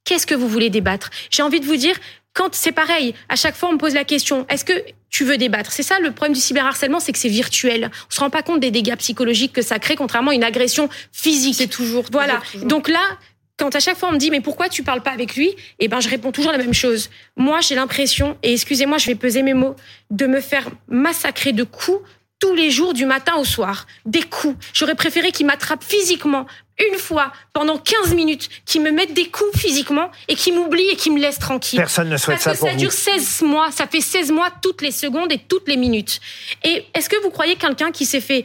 Qu'est-ce 0.05 0.27
que 0.27 0.35
vous 0.35 0.49
voulez 0.49 0.71
débattre? 0.71 1.11
J'ai 1.31 1.43
envie 1.43 1.61
de 1.61 1.67
vous 1.67 1.77
dire, 1.77 1.97
quand 2.35 2.55
c'est 2.55 2.73
pareil, 2.73 3.15
à 3.29 3.37
chaque 3.37 3.55
fois 3.55 3.69
on 3.69 3.73
me 3.73 3.79
pose 3.79 3.95
la 3.95 4.05
question, 4.05 4.47
est-ce 4.49 4.65
que 4.65 4.73
tu 5.11 5.25
veux 5.25 5.37
débattre? 5.37 5.71
C'est 5.71 5.83
ça 5.83 5.99
le 6.01 6.13
problème 6.13 6.33
du 6.33 6.41
cyberharcèlement, 6.41 6.99
c'est 6.99 7.13
que 7.13 7.19
c'est 7.19 7.29
virtuel. 7.29 7.91
On 8.11 8.15
se 8.15 8.21
rend 8.21 8.31
pas 8.31 8.43
compte 8.43 8.61
des 8.61 8.71
dégâts 8.71 8.97
psychologiques 8.97 9.53
que 9.53 9.63
ça 9.63 9.79
crée, 9.79 9.95
contrairement 9.95 10.31
à 10.31 10.35
une 10.35 10.45
agression 10.45 10.89
physique. 11.13 11.55
C'est 11.57 11.67
toujours. 11.67 12.07
Voilà. 12.11 12.37
toujours, 12.37 12.53
toujours. 12.53 12.69
Donc 12.69 12.89
là, 12.89 13.19
quand 13.63 13.77
à 13.77 13.81
chaque 13.81 13.97
fois 13.97 14.09
on 14.09 14.13
me 14.13 14.19
dit 14.19 14.33
mais 14.33 14.41
pourquoi 14.41 14.69
tu 14.69 14.83
parles 14.83 15.03
pas 15.03 15.13
avec 15.13 15.37
lui? 15.37 15.55
Eh 15.79 15.87
ben 15.87 16.01
je 16.01 16.09
réponds 16.09 16.33
toujours 16.33 16.51
la 16.51 16.59
même 16.59 16.75
chose. 16.75 17.11
Moi 17.37 17.61
j'ai 17.61 17.77
l'impression 17.77 18.37
et 18.43 18.53
excusez-moi 18.53 18.99
je 18.99 19.07
vais 19.07 19.15
peser 19.15 19.43
mes 19.43 19.55
mots 19.55 19.77
de 20.11 20.27
me 20.27 20.41
faire 20.41 20.69
massacrer 20.89 21.53
de 21.53 21.63
coups 21.63 22.01
tous 22.41 22.55
les 22.57 22.73
jours 22.73 22.93
du 22.93 23.07
matin 23.07 23.35
au 23.37 23.45
soir. 23.45 23.87
Des 24.05 24.23
coups. 24.23 24.57
J'aurais 24.75 24.97
préféré 24.97 25.31
qu'il 25.31 25.47
m'attrape 25.47 25.85
physiquement 25.85 26.45
une 26.91 26.99
fois 26.99 27.31
pendant 27.53 27.79
15 27.79 28.15
minutes, 28.15 28.49
qu'il 28.67 28.83
me 28.83 28.91
mette 28.91 29.15
des 29.15 29.29
coups 29.29 29.57
physiquement 29.57 30.11
et 30.27 30.35
qu'il 30.35 30.57
m'oublie 30.57 30.89
et 30.91 30.97
qu'il 30.97 31.15
me 31.15 31.21
laisse 31.21 31.39
tranquille. 31.39 31.79
Personne 31.79 32.09
ne 32.09 32.17
souhaite 32.17 32.43
Parce 32.43 32.45
ça 32.45 32.53
que 32.55 32.59
pour 32.59 32.67
ça 32.67 32.75
vous. 32.75 32.81
dure 32.81 32.91
16 32.91 33.43
mois, 33.43 33.71
ça 33.71 33.87
fait 33.87 34.01
16 34.01 34.33
mois 34.33 34.49
toutes 34.61 34.83
les 34.83 34.91
secondes 34.91 35.31
et 35.31 35.39
toutes 35.39 35.69
les 35.69 35.77
minutes. 35.77 36.19
Et 36.65 36.85
est-ce 36.95 37.09
que 37.09 37.23
vous 37.23 37.31
croyez 37.31 37.55
que 37.55 37.61
quelqu'un 37.61 37.93
qui 37.93 38.07
s'est 38.07 38.21
fait 38.21 38.45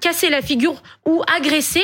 casser 0.00 0.28
la 0.28 0.42
figure 0.42 0.80
ou 1.04 1.22
agresser 1.34 1.82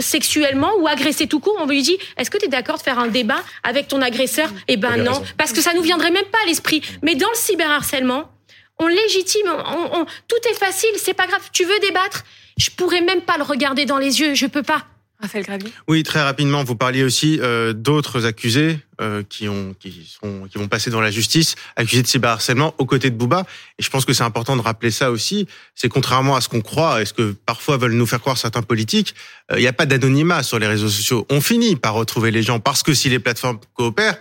sexuellement 0.00 0.70
ou 0.78 0.86
agresser 0.88 1.26
tout 1.26 1.40
court, 1.40 1.56
on 1.58 1.66
lui 1.66 1.82
dit 1.82 1.98
est-ce 2.16 2.30
que 2.30 2.38
tu 2.38 2.44
es 2.46 2.48
d'accord 2.48 2.78
de 2.78 2.82
faire 2.82 2.98
un 2.98 3.08
débat 3.08 3.42
avec 3.64 3.88
ton 3.88 4.00
agresseur? 4.02 4.48
Eh 4.68 4.76
ben 4.76 4.96
non, 4.96 5.12
raison. 5.12 5.24
parce 5.36 5.52
que 5.52 5.60
ça 5.60 5.72
nous 5.74 5.82
viendrait 5.82 6.10
même 6.10 6.24
pas 6.26 6.38
à 6.44 6.46
l'esprit. 6.46 6.82
Mais 7.02 7.14
dans 7.14 7.28
le 7.28 7.36
cyberharcèlement, 7.36 8.30
on 8.78 8.86
légitime, 8.86 9.48
on- 9.48 9.98
on- 10.00 10.04
tout 10.04 10.48
est 10.50 10.54
facile, 10.54 10.90
c'est 10.96 11.14
pas 11.14 11.26
grave. 11.26 11.42
Tu 11.52 11.64
veux 11.64 11.78
débattre? 11.80 12.22
Je 12.58 12.70
pourrais 12.70 13.00
même 13.00 13.22
pas 13.22 13.36
le 13.36 13.42
regarder 13.44 13.86
dans 13.86 13.98
les 13.98 14.20
yeux, 14.20 14.34
je 14.34 14.46
peux 14.46 14.62
pas. 14.62 14.84
Raphaël 15.20 15.44
Gravy 15.44 15.66
Oui, 15.88 16.04
très 16.04 16.22
rapidement, 16.22 16.62
vous 16.62 16.76
parliez 16.76 17.02
aussi 17.02 17.40
euh, 17.40 17.72
d'autres 17.72 18.24
accusés 18.24 18.78
euh, 19.00 19.24
qui 19.28 19.48
ont 19.48 19.74
qui 19.78 20.08
sont 20.20 20.46
qui 20.48 20.58
vont 20.58 20.68
passer 20.68 20.90
dans 20.90 21.00
la 21.00 21.10
justice, 21.10 21.56
accusés 21.74 22.02
de 22.02 22.06
cyberharcèlement 22.06 22.72
aux 22.78 22.86
côtés 22.86 23.10
de 23.10 23.16
Bouba. 23.16 23.44
Et 23.78 23.82
je 23.82 23.90
pense 23.90 24.04
que 24.04 24.12
c'est 24.12 24.22
important 24.22 24.56
de 24.56 24.60
rappeler 24.60 24.92
ça 24.92 25.10
aussi. 25.10 25.48
C'est 25.74 25.88
contrairement 25.88 26.36
à 26.36 26.40
ce 26.40 26.48
qu'on 26.48 26.60
croit 26.60 27.02
et 27.02 27.04
ce 27.04 27.12
que 27.12 27.34
parfois 27.46 27.78
veulent 27.78 27.94
nous 27.94 28.06
faire 28.06 28.20
croire 28.20 28.38
certains 28.38 28.62
politiques, 28.62 29.14
euh, 29.50 29.58
il 29.58 29.62
n'y 29.62 29.66
a 29.66 29.72
pas 29.72 29.86
d'anonymat 29.86 30.44
sur 30.44 30.60
les 30.60 30.68
réseaux 30.68 30.88
sociaux. 30.88 31.26
On 31.30 31.40
finit 31.40 31.74
par 31.74 31.94
retrouver 31.94 32.30
les 32.30 32.44
gens 32.44 32.60
parce 32.60 32.84
que 32.84 32.94
si 32.94 33.08
les 33.08 33.18
plateformes 33.18 33.58
coopèrent 33.74 34.18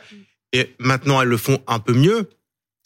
et 0.51 0.73
maintenant 0.79 1.21
elles 1.21 1.27
le 1.27 1.37
font 1.37 1.59
un 1.67 1.79
peu 1.79 1.93
mieux. 1.93 2.29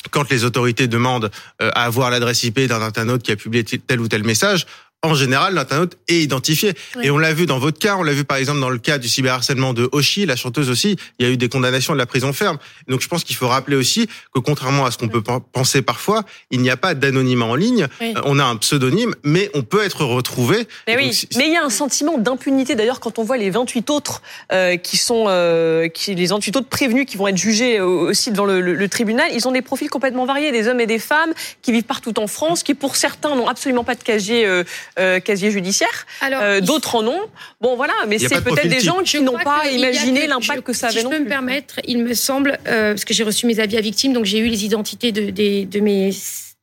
Quand 0.09 0.31
les 0.31 0.45
autorités 0.45 0.87
demandent 0.87 1.29
euh, 1.61 1.69
à 1.75 1.83
avoir 1.83 2.09
l'adresse 2.09 2.43
IP 2.43 2.59
d'un 2.61 2.81
internaute 2.81 3.21
qui 3.21 3.31
a 3.31 3.35
publié 3.35 3.63
tel 3.63 4.01
ou 4.01 4.07
tel 4.07 4.23
message, 4.23 4.65
en 5.03 5.15
général, 5.15 5.55
l'internaute 5.55 5.97
est 6.07 6.19
identifié. 6.21 6.73
Oui. 6.95 7.05
Et 7.07 7.11
on 7.11 7.17
l'a 7.17 7.33
vu 7.33 7.47
dans 7.47 7.57
votre 7.57 7.79
cas, 7.79 7.95
on 7.97 8.03
l'a 8.03 8.13
vu 8.13 8.23
par 8.23 8.37
exemple 8.37 8.59
dans 8.59 8.69
le 8.69 8.77
cas 8.77 8.99
du 8.99 9.09
cyberharcèlement 9.09 9.73
de 9.73 9.89
Oshi, 9.91 10.25
la 10.27 10.35
chanteuse 10.35 10.69
aussi, 10.69 10.95
il 11.17 11.25
y 11.25 11.29
a 11.29 11.31
eu 11.31 11.37
des 11.37 11.49
condamnations 11.49 11.93
de 11.93 11.97
la 11.97 12.05
prison 12.05 12.33
ferme. 12.33 12.57
Donc 12.87 13.01
je 13.01 13.07
pense 13.07 13.23
qu'il 13.23 13.35
faut 13.35 13.47
rappeler 13.47 13.75
aussi 13.75 14.07
que 14.33 14.39
contrairement 14.39 14.85
à 14.85 14.91
ce 14.91 14.97
qu'on 14.99 15.07
peut 15.07 15.23
pen- 15.23 15.39
penser 15.53 15.81
parfois, 15.81 16.23
il 16.51 16.61
n'y 16.61 16.69
a 16.69 16.77
pas 16.77 16.93
d'anonymat 16.93 17.45
en 17.45 17.55
ligne. 17.55 17.87
Oui. 17.99 18.13
Euh, 18.15 18.21
On 18.25 18.37
a 18.37 18.43
un 18.43 18.55
pseudonyme, 18.57 19.15
mais 19.23 19.49
on 19.55 19.63
peut 19.63 19.83
être 19.83 20.05
retrouvé. 20.05 20.67
Mais 20.87 20.93
Et 20.93 20.97
oui, 20.97 21.07
donc, 21.07 21.37
mais 21.37 21.47
il 21.47 21.53
y 21.53 21.57
a 21.57 21.63
un 21.63 21.69
sentiment 21.71 22.19
d'impunité 22.19 22.75
d'ailleurs 22.75 22.99
quand 22.99 23.17
on 23.17 23.23
voit 23.23 23.37
les 23.37 23.49
28 23.49 23.89
autres 23.89 24.21
euh, 24.53 24.77
qui 24.77 24.97
sont 24.97 25.25
euh, 25.27 25.87
qui, 25.87 26.13
les 26.13 26.27
28 26.27 26.57
autres 26.57 26.69
prévenus 26.69 27.05
qui 27.07 27.17
vont 27.17 27.27
être 27.27 27.37
jugés 27.37 27.79
euh, 27.79 27.85
aussi 27.85 28.29
devant 28.31 28.45
le, 28.45 28.61
le- 28.61 28.75
le 28.75 28.87
tribunal, 28.89 29.31
ils 29.33 29.47
ont 29.47 29.51
des 29.51 29.63
profils 29.63 29.89
complètement 29.89 30.25
variés, 30.25 30.51
des 30.51 30.67
hommes 30.67 30.79
et 30.79 30.85
des 30.87 30.99
femmes 30.99 31.33
qui 31.63 31.71
vivent 31.71 31.83
partout 31.83 32.19
en 32.19 32.27
France, 32.27 32.61
qui 32.61 32.75
pour 32.75 32.95
certains 32.95 33.35
n'ont 33.35 33.47
absolument 33.47 33.83
pas 33.83 33.95
de 33.95 34.03
casier 34.03 34.45
euh, 34.45 34.63
euh, 34.99 35.19
casier 35.19 35.51
judiciaire, 35.51 36.05
Alors, 36.21 36.41
Euh, 36.41 36.59
d'autres 36.61 36.95
en 36.95 37.05
ont. 37.07 37.21
Bon 37.61 37.75
voilà, 37.75 37.93
mais 38.07 38.19
c'est 38.19 38.41
peut-être 38.43 38.67
des 38.67 38.79
gens 38.79 38.97
Je 39.03 39.17
qui 39.17 39.23
n'ont 39.23 39.37
pas 39.37 39.69
imaginé 39.71 40.23
que- 40.25 40.29
l'impact 40.29 40.59
je- 40.59 40.63
que 40.63 40.73
ça 40.73 40.89
si 40.89 40.97
avait 40.97 41.01
je 41.01 41.05
non 41.05 41.11
peux 41.11 41.19
me 41.19 41.27
permettre, 41.29 41.75
il 41.85 41.99
me 42.03 42.13
semble, 42.13 42.57
euh, 42.67 42.93
parce 42.93 43.05
que 43.05 43.13
j'ai 43.13 43.23
reçu 43.23 43.45
mes 43.45 43.59
avis 43.59 43.77
à 43.77 43.81
victimes, 43.81 44.13
donc 44.13 44.25
j'ai 44.25 44.39
eu 44.39 44.47
les 44.47 44.65
identités 44.65 45.11
de, 45.11 45.79
mes, 45.79 46.11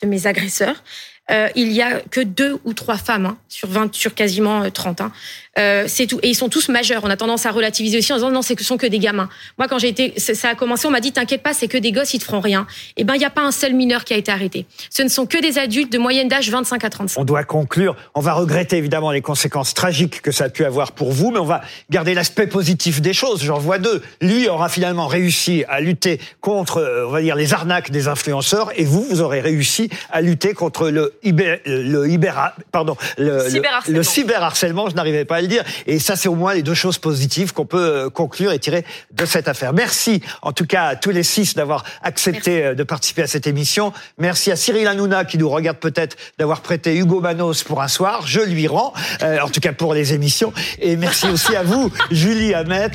de 0.02 0.06
mes 0.06 0.26
agresseurs. 0.26 0.82
Euh, 1.30 1.48
il 1.54 1.72
y 1.72 1.82
a 1.82 2.00
que 2.00 2.20
deux 2.20 2.58
ou 2.64 2.72
trois 2.72 2.96
femmes 2.96 3.26
hein, 3.26 3.36
sur 3.48 3.68
20, 3.68 3.94
sur 3.94 4.14
quasiment 4.14 4.62
euh, 4.62 4.70
30. 4.70 5.00
Hein. 5.00 5.12
Euh, 5.58 5.84
c'est 5.86 6.06
tout. 6.06 6.18
Et 6.22 6.28
ils 6.28 6.34
sont 6.34 6.48
tous 6.48 6.68
majeurs. 6.68 7.02
On 7.04 7.10
a 7.10 7.16
tendance 7.16 7.44
à 7.44 7.50
relativiser 7.50 7.98
aussi 7.98 8.12
en 8.12 8.16
disant 8.16 8.30
non, 8.30 8.42
ce 8.42 8.54
sont 8.62 8.76
que 8.76 8.86
des 8.86 8.98
gamins. 8.98 9.28
Moi, 9.58 9.66
quand 9.68 9.78
j'ai 9.78 9.88
été, 9.88 10.14
ça 10.18 10.34
ça 10.34 10.50
a 10.50 10.54
commencé, 10.54 10.86
on 10.86 10.90
m'a 10.90 11.00
dit 11.00 11.12
t'inquiète 11.12 11.42
pas, 11.42 11.52
c'est 11.52 11.68
que 11.68 11.76
des 11.76 11.92
gosses, 11.92 12.14
ils 12.14 12.20
te 12.20 12.24
feront 12.24 12.40
rien. 12.40 12.66
Eh 12.96 13.04
ben, 13.04 13.14
il 13.14 13.18
n'y 13.18 13.24
a 13.24 13.30
pas 13.30 13.42
un 13.42 13.50
seul 13.50 13.74
mineur 13.74 14.04
qui 14.04 14.14
a 14.14 14.16
été 14.16 14.30
arrêté. 14.30 14.66
Ce 14.88 15.02
ne 15.02 15.08
sont 15.08 15.26
que 15.26 15.40
des 15.40 15.58
adultes 15.58 15.92
de 15.92 15.98
moyenne 15.98 16.28
d'âge 16.28 16.48
25 16.50 16.84
à 16.84 16.90
35. 16.90 17.20
On 17.20 17.24
doit 17.24 17.44
conclure. 17.44 17.96
On 18.14 18.20
va 18.20 18.34
regretter 18.34 18.76
évidemment 18.76 19.10
les 19.10 19.20
conséquences 19.20 19.74
tragiques 19.74 20.22
que 20.22 20.30
ça 20.30 20.44
a 20.44 20.48
pu 20.48 20.64
avoir 20.64 20.92
pour 20.92 21.12
vous, 21.12 21.30
mais 21.32 21.40
on 21.40 21.44
va 21.44 21.62
garder 21.90 22.14
l'aspect 22.14 22.46
positif 22.46 23.00
des 23.02 23.12
choses. 23.12 23.42
J'en 23.42 23.58
vois 23.58 23.78
deux. 23.78 24.02
Lui 24.20 24.48
aura 24.48 24.68
finalement 24.68 25.08
réussi 25.08 25.64
à 25.68 25.80
lutter 25.80 26.20
contre, 26.40 26.78
euh, 26.78 27.06
on 27.06 27.10
va 27.10 27.20
dire, 27.20 27.34
les 27.34 27.52
arnaques 27.52 27.90
des 27.90 28.06
influenceurs, 28.06 28.70
et 28.76 28.84
vous, 28.84 29.02
vous 29.02 29.20
aurez 29.20 29.40
réussi 29.40 29.90
à 30.10 30.20
lutter 30.20 30.54
contre 30.54 30.88
le 30.88 31.17
hyper, 31.22 31.58
le 31.66 32.08
hyper, 32.08 32.52
pardon, 32.72 32.96
le, 33.16 33.44
le- 33.44 33.50
Cyberharcèlement. 33.50 33.96
le 33.98 34.02
cyberharcèlement. 34.02 34.88
Je 34.90 34.94
n'arrivais 34.94 35.24
pas 35.24 35.36
à 35.36 35.40
le 35.40 35.46
dire. 35.48 35.62
Et 35.86 35.98
ça, 35.98 36.16
c'est 36.16 36.28
au 36.28 36.34
moins 36.34 36.54
les 36.54 36.62
deux 36.62 36.74
choses 36.74 36.98
positives 36.98 37.52
qu'on 37.52 37.66
peut 37.66 37.78
euh, 37.78 38.10
conclure 38.10 38.52
et 38.52 38.58
tirer 38.58 38.84
de 39.12 39.24
cette 39.26 39.48
affaire. 39.48 39.72
Merci, 39.72 40.22
en 40.42 40.52
tout 40.52 40.66
cas, 40.66 40.84
à 40.86 40.96
tous 40.96 41.10
les 41.10 41.22
six 41.22 41.54
d'avoir 41.54 41.84
accepté 42.02 42.64
euh, 42.64 42.74
de 42.74 42.82
participer 42.82 43.22
à 43.22 43.26
cette 43.26 43.46
émission. 43.46 43.92
Merci 44.18 44.50
à 44.50 44.56
Cyril 44.56 44.86
Hanouna 44.86 45.24
qui 45.24 45.38
nous 45.38 45.48
regarde 45.48 45.78
peut-être 45.78 46.16
d'avoir 46.38 46.60
prêté 46.60 46.96
Hugo 46.96 47.20
Manos 47.20 47.62
pour 47.64 47.82
un 47.82 47.88
soir. 47.88 48.26
Je 48.26 48.40
lui 48.40 48.66
rends, 48.66 48.92
euh, 49.22 49.38
en 49.40 49.48
tout 49.48 49.60
cas 49.60 49.72
pour 49.72 49.94
les 49.94 50.14
émissions. 50.14 50.52
Et 50.80 50.96
merci 50.96 51.26
aussi 51.28 51.54
à 51.56 51.62
vous, 51.62 51.90
Julie 52.10 52.54
Hamet. 52.54 52.90